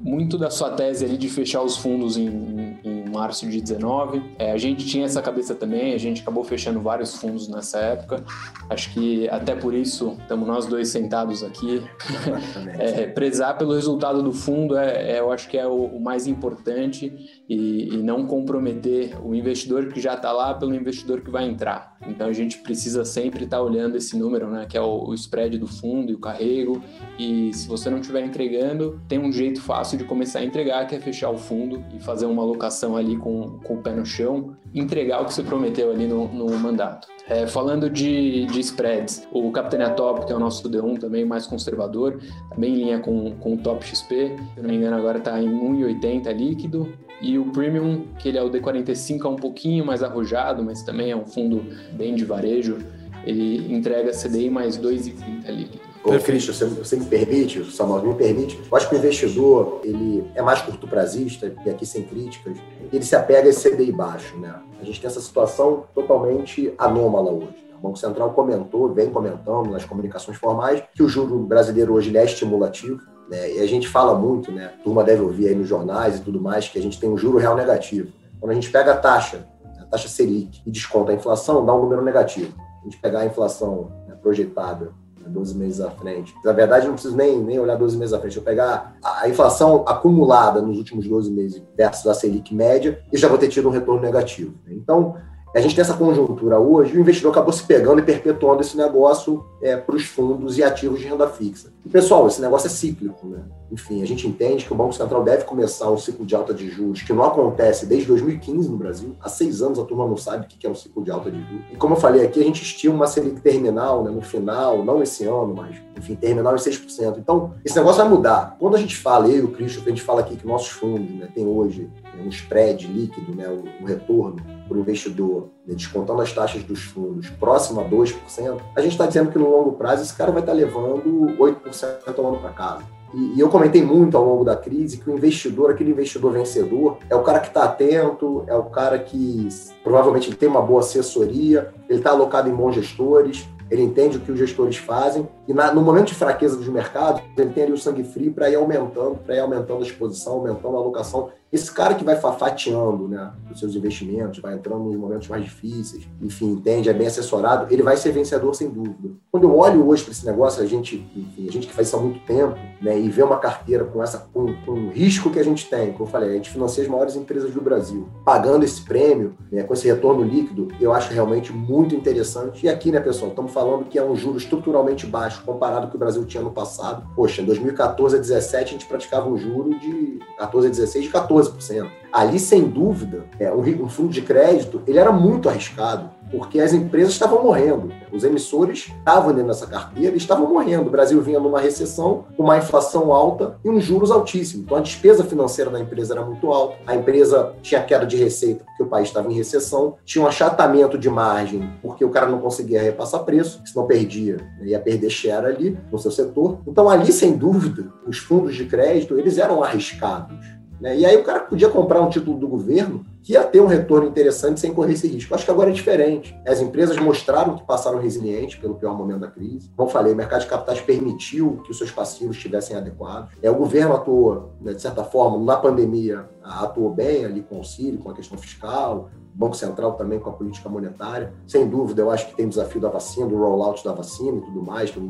muito 0.01 0.39
da 0.39 0.51
sua 0.51 0.71
tese 0.71 1.05
ali 1.05 1.19
de 1.19 1.29
fechar 1.29 1.63
os 1.63 1.77
fundos 1.77 2.17
em 2.17 2.70
março 3.11 3.49
de 3.49 3.61
19. 3.61 4.23
É, 4.39 4.53
a 4.53 4.57
gente 4.57 4.87
tinha 4.87 5.05
essa 5.05 5.21
cabeça 5.21 5.55
também, 5.55 5.95
a 5.95 5.99
gente 5.99 6.23
acabou 6.23 6.45
fechando 6.45 6.81
vários 6.81 7.17
fundos 7.17 7.49
nessa 7.49 7.79
época. 7.79 8.25
Acho 8.69 8.93
que 8.93 9.29
até 9.29 9.55
por 9.55 9.75
isso 9.75 10.17
estamos 10.21 10.47
nós 10.47 10.67
dois 10.67 10.89
sentados 10.89 11.43
aqui. 11.43 11.83
é, 12.79 13.07
prezar 13.07 13.59
pelo 13.59 13.75
resultado 13.75 14.23
do 14.23 14.33
fundo 14.33 14.77
é, 14.77 15.17
é 15.17 15.21
eu 15.21 15.33
acho 15.33 15.49
que 15.49 15.59
é 15.59 15.67
o, 15.67 15.85
o 15.87 16.01
mais 16.01 16.27
importante 16.27 17.13
e, 17.49 17.95
e, 17.95 17.97
não 18.03 18.27
comprometer 18.27 19.17
o 19.25 19.35
investidor 19.35 19.89
que 19.89 20.01
já 20.01 20.15
está 20.15 20.33
lá 20.33 20.55
pelo 20.55 20.75
investidor 20.75 21.21
que 21.21 21.31
vai 21.31 21.45
entrar. 21.45 21.97
Então 22.07 22.27
a 22.29 22.33
gente 22.33 22.59
precisa 22.59 23.05
sempre 23.05 23.45
estar 23.45 23.59
tá 23.59 23.63
olhando 23.63 23.97
esse 23.97 24.17
número, 24.17 24.49
né, 24.49 24.67
que 24.69 24.77
é 24.77 24.81
o, 24.81 25.09
o 25.09 25.15
spread 25.15 25.59
do 25.59 25.67
fundo 25.67 26.13
e 26.13 26.15
o 26.15 26.19
carrego. 26.19 26.83
E 27.19 27.53
se 27.53 27.69
você 27.69 27.91
não 27.91 27.99
estiver 27.99 28.25
entregando, 28.25 29.01
tem 29.09 29.19
um 29.19 29.33
jeito 29.33 29.61
fácil 29.61 29.99
de 29.99 30.05
começar 30.05 30.41
a 30.41 30.45
entregar, 30.45 30.87
que 30.87 30.95
é 30.95 31.01
fechar 31.01 31.31
o 31.31 31.39
fundo 31.39 31.85
e 31.95 32.01
fazer 32.01 32.27
uma 32.27 32.43
alocação 32.43 32.97
ali 33.01 33.17
com, 33.17 33.59
com 33.65 33.75
o 33.75 33.83
pé 33.83 33.93
no 33.93 34.07
chão, 34.07 34.57
entregar 34.75 35.23
o 35.23 35.25
que 35.25 35.35
você 35.35 35.43
prometeu 35.43 35.91
ali 35.91 36.07
no, 36.07 36.29
no 36.29 36.59
mandato. 36.59 37.09
É, 37.29 37.47
falando 37.47 37.89
de, 37.89 38.47
de, 38.47 38.61
spreads, 38.61 39.27
o 39.33 39.51
Capitania 39.53 39.91
Top, 39.91 40.27
que 40.27 40.33
é 40.33 40.37
o 40.37 40.39
nosso 40.39 40.69
D1 40.69 40.99
também 40.99 41.25
mais 41.25 41.47
conservador, 41.47 42.21
também 42.51 42.73
em 42.73 42.77
linha 42.77 42.99
com, 42.99 43.33
com 43.37 43.55
o 43.55 43.57
Top 43.57 43.85
XP, 43.85 44.37
se 44.55 44.61
não 44.61 44.69
me 44.69 44.77
engano 44.77 44.97
agora 44.97 45.19
está 45.19 45.41
em 45.41 45.49
1,80 45.49 46.33
líquido, 46.33 46.93
e 47.21 47.39
o 47.39 47.47
Premium, 47.53 48.07
que 48.19 48.29
ele 48.29 48.39
é 48.39 48.43
o 48.43 48.51
D45, 48.51 49.25
é 49.25 49.29
um 49.29 49.37
pouquinho 49.37 49.85
mais 49.85 50.03
arrojado, 50.03 50.63
mas 50.63 50.83
também 50.83 51.11
é 51.11 51.17
um 51.17 51.27
fundo 51.27 51.65
bem 51.93 52.15
de 52.15 52.25
varejo, 52.25 52.79
ele 53.25 53.73
entrega 53.73 54.13
CDI 54.13 54.49
mais 54.49 54.79
2,30 54.79 55.51
líquido. 55.51 55.90
Ô, 56.03 56.19
Christian, 56.19 56.55
você, 56.55 56.65
você 56.65 56.97
me 56.97 57.05
permite, 57.05 57.63
Samuel, 57.71 58.03
me 58.03 58.15
permite, 58.15 58.59
eu 58.71 58.77
acho 58.77 58.89
que 58.89 58.95
o 58.95 58.99
investidor, 58.99 59.81
ele 59.85 60.25
é 60.35 60.41
mais 60.41 60.63
curto 60.63 60.89
prazista, 60.89 61.53
e 61.65 61.69
aqui 61.69 61.85
sem 61.85 62.03
críticas, 62.05 62.57
ele 62.91 63.05
se 63.05 63.15
apega 63.15 63.49
a 63.49 63.51
esse 63.51 63.71
CDI 63.71 63.93
baixo, 63.93 64.37
né? 64.39 64.55
A 64.81 64.85
gente 64.85 64.99
tem 64.99 65.09
essa 65.09 65.21
situação 65.21 65.85
totalmente 65.95 66.73
anômala 66.79 67.31
hoje. 67.31 67.67
Né? 67.69 67.75
O 67.79 67.83
Banco 67.83 67.99
Central 67.99 68.33
comentou, 68.33 68.93
vem 68.95 69.11
comentando 69.11 69.71
nas 69.71 69.85
comunicações 69.85 70.39
formais, 70.39 70.83
que 70.95 71.03
o 71.03 71.09
juro 71.09 71.39
brasileiro 71.41 71.93
hoje 71.93 72.17
é 72.17 72.25
estimulativo, 72.25 73.03
né? 73.29 73.53
E 73.53 73.61
a 73.61 73.67
gente 73.67 73.87
fala 73.87 74.15
muito, 74.15 74.51
né? 74.51 74.73
A 74.81 74.83
turma 74.83 75.05
deve 75.05 75.21
ouvir 75.21 75.49
aí 75.49 75.55
nos 75.55 75.69
jornais 75.69 76.17
e 76.17 76.23
tudo 76.23 76.41
mais, 76.41 76.67
que 76.67 76.79
a 76.79 76.83
gente 76.83 76.99
tem 76.99 77.11
um 77.11 77.19
juro 77.19 77.37
real 77.37 77.55
negativo. 77.55 78.11
Quando 78.41 78.53
a 78.53 78.55
gente 78.55 78.71
pega 78.71 78.93
a 78.93 78.97
taxa, 78.97 79.47
a 79.79 79.85
taxa 79.85 80.09
Selic, 80.09 80.63
e 80.67 80.71
desconta 80.71 81.13
a 81.13 81.15
inflação, 81.15 81.65
dá 81.65 81.75
um 81.75 81.83
número 81.83 82.03
negativo. 82.03 82.55
A 82.81 82.85
gente 82.85 82.97
pegar 82.97 83.21
a 83.21 83.27
inflação 83.27 83.93
né, 84.09 84.15
projetada 84.15 84.93
12 85.29 85.55
meses 85.57 85.81
à 85.81 85.91
frente. 85.91 86.35
Na 86.45 86.53
verdade, 86.53 86.87
não 86.87 86.95
preciso 86.95 87.17
nem, 87.17 87.41
nem 87.41 87.59
olhar 87.59 87.77
12 87.77 87.97
meses 87.97 88.13
à 88.13 88.19
frente. 88.19 88.37
Eu 88.37 88.43
pegar 88.43 88.97
a, 89.03 89.23
a 89.23 89.29
inflação 89.29 89.85
acumulada 89.87 90.61
nos 90.61 90.79
últimos 90.79 91.07
12 91.07 91.31
meses 91.31 91.63
versus 91.77 92.07
a 92.07 92.15
Selic 92.15 92.55
média 92.55 93.03
e 93.13 93.17
já 93.17 93.29
vou 93.29 93.39
ter 93.39 93.49
tido 93.49 93.69
um 93.69 93.73
retorno 93.73 94.01
negativo. 94.01 94.55
Então, 94.69 95.17
a 95.59 95.61
gente 95.61 95.75
tem 95.75 95.83
essa 95.83 95.95
conjuntura 95.95 96.59
hoje, 96.59 96.97
o 96.97 97.01
investidor 97.01 97.33
acabou 97.33 97.53
se 97.53 97.65
pegando 97.65 97.99
e 97.99 98.03
perpetuando 98.03 98.61
esse 98.61 98.77
negócio 98.77 99.45
é, 99.61 99.77
para 99.77 99.97
os 99.97 100.05
fundos 100.05 100.57
e 100.57 100.63
ativos 100.63 101.01
de 101.01 101.07
renda 101.07 101.29
fixa. 101.29 101.73
E, 101.85 101.89
pessoal, 101.89 102.27
esse 102.27 102.41
negócio 102.41 102.67
é 102.67 102.71
cíclico, 102.71 103.27
né? 103.27 103.41
Enfim, 103.73 104.03
a 104.03 104.07
gente 104.07 104.27
entende 104.27 104.65
que 104.65 104.73
o 104.73 104.77
Banco 104.77 104.93
Central 104.93 105.23
deve 105.23 105.45
começar 105.45 105.91
um 105.91 105.99
ciclo 105.99 106.27
de 106.27 106.35
alta 106.35 106.53
de 106.53 106.69
juros 106.69 107.03
que 107.03 107.13
não 107.13 107.25
acontece 107.25 107.87
desde 107.87 108.07
2015 108.09 108.69
no 108.69 108.77
Brasil. 108.77 109.17
Há 109.21 109.29
seis 109.29 109.63
anos 109.63 109.79
a 109.79 109.85
turma 109.85 110.07
não 110.07 110.17
sabe 110.17 110.45
o 110.45 110.49
que 110.49 110.67
é 110.67 110.71
um 110.71 110.75
ciclo 110.75 111.03
de 111.03 111.11
alta 111.11 111.31
de 111.31 111.41
juros. 111.41 111.65
E 111.73 111.77
como 111.77 111.95
eu 111.95 111.99
falei 111.99 112.25
aqui, 112.25 112.41
a 112.41 112.45
gente 112.45 112.63
estima 112.63 112.95
uma 112.95 113.07
Selic 113.07 113.41
terminal 113.41 114.03
né, 114.05 114.11
no 114.11 114.21
final, 114.21 114.85
não 114.85 115.03
esse 115.03 115.25
ano, 115.25 115.55
mas, 115.55 115.77
enfim, 115.97 116.17
terminal 116.17 116.55
em 116.55 116.59
6%. 116.59 117.19
Então, 117.19 117.55
esse 117.65 117.77
negócio 117.77 118.03
vai 118.03 118.11
mudar. 118.11 118.57
Quando 118.59 118.77
a 118.77 118.79
gente 118.79 118.97
fala, 118.97 119.29
eu 119.29 119.37
e 119.37 119.43
o 119.43 119.53
Cristo, 119.53 119.83
a 119.85 119.89
gente 119.89 120.03
fala 120.03 120.21
aqui 120.21 120.37
que 120.37 120.47
nossos 120.47 120.69
fundos 120.69 121.11
né, 121.15 121.29
tem 121.33 121.47
hoje 121.47 121.89
um 122.21 122.29
spread 122.29 122.87
líquido, 122.87 123.35
né, 123.35 123.47
o 123.81 123.87
retorno 123.87 124.43
para 124.69 124.77
o 124.77 124.81
investidor, 124.81 125.40
né, 125.67 125.75
descontando 125.75 126.21
as 126.21 126.33
taxas 126.33 126.63
dos 126.63 126.83
fundos, 126.83 127.29
próximo 127.31 127.81
a 127.81 127.85
2%, 127.85 128.61
a 128.77 128.81
gente 128.81 128.93
está 128.93 129.07
dizendo 129.07 129.31
que 129.31 129.39
no 129.39 129.51
longo 129.51 129.73
prazo 129.73 130.03
esse 130.03 130.15
cara 130.15 130.31
vai 130.31 130.43
estar 130.43 130.53
tá 130.53 130.59
levando 130.59 131.37
8% 131.39 132.19
ao 132.19 132.27
ano 132.27 132.39
para 132.39 132.51
casa. 132.51 132.85
E, 133.13 133.35
e, 133.37 133.41
eu 133.41 133.49
comentei 133.49 133.83
muito 133.83 134.17
ao 134.17 134.25
longo 134.25 134.45
da 134.45 134.57
crise 134.57 134.99
que 134.99 135.11
o 135.11 135.15
investidor, 135.15 135.71
aquele 135.71 135.91
investidor 135.91 136.33
vencedor, 136.33 136.99
é 137.09 137.17
o 137.17 137.23
cara 137.23 137.41
que 137.41 137.49
está 137.49 137.65
atento, 137.65 138.45
é 138.47 138.55
o 138.55 138.65
cara 138.65 138.99
que 138.99 139.49
provavelmente 139.83 140.35
tem 140.35 140.49
uma 140.49 140.63
boa 140.63 140.81
assessoria, 140.81 141.73
ele 141.89 141.99
está 141.99 142.11
alocado 142.11 142.49
em 142.49 142.55
bons 142.55 142.75
gestores, 142.75 143.49
ele 143.71 143.83
entende 143.83 144.17
o 144.17 144.21
que 144.21 144.33
os 144.33 144.39
gestores 144.39 144.77
fazem 144.77 145.29
e 145.51 145.53
na, 145.53 145.75
no 145.75 145.83
momento 145.83 146.07
de 146.07 146.15
fraqueza 146.15 146.57
dos 146.57 146.69
mercados, 146.69 147.21
ele 147.37 147.51
tem 147.51 147.65
ali 147.65 147.73
o 147.73 147.77
sangue 147.77 148.05
frio 148.05 148.33
para 148.33 148.49
ir 148.49 148.55
aumentando, 148.55 149.17
para 149.17 149.35
ir 149.35 149.41
aumentando 149.41 149.83
a 149.83 149.87
exposição, 149.87 150.35
aumentando 150.35 150.77
a 150.77 150.79
alocação 150.79 151.33
esse 151.53 151.73
cara 151.73 151.97
que 151.97 152.05
vai 152.05 152.17
fatiando 152.17 153.09
né, 153.09 153.33
os 153.51 153.59
seus 153.59 153.75
investimentos, 153.75 154.39
vai 154.39 154.55
entrando 154.55 154.85
nos 154.85 154.95
momentos 154.95 155.27
mais 155.27 155.43
difíceis, 155.43 156.09
enfim, 156.23 156.53
entende, 156.53 156.89
é 156.89 156.93
bem 156.93 157.09
assessorado, 157.09 157.67
ele 157.73 157.83
vai 157.83 157.97
ser 157.97 158.13
vencedor 158.13 158.55
sem 158.55 158.69
dúvida. 158.69 159.11
Quando 159.33 159.45
eu 159.45 159.57
olho 159.57 159.89
hoje 159.89 160.05
para 160.05 160.13
esse 160.13 160.25
negócio, 160.25 160.63
a 160.63 160.67
gente, 160.67 161.05
enfim, 161.17 161.49
a 161.49 161.53
gente 161.53 161.67
que 161.67 161.73
faz 161.73 161.89
isso 161.89 161.97
há 161.97 162.01
muito 162.01 162.21
tempo, 162.25 162.57
né, 162.81 162.99
e 162.99 163.09
vê 163.09 163.23
uma 163.25 163.39
carteira 163.39 163.85
com 163.85 164.01
essa 164.01 164.19
com, 164.33 164.55
com 164.65 164.73
o 164.73 164.91
risco 164.91 165.29
que 165.31 165.41
a 165.41 165.45
gente 165.45 165.69
tem, 165.69 165.93
como 165.93 166.05
eu 166.05 166.13
falei, 166.13 166.31
a 166.31 166.35
gente 166.35 166.51
financia 166.51 166.85
as 166.85 166.89
maiores 166.89 167.17
empresas 167.17 167.51
do 167.53 167.61
Brasil, 167.61 168.09
pagando 168.25 168.65
esse 168.65 168.83
prêmio, 168.83 169.35
né, 169.51 169.65
com 169.65 169.75
esse 169.75 169.89
retorno 169.89 170.23
líquido, 170.23 170.69
eu 170.81 170.93
acho 170.93 171.13
realmente 171.13 171.53
muito 171.53 171.97
interessante. 171.97 172.65
E 172.65 172.69
aqui, 172.69 172.93
né, 172.93 173.01
pessoal, 173.01 173.31
estamos 173.31 173.53
falando 173.53 173.87
que 173.87 173.99
é 173.99 174.05
um 174.05 174.15
juro 174.15 174.39
estruturalmente 174.39 175.05
baixo 175.05 175.40
comparado 175.43 175.83
com 175.83 175.89
o 175.89 175.91
que 175.91 175.97
o 175.97 175.99
Brasil 175.99 176.25
tinha 176.25 176.43
no 176.43 176.51
passado. 176.51 177.07
Poxa, 177.15 177.43
em 177.43 177.45
2014 177.45 178.17
a 178.17 178.19
2017 178.19 178.65
a 178.65 178.73
gente 178.73 178.87
praticava 178.87 179.29
um 179.29 179.37
juro 179.37 179.79
de 179.79 180.19
14 180.39 180.67
a 180.67 180.71
16 180.71 181.05
de 181.05 181.11
14 181.11 181.41
12%. 181.41 181.91
Ali, 182.13 182.39
sem 182.39 182.65
dúvida, 182.65 183.25
é, 183.39 183.53
um 183.53 183.89
fundo 183.89 184.11
de 184.11 184.23
crédito 184.23 184.83
ele 184.87 184.99
era 184.99 185.13
muito 185.13 185.49
arriscado 185.49 186.11
porque 186.31 186.61
as 186.61 186.73
empresas 186.73 187.13
estavam 187.13 187.43
morrendo. 187.43 187.93
Os 188.13 188.25
emissores 188.25 188.93
estavam 188.99 189.33
dentro 189.33 189.49
dessa 189.49 189.67
carteira 189.67 190.15
e 190.15 190.19
estavam 190.19 190.49
morrendo. 190.49 190.89
O 190.89 190.91
Brasil 190.91 191.21
vinha 191.21 191.41
numa 191.41 191.61
recessão, 191.61 192.25
uma 192.39 192.59
inflação 192.59 193.13
alta 193.13 193.59
e 193.65 193.71
uns 193.71 193.85
juros 193.85 194.11
altíssimos. 194.11 194.65
Então 194.65 194.77
a 194.77 194.81
despesa 194.81 195.25
financeira 195.25 195.71
da 195.71 195.81
empresa 195.81 196.15
era 196.15 196.25
muito 196.25 196.51
alta, 196.53 196.77
a 196.87 196.95
empresa 196.95 197.55
tinha 197.63 197.83
queda 197.83 198.07
de 198.07 198.17
receita 198.17 198.65
porque 198.65 198.83
o 198.83 198.87
país 198.87 199.09
estava 199.09 199.31
em 199.31 199.35
recessão, 199.35 199.97
tinha 200.05 200.25
um 200.25 200.29
achatamento 200.29 200.97
de 200.97 201.09
margem 201.09 201.71
porque 201.83 202.05
o 202.05 202.11
cara 202.11 202.27
não 202.27 202.39
conseguia 202.39 202.81
repassar 202.81 203.25
preço, 203.25 203.61
senão 203.65 203.87
perdia, 203.87 204.37
né? 204.37 204.69
ia 204.69 204.81
perder 204.81 205.11
share 205.11 205.47
ali 205.47 205.79
no 205.91 205.99
seu 205.99 206.11
setor. 206.11 206.59
Então 206.67 206.89
ali, 206.89 207.13
sem 207.13 207.37
dúvida, 207.37 207.93
os 208.07 208.19
fundos 208.19 208.55
de 208.55 208.67
crédito 208.67 209.19
eles 209.19 209.39
eram 209.39 209.63
arriscados. 209.63 210.60
Né? 210.81 210.99
E 210.99 211.07
aí 211.07 211.17
o 211.17 211.23
cara 211.23 211.41
podia 211.41 211.69
comprar 211.69 212.01
um 212.01 212.09
título 212.09 212.39
do 212.39 212.49
governo 212.49 213.05
que 213.23 213.35
ia 213.35 213.45
ter 213.45 213.61
um 213.61 213.67
retorno 213.67 214.09
interessante 214.09 214.61
sem 214.61 214.73
correr 214.73 214.95
esse 214.95 215.07
risco. 215.07 215.35
Acho 215.35 215.45
que 215.45 215.51
agora 215.51 215.71
é 215.71 215.73
diferente. 215.73 216.35
As 216.47 216.61
empresas 216.61 216.97
mostraram 216.97 217.57
que 217.57 217.65
passaram 217.65 217.99
resilientes 217.99 218.59
pelo 218.59 218.75
pior 218.75 218.97
momento 218.97 219.21
da 219.21 219.29
crise. 219.29 219.71
Como 219.77 219.91
falei, 219.91 220.13
o 220.13 220.17
mercado 220.17 220.41
de 220.41 220.47
capitais 220.47 220.81
permitiu 220.81 221.61
que 221.65 221.71
os 221.71 221.79
seus 221.79 221.91
passivos 221.91 222.37
estivessem 222.37 222.77
adequados. 222.77 223.31
É, 223.43 223.51
o 223.51 223.55
governo 223.55 223.95
atuou, 223.95 224.53
né, 224.61 224.73
de 224.73 224.81
certa 224.81 225.05
forma, 225.05 225.39
na 225.45 225.57
pandemia, 225.57 226.29
atuou 226.43 226.91
bem 226.91 227.25
ali 227.25 227.43
com 227.43 227.57
o 227.57 227.59
auxílio, 227.59 227.99
com 227.99 228.11
a 228.11 228.15
questão 228.15 228.39
fiscal, 228.39 229.11
Banco 229.35 229.57
Central 229.57 229.95
também 229.95 230.19
com 230.19 230.31
a 230.31 230.33
política 230.33 230.69
monetária. 230.69 231.33
Sem 231.47 231.69
dúvida, 231.69 232.03
eu 232.03 232.11
acho 232.11 232.29
que 232.29 232.37
tem 232.37 232.49
desafio 232.49 232.81
da 232.81 232.89
vacina, 232.89 233.27
do 233.27 233.37
rollout 233.37 233.85
da 233.85 233.93
vacina 233.93 234.39
e 234.39 234.41
tudo 234.41 234.63
mais, 234.63 234.91
que 234.91 235.01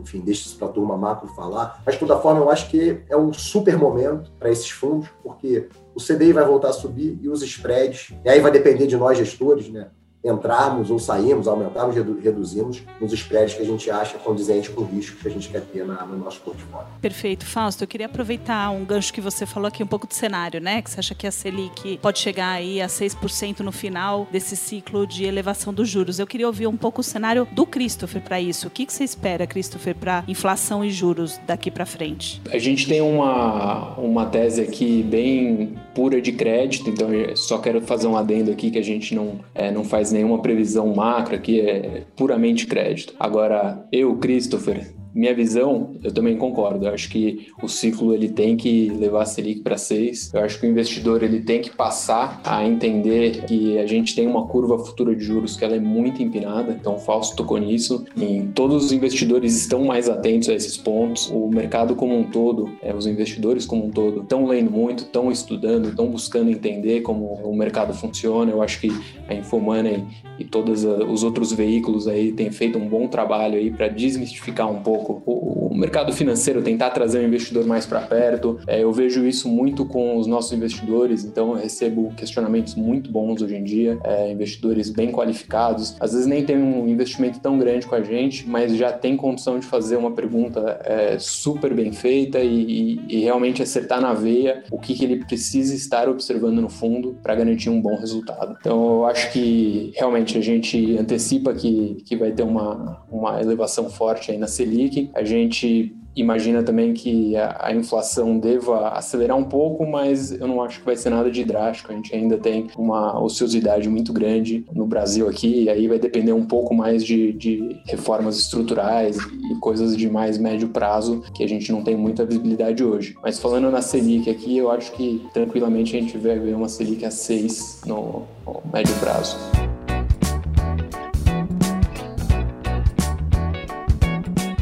enfim, 0.00 0.20
deixa 0.20 0.46
isso 0.46 0.56
para 0.56 0.68
a 0.68 0.70
turma 0.70 0.96
macro 0.96 1.28
falar. 1.28 1.82
Mas, 1.84 1.94
de 1.94 2.00
toda 2.00 2.18
forma, 2.18 2.40
eu 2.40 2.50
acho 2.50 2.68
que 2.70 3.02
é 3.08 3.16
um 3.16 3.32
super 3.32 3.76
momento 3.76 4.32
para 4.38 4.50
esses 4.50 4.70
fundos, 4.70 5.08
porque 5.22 5.68
o 5.94 6.00
CDI 6.00 6.32
vai 6.32 6.44
voltar 6.44 6.68
a 6.68 6.72
subir 6.72 7.18
e 7.20 7.28
os 7.28 7.42
spreads, 7.42 8.14
e 8.24 8.28
aí 8.28 8.40
vai 8.40 8.50
depender 8.50 8.86
de 8.86 8.96
nós 8.96 9.18
gestores, 9.18 9.68
né? 9.68 9.88
Entrarmos 10.22 10.90
ou 10.90 10.98
sairmos, 10.98 11.48
aumentarmos, 11.48 11.96
redu 11.96 12.18
reduzirmos 12.20 12.82
nos 13.00 13.12
spreads 13.12 13.54
que 13.54 13.62
a 13.62 13.66
gente 13.66 13.90
acha 13.90 14.18
condizente 14.18 14.70
com 14.70 14.82
o 14.82 14.84
risco 14.84 15.16
que 15.16 15.26
a 15.26 15.30
gente 15.30 15.48
quer 15.48 15.62
ter 15.62 15.84
na, 15.84 16.04
no 16.04 16.18
nosso 16.18 16.40
portfólio. 16.40 16.88
Perfeito. 17.00 17.46
Fausto, 17.46 17.84
eu 17.84 17.88
queria 17.88 18.06
aproveitar 18.06 18.70
um 18.70 18.84
gancho 18.84 19.12
que 19.12 19.20
você 19.20 19.46
falou 19.46 19.68
aqui 19.68 19.82
um 19.82 19.86
pouco 19.86 20.06
de 20.06 20.14
cenário, 20.14 20.60
né? 20.60 20.82
Que 20.82 20.90
você 20.90 21.00
acha 21.00 21.14
que 21.14 21.26
a 21.26 21.30
Selic 21.30 21.98
pode 21.98 22.18
chegar 22.18 22.50
aí 22.50 22.82
a 22.82 22.86
6% 22.86 23.60
no 23.60 23.72
final 23.72 24.28
desse 24.30 24.56
ciclo 24.56 25.06
de 25.06 25.24
elevação 25.24 25.72
dos 25.72 25.88
juros. 25.88 26.18
Eu 26.18 26.26
queria 26.26 26.46
ouvir 26.46 26.66
um 26.66 26.76
pouco 26.76 27.00
o 27.00 27.04
cenário 27.04 27.48
do 27.52 27.64
Christopher 27.64 28.20
para 28.20 28.40
isso. 28.40 28.68
O 28.68 28.70
que, 28.70 28.84
que 28.84 28.92
você 28.92 29.04
espera, 29.04 29.46
Christopher, 29.46 29.94
para 29.94 30.24
inflação 30.28 30.84
e 30.84 30.90
juros 30.90 31.40
daqui 31.46 31.70
para 31.70 31.86
frente? 31.86 32.42
A 32.50 32.58
gente 32.58 32.86
tem 32.86 33.00
uma, 33.00 33.94
uma 33.96 34.26
tese 34.26 34.60
aqui 34.60 35.02
bem 35.02 35.78
pura 35.94 36.20
de 36.20 36.32
crédito, 36.32 36.90
então 36.90 37.08
só 37.34 37.58
quero 37.58 37.80
fazer 37.82 38.06
um 38.06 38.16
adendo 38.16 38.50
aqui 38.50 38.70
que 38.70 38.78
a 38.78 38.84
gente 38.84 39.14
não, 39.14 39.40
é, 39.54 39.70
não 39.70 39.84
faz 39.84 40.09
nenhuma 40.12 40.40
previsão 40.40 40.94
macro 40.94 41.34
aqui, 41.34 41.60
é 41.60 42.04
puramente 42.16 42.66
crédito. 42.66 43.14
Agora, 43.18 43.86
eu, 43.92 44.16
Christopher, 44.16 44.99
minha 45.14 45.34
visão, 45.34 45.96
eu 46.02 46.12
também 46.12 46.36
concordo. 46.36 46.86
Eu 46.86 46.94
acho 46.94 47.08
que 47.08 47.48
o 47.62 47.68
ciclo 47.68 48.14
ele 48.14 48.28
tem 48.28 48.56
que 48.56 48.88
levar 48.90 49.22
a 49.22 49.26
Selic 49.26 49.60
para 49.60 49.76
6. 49.76 50.32
Eu 50.34 50.42
acho 50.42 50.60
que 50.60 50.66
o 50.66 50.70
investidor 50.70 51.22
ele 51.22 51.40
tem 51.40 51.60
que 51.60 51.70
passar 51.70 52.40
a 52.44 52.64
entender 52.64 53.44
que 53.44 53.78
a 53.78 53.86
gente 53.86 54.14
tem 54.14 54.26
uma 54.26 54.46
curva 54.46 54.78
futura 54.78 55.14
de 55.14 55.24
juros 55.24 55.56
que 55.56 55.64
ela 55.64 55.76
é 55.76 55.80
muito 55.80 56.22
empinada. 56.22 56.76
Então, 56.78 56.94
o 56.94 56.98
Fausto 56.98 57.36
tocou 57.36 57.58
nisso. 57.58 58.04
E 58.16 58.48
todos 58.54 58.84
os 58.84 58.92
investidores 58.92 59.56
estão 59.56 59.84
mais 59.84 60.08
atentos 60.08 60.48
a 60.48 60.54
esses 60.54 60.76
pontos. 60.76 61.30
O 61.30 61.48
mercado 61.48 61.96
como 61.96 62.16
um 62.16 62.24
todo, 62.24 62.70
é, 62.82 62.94
os 62.94 63.06
investidores 63.06 63.66
como 63.66 63.86
um 63.86 63.90
todo, 63.90 64.22
estão 64.22 64.46
lendo 64.46 64.70
muito, 64.70 65.04
estão 65.04 65.30
estudando, 65.30 65.88
estão 65.88 66.06
buscando 66.08 66.50
entender 66.50 67.00
como 67.00 67.34
o 67.42 67.54
mercado 67.54 67.92
funciona. 67.92 68.50
Eu 68.50 68.62
acho 68.62 68.80
que 68.80 68.90
a 69.28 69.34
Infomoney 69.34 70.04
e 70.38 70.44
todos 70.44 70.84
os 70.84 71.22
outros 71.22 71.52
veículos 71.52 72.08
aí 72.08 72.32
têm 72.32 72.50
feito 72.50 72.78
um 72.78 72.88
bom 72.88 73.06
trabalho 73.06 73.58
aí 73.58 73.70
para 73.70 73.88
desmistificar 73.88 74.70
um 74.70 74.80
pouco 74.80 74.99
o, 75.08 75.74
mercado 75.74 76.12
financeiro, 76.12 76.62
tentar 76.62 76.90
trazer 76.90 77.20
o 77.20 77.24
investidor 77.24 77.66
mais 77.66 77.86
para 77.86 78.00
perto. 78.00 78.60
É, 78.66 78.82
eu 78.82 78.92
vejo 78.92 79.26
isso 79.26 79.48
muito 79.48 79.84
com 79.84 80.16
os 80.16 80.26
nossos 80.26 80.52
investidores, 80.52 81.24
então 81.24 81.50
eu 81.50 81.56
recebo 81.56 82.12
questionamentos 82.16 82.74
muito 82.74 83.10
bons 83.10 83.40
hoje 83.40 83.56
em 83.56 83.64
dia, 83.64 83.98
é, 84.04 84.30
investidores 84.30 84.90
bem 84.90 85.10
qualificados. 85.10 85.96
Às 85.98 86.12
vezes 86.12 86.26
nem 86.26 86.44
tem 86.44 86.58
um 86.58 86.88
investimento 86.88 87.40
tão 87.40 87.58
grande 87.58 87.86
com 87.86 87.94
a 87.94 88.02
gente, 88.02 88.48
mas 88.48 88.76
já 88.76 88.92
tem 88.92 89.16
condição 89.16 89.58
de 89.58 89.66
fazer 89.66 89.96
uma 89.96 90.10
pergunta 90.10 90.80
é, 90.84 91.18
super 91.18 91.74
bem 91.74 91.92
feita 91.92 92.40
e, 92.40 93.00
e, 93.08 93.16
e, 93.16 93.20
realmente 93.20 93.62
acertar 93.62 94.00
na 94.00 94.12
veia 94.12 94.64
o 94.70 94.78
que, 94.78 94.94
que 94.94 95.04
ele 95.04 95.24
precisa 95.24 95.74
estar 95.74 96.08
observando 96.08 96.60
no 96.60 96.68
fundo 96.68 97.16
para 97.22 97.34
garantir 97.34 97.70
um 97.70 97.80
bom 97.80 97.96
resultado. 97.96 98.56
Então 98.60 98.96
eu 98.96 99.06
acho 99.06 99.32
que 99.32 99.92
realmente 99.96 100.36
a 100.36 100.40
gente 100.40 100.96
antecipa 100.98 101.52
que, 101.54 102.02
que 102.04 102.16
vai 102.16 102.32
ter 102.32 102.42
uma, 102.42 103.02
uma 103.10 103.40
elevação 103.40 103.88
forte 103.88 104.30
aí 104.30 104.38
na 104.38 104.46
Selic. 104.46 104.89
A 105.14 105.24
gente 105.24 105.94
imagina 106.14 106.62
também 106.62 106.92
que 106.92 107.36
a, 107.36 107.56
a, 107.60 107.74
inflação 107.74 108.38
deva 108.38 108.88
acelerar 108.90 109.36
um 109.36 109.44
pouco, 109.44 109.86
mas 109.86 110.32
eu 110.32 110.46
não 110.46 110.62
acho 110.62 110.80
que 110.80 110.86
vai 110.86 110.96
ser 110.96 111.10
nada 111.10 111.30
de 111.30 111.44
drástico. 111.44 111.92
A 111.92 111.94
gente 111.94 112.14
ainda 112.14 112.36
tem 112.36 112.66
uma 112.76 113.20
ociosidade 113.22 113.88
muito 113.88 114.12
grande 114.12 114.64
no 114.72 114.86
Brasil 114.86 115.28
aqui, 115.28 115.64
e 115.64 115.70
aí 115.70 115.88
vai 115.88 115.98
depender 115.98 116.32
um 116.32 116.44
pouco 116.44 116.74
mais 116.74 117.04
de, 117.04 117.32
de 117.32 117.80
reformas 117.86 118.38
estruturais 118.38 119.16
e 119.16 119.54
coisas 119.60 119.96
de 119.96 120.08
mais 120.08 120.38
médio 120.38 120.68
prazo 120.68 121.22
que 121.34 121.44
a 121.44 121.48
gente 121.48 121.70
não 121.72 121.82
tem 121.82 121.96
muita 121.96 122.24
visibilidade 122.24 122.84
hoje. 122.84 123.14
Mas 123.22 123.38
falando 123.38 123.70
na 123.70 123.82
Selic 123.82 124.28
aqui, 124.28 124.58
eu 124.58 124.70
acho 124.70 124.92
que 124.92 125.26
tranquilamente 125.32 125.96
a 125.96 126.00
gente 126.00 126.16
vai 126.18 126.38
ver 126.38 126.54
uma 126.54 126.68
Selic 126.68 127.04
a 127.04 127.10
6 127.10 127.82
no, 127.86 128.24
no 128.44 128.62
médio 128.72 128.94
prazo. 128.96 129.36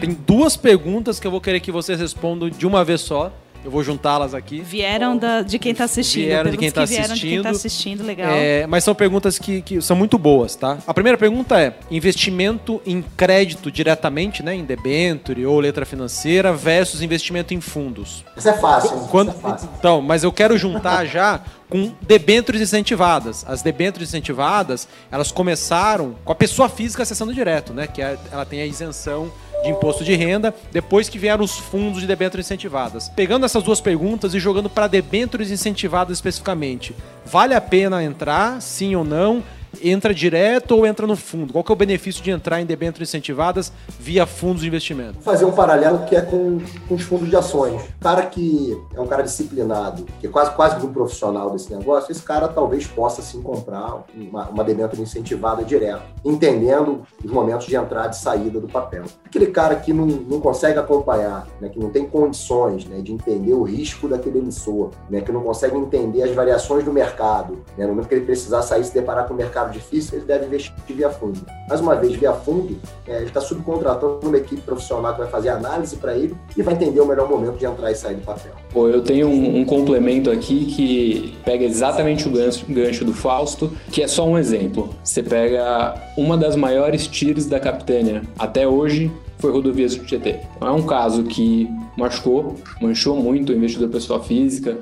Tem 0.00 0.10
duas 0.10 0.56
perguntas 0.56 1.18
que 1.18 1.26
eu 1.26 1.30
vou 1.30 1.40
querer 1.40 1.58
que 1.58 1.72
vocês 1.72 1.98
respondam 1.98 2.48
de 2.48 2.66
uma 2.66 2.84
vez 2.84 3.00
só. 3.00 3.32
Eu 3.64 3.72
vou 3.72 3.82
juntá-las 3.82 4.32
aqui. 4.32 4.60
Vieram 4.60 5.16
da, 5.16 5.42
de 5.42 5.58
quem 5.58 5.72
está 5.72 5.84
assistindo. 5.84 6.26
Vieram 6.26 6.50
de 6.52 6.56
quem 6.56 6.68
está 6.68 6.82
assistindo. 6.82 7.14
De 7.14 7.20
quem 7.20 7.42
tá 7.42 7.50
assistindo, 7.50 8.04
legal. 8.04 8.30
É, 8.30 8.64
mas 8.68 8.84
são 8.84 8.94
perguntas 8.94 9.36
que, 9.36 9.60
que, 9.60 9.82
são 9.82 9.96
muito 9.96 10.16
boas, 10.16 10.54
tá? 10.54 10.78
A 10.86 10.94
primeira 10.94 11.18
pergunta 11.18 11.60
é: 11.60 11.74
investimento 11.90 12.80
em 12.86 13.02
crédito 13.16 13.72
diretamente, 13.72 14.44
né, 14.44 14.54
em 14.54 14.64
debenture 14.64 15.44
ou 15.44 15.58
letra 15.58 15.84
financeira 15.84 16.52
versus 16.52 17.02
investimento 17.02 17.52
em 17.52 17.60
fundos. 17.60 18.24
Isso 18.36 18.48
é 18.48 18.56
fácil. 18.56 18.96
Quando, 19.10 19.32
é 19.32 19.34
fácil. 19.34 19.68
Então, 19.76 20.00
mas 20.00 20.22
eu 20.22 20.30
quero 20.30 20.56
juntar 20.56 21.04
já 21.04 21.40
com 21.68 21.92
debêntures 22.00 22.62
incentivadas. 22.62 23.44
As 23.46 23.60
debêntures 23.60 24.08
incentivadas, 24.10 24.86
elas 25.10 25.32
começaram 25.32 26.14
com 26.24 26.30
a 26.30 26.36
pessoa 26.36 26.68
física 26.68 27.02
acessando 27.02 27.34
direto, 27.34 27.74
né, 27.74 27.88
que 27.88 28.00
é, 28.00 28.16
ela 28.30 28.44
tem 28.44 28.60
a 28.60 28.66
isenção 28.66 29.32
de 29.62 29.70
imposto 29.70 30.04
de 30.04 30.14
renda, 30.14 30.54
depois 30.70 31.08
que 31.08 31.18
vieram 31.18 31.44
os 31.44 31.58
fundos 31.58 32.00
de 32.00 32.06
debêntures 32.06 32.46
incentivadas. 32.46 33.08
Pegando 33.08 33.44
essas 33.44 33.62
duas 33.62 33.80
perguntas 33.80 34.34
e 34.34 34.40
jogando 34.40 34.70
para 34.70 34.86
debêntures 34.86 35.50
incentivadas 35.50 36.18
especificamente, 36.18 36.94
vale 37.24 37.54
a 37.54 37.60
pena 37.60 38.02
entrar, 38.02 38.60
sim 38.62 38.94
ou 38.94 39.04
não? 39.04 39.42
Entra 39.82 40.14
direto 40.14 40.72
ou 40.72 40.86
entra 40.86 41.06
no 41.06 41.16
fundo? 41.16 41.52
Qual 41.52 41.64
que 41.64 41.72
é 41.72 41.74
o 41.74 41.76
benefício 41.76 42.22
de 42.22 42.30
entrar 42.30 42.60
em 42.60 42.66
debêntures 42.66 43.08
incentivadas 43.08 43.72
via 43.98 44.26
fundos 44.26 44.62
de 44.62 44.68
investimento? 44.68 45.14
Vou 45.14 45.22
fazer 45.22 45.44
um 45.44 45.52
paralelo 45.52 46.04
que 46.06 46.16
é 46.16 46.20
com, 46.20 46.58
com 46.88 46.94
os 46.94 47.02
fundos 47.02 47.28
de 47.28 47.36
ações. 47.36 47.80
O 47.82 48.00
cara 48.00 48.22
que 48.26 48.76
é 48.94 49.00
um 49.00 49.06
cara 49.06 49.22
disciplinado, 49.22 50.06
que 50.20 50.26
é 50.26 50.30
quase, 50.30 50.54
quase 50.54 50.84
um 50.84 50.92
profissional 50.92 51.50
desse 51.50 51.74
negócio, 51.74 52.10
esse 52.12 52.22
cara 52.22 52.48
talvez 52.48 52.86
possa 52.86 53.22
sim 53.22 53.42
comprar 53.42 54.04
uma, 54.14 54.48
uma 54.48 54.64
debênture 54.64 55.00
incentivada 55.00 55.64
direto, 55.64 56.02
entendendo 56.24 57.02
os 57.24 57.30
momentos 57.30 57.66
de 57.66 57.76
entrada 57.76 58.10
e 58.10 58.16
saída 58.16 58.60
do 58.60 58.68
papel. 58.68 59.04
Aquele 59.24 59.46
cara 59.46 59.76
que 59.76 59.92
não, 59.92 60.06
não 60.06 60.40
consegue 60.40 60.78
acompanhar, 60.78 61.46
né, 61.60 61.68
que 61.68 61.78
não 61.78 61.90
tem 61.90 62.06
condições 62.06 62.84
né, 62.86 63.00
de 63.00 63.12
entender 63.12 63.52
o 63.52 63.62
risco 63.62 64.08
daquele 64.08 64.38
emissor, 64.38 64.90
né, 65.08 65.20
que 65.20 65.32
não 65.32 65.42
consegue 65.42 65.76
entender 65.76 66.22
as 66.22 66.34
variações 66.34 66.84
do 66.84 66.92
mercado, 66.92 67.58
né, 67.76 67.84
no 67.84 67.90
momento 67.90 68.08
que 68.08 68.14
ele 68.14 68.24
precisar 68.24 68.62
sair 68.62 68.84
se 68.84 68.94
deparar 68.94 69.26
com 69.26 69.34
o 69.34 69.36
mercado 69.36 69.67
mercado 69.68 69.72
difícil, 69.72 70.18
ele 70.18 70.26
deve 70.26 70.46
investir 70.46 70.72
via 70.88 71.10
fundo. 71.10 71.40
Mais 71.68 71.80
uma 71.80 71.94
vez, 71.94 72.14
via 72.14 72.32
fundo, 72.32 72.76
é, 73.06 73.16
ele 73.16 73.26
está 73.26 73.40
subcontratando 73.40 74.20
uma 74.22 74.36
equipe 74.36 74.62
profissional 74.62 75.12
que 75.12 75.20
vai 75.20 75.28
fazer 75.28 75.50
análise 75.50 75.96
para 75.96 76.16
ele 76.16 76.34
e 76.56 76.62
vai 76.62 76.74
entender 76.74 77.00
o 77.00 77.06
melhor 77.06 77.28
momento 77.28 77.58
de 77.58 77.66
entrar 77.66 77.90
e 77.90 77.94
sair 77.94 78.16
do 78.16 78.22
papel. 78.22 78.52
Pô, 78.72 78.88
eu 78.88 79.02
tenho 79.02 79.28
um, 79.28 79.60
um 79.60 79.64
complemento 79.64 80.30
aqui 80.30 80.66
que 80.66 81.36
pega 81.44 81.64
exatamente 81.64 82.26
o 82.28 82.30
gancho, 82.30 82.64
gancho 82.68 83.04
do 83.04 83.12
Fausto, 83.12 83.70
que 83.90 84.02
é 84.02 84.08
só 84.08 84.26
um 84.26 84.38
exemplo. 84.38 84.94
Você 85.02 85.22
pega 85.22 85.94
uma 86.16 86.36
das 86.36 86.56
maiores 86.56 87.06
tiros 87.06 87.46
da 87.46 87.60
Capitânia 87.60 88.22
até 88.38 88.66
hoje, 88.66 89.10
foi 89.38 89.52
rodovias 89.52 89.94
do 89.94 90.04
Tietê. 90.04 90.40
Então, 90.56 90.68
é 90.68 90.72
um 90.72 90.82
caso 90.82 91.22
que 91.22 91.68
machucou, 91.96 92.56
manchou 92.80 93.16
muito 93.16 93.52
o 93.52 93.54
investidor 93.54 93.88
pessoa 93.88 94.20
física, 94.20 94.78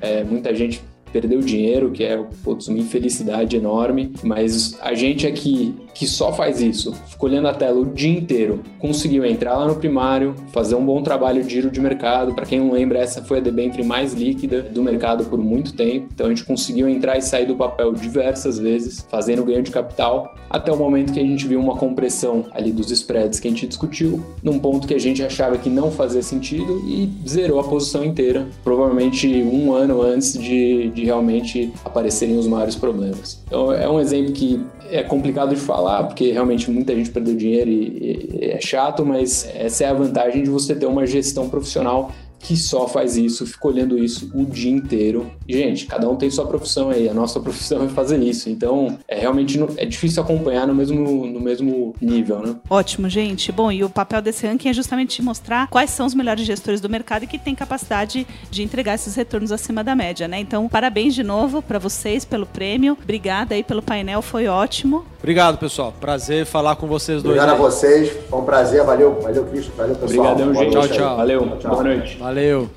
é, 0.00 0.24
muita 0.24 0.54
gente 0.54 0.82
perdeu 1.12 1.40
dinheiro, 1.40 1.90
que 1.90 2.04
é 2.04 2.16
putz, 2.42 2.68
uma 2.68 2.78
infelicidade 2.78 3.56
enorme, 3.56 4.12
mas 4.22 4.78
a 4.80 4.94
gente 4.94 5.26
aqui 5.26 5.74
que 6.00 6.06
só 6.06 6.32
faz 6.32 6.62
isso, 6.62 6.94
ficou 7.08 7.28
olhando 7.28 7.48
a 7.48 7.52
tela 7.52 7.78
o 7.78 7.84
dia 7.84 8.08
inteiro, 8.08 8.62
conseguiu 8.78 9.22
entrar 9.22 9.58
lá 9.58 9.66
no 9.66 9.76
primário, 9.76 10.34
fazer 10.50 10.74
um 10.74 10.82
bom 10.82 11.02
trabalho 11.02 11.44
de 11.44 11.50
giro 11.50 11.70
de 11.70 11.78
mercado. 11.78 12.32
Para 12.32 12.46
quem 12.46 12.58
não 12.58 12.72
lembra, 12.72 13.00
essa 13.00 13.22
foi 13.22 13.36
a 13.36 13.40
debenture 13.42 13.82
mais 13.82 14.14
líquida 14.14 14.62
do 14.62 14.82
mercado 14.82 15.26
por 15.26 15.38
muito 15.38 15.74
tempo. 15.74 16.08
Então 16.14 16.24
a 16.24 16.28
gente 16.30 16.42
conseguiu 16.42 16.88
entrar 16.88 17.18
e 17.18 17.20
sair 17.20 17.44
do 17.44 17.54
papel 17.54 17.92
diversas 17.92 18.58
vezes, 18.58 19.06
fazendo 19.10 19.44
ganho 19.44 19.62
de 19.62 19.70
capital, 19.70 20.34
até 20.48 20.72
o 20.72 20.76
momento 20.78 21.12
que 21.12 21.20
a 21.20 21.22
gente 21.22 21.46
viu 21.46 21.60
uma 21.60 21.76
compressão 21.76 22.46
ali 22.52 22.72
dos 22.72 22.90
spreads 22.90 23.38
que 23.38 23.48
a 23.48 23.50
gente 23.50 23.66
discutiu, 23.66 24.24
num 24.42 24.58
ponto 24.58 24.88
que 24.88 24.94
a 24.94 24.98
gente 24.98 25.22
achava 25.22 25.58
que 25.58 25.68
não 25.68 25.90
fazia 25.90 26.22
sentido 26.22 26.80
e 26.86 27.12
zerou 27.28 27.60
a 27.60 27.64
posição 27.64 28.02
inteira, 28.02 28.48
provavelmente 28.64 29.28
um 29.42 29.74
ano 29.74 30.00
antes 30.00 30.32
de, 30.32 30.88
de 30.92 31.04
realmente 31.04 31.70
aparecerem 31.84 32.38
os 32.38 32.46
maiores 32.46 32.74
problemas. 32.74 33.42
Então 33.46 33.70
é 33.70 33.86
um 33.86 34.00
exemplo 34.00 34.32
que 34.32 34.64
é 34.90 35.02
complicado 35.02 35.54
de 35.54 35.60
falar, 35.60 36.04
porque 36.04 36.32
realmente 36.32 36.70
muita 36.70 36.94
gente 36.94 37.10
perdeu 37.10 37.34
dinheiro 37.34 37.70
e, 37.70 38.38
e 38.40 38.44
é 38.50 38.60
chato, 38.60 39.04
mas 39.04 39.48
essa 39.54 39.84
é 39.84 39.88
a 39.88 39.94
vantagem 39.94 40.42
de 40.42 40.50
você 40.50 40.74
ter 40.74 40.86
uma 40.86 41.06
gestão 41.06 41.48
profissional 41.48 42.10
que 42.40 42.56
só 42.56 42.88
faz 42.88 43.16
isso, 43.16 43.46
fica 43.46 43.68
olhando 43.68 43.98
isso 43.98 44.30
o 44.34 44.44
dia 44.44 44.70
inteiro. 44.70 45.30
gente, 45.48 45.86
cada 45.86 46.08
um 46.08 46.16
tem 46.16 46.30
sua 46.30 46.46
profissão 46.46 46.90
aí, 46.90 47.08
a 47.08 47.14
nossa 47.14 47.38
profissão 47.40 47.84
é 47.84 47.88
fazer 47.88 48.20
isso. 48.22 48.48
Então, 48.48 48.98
é 49.06 49.20
realmente 49.20 49.60
é 49.76 49.84
difícil 49.84 50.22
acompanhar 50.22 50.66
no 50.66 50.74
mesmo, 50.74 51.26
no 51.26 51.40
mesmo 51.40 51.94
nível, 52.00 52.40
né? 52.40 52.56
Ótimo, 52.68 53.08
gente. 53.08 53.52
Bom, 53.52 53.70
e 53.70 53.84
o 53.84 53.90
papel 53.90 54.22
desse 54.22 54.46
ranking 54.46 54.70
é 54.70 54.72
justamente 54.72 55.22
mostrar 55.22 55.68
quais 55.68 55.90
são 55.90 56.06
os 56.06 56.14
melhores 56.14 56.46
gestores 56.46 56.80
do 56.80 56.88
mercado 56.88 57.24
e 57.24 57.26
que 57.26 57.38
têm 57.38 57.54
capacidade 57.54 58.26
de 58.50 58.62
entregar 58.62 58.94
esses 58.94 59.14
retornos 59.14 59.52
acima 59.52 59.84
da 59.84 59.94
média, 59.94 60.26
né? 60.26 60.40
Então, 60.40 60.68
parabéns 60.68 61.14
de 61.14 61.22
novo 61.22 61.60
para 61.60 61.78
vocês 61.78 62.24
pelo 62.24 62.46
prêmio. 62.46 62.96
Obrigada 63.02 63.54
aí 63.54 63.62
pelo 63.62 63.82
painel, 63.82 64.22
foi 64.22 64.48
ótimo. 64.48 65.04
Obrigado, 65.20 65.58
pessoal. 65.58 65.92
Prazer 66.00 66.46
falar 66.46 66.76
com 66.76 66.86
vocês 66.86 67.22
dois. 67.22 67.36
Obrigado 67.36 67.50
aí. 67.50 67.62
a 67.62 67.68
vocês. 67.70 68.10
Foi 68.28 68.38
um 68.38 68.44
prazer. 68.44 68.82
Valeu, 68.82 69.20
valeu, 69.20 69.44
Cristo. 69.44 69.70
Valeu, 69.76 69.94
pessoal. 69.94 70.32
Obrigadão, 70.32 70.54
gente. 70.54 70.72
Tchau, 70.72 70.88
tchau. 70.88 71.16
Valeu. 71.16 71.56
Tchau. 71.58 71.70
Boa 71.70 71.84
noite. 71.84 72.16
Valeu. 72.18 72.70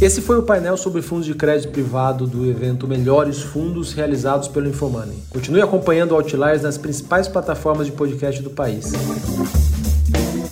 Esse 0.00 0.22
foi 0.22 0.38
o 0.38 0.42
painel 0.42 0.76
sobre 0.76 1.02
fundos 1.02 1.26
de 1.26 1.34
crédito 1.34 1.70
privado 1.70 2.26
do 2.26 2.50
evento 2.50 2.88
Melhores 2.88 3.42
Fundos 3.42 3.92
realizados 3.92 4.48
pelo 4.48 4.66
Infomoney. 4.66 5.22
Continue 5.28 5.60
acompanhando 5.60 6.12
o 6.12 6.14
Outliers 6.16 6.62
nas 6.62 6.78
principais 6.78 7.28
plataformas 7.28 7.86
de 7.86 7.92
podcast 7.92 8.42
do 8.42 8.50
país. 8.50 8.92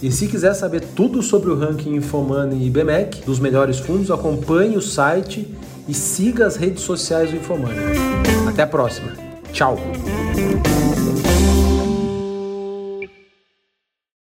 E 0.00 0.12
se 0.12 0.28
quiser 0.28 0.54
saber 0.54 0.82
tudo 0.94 1.22
sobre 1.22 1.50
o 1.50 1.58
ranking 1.58 1.96
Infomoney 1.96 2.66
e 2.66 2.70
BMEC 2.70 3.24
dos 3.24 3.40
melhores 3.40 3.78
fundos, 3.78 4.10
acompanhe 4.10 4.76
o 4.76 4.82
site 4.82 5.48
e 5.88 5.94
siga 5.94 6.46
as 6.46 6.56
redes 6.56 6.82
sociais 6.82 7.30
do 7.30 7.36
Infomoney. 7.36 7.78
Até 8.46 8.62
a 8.62 8.66
próxima. 8.66 9.12
Tchau. 9.52 9.78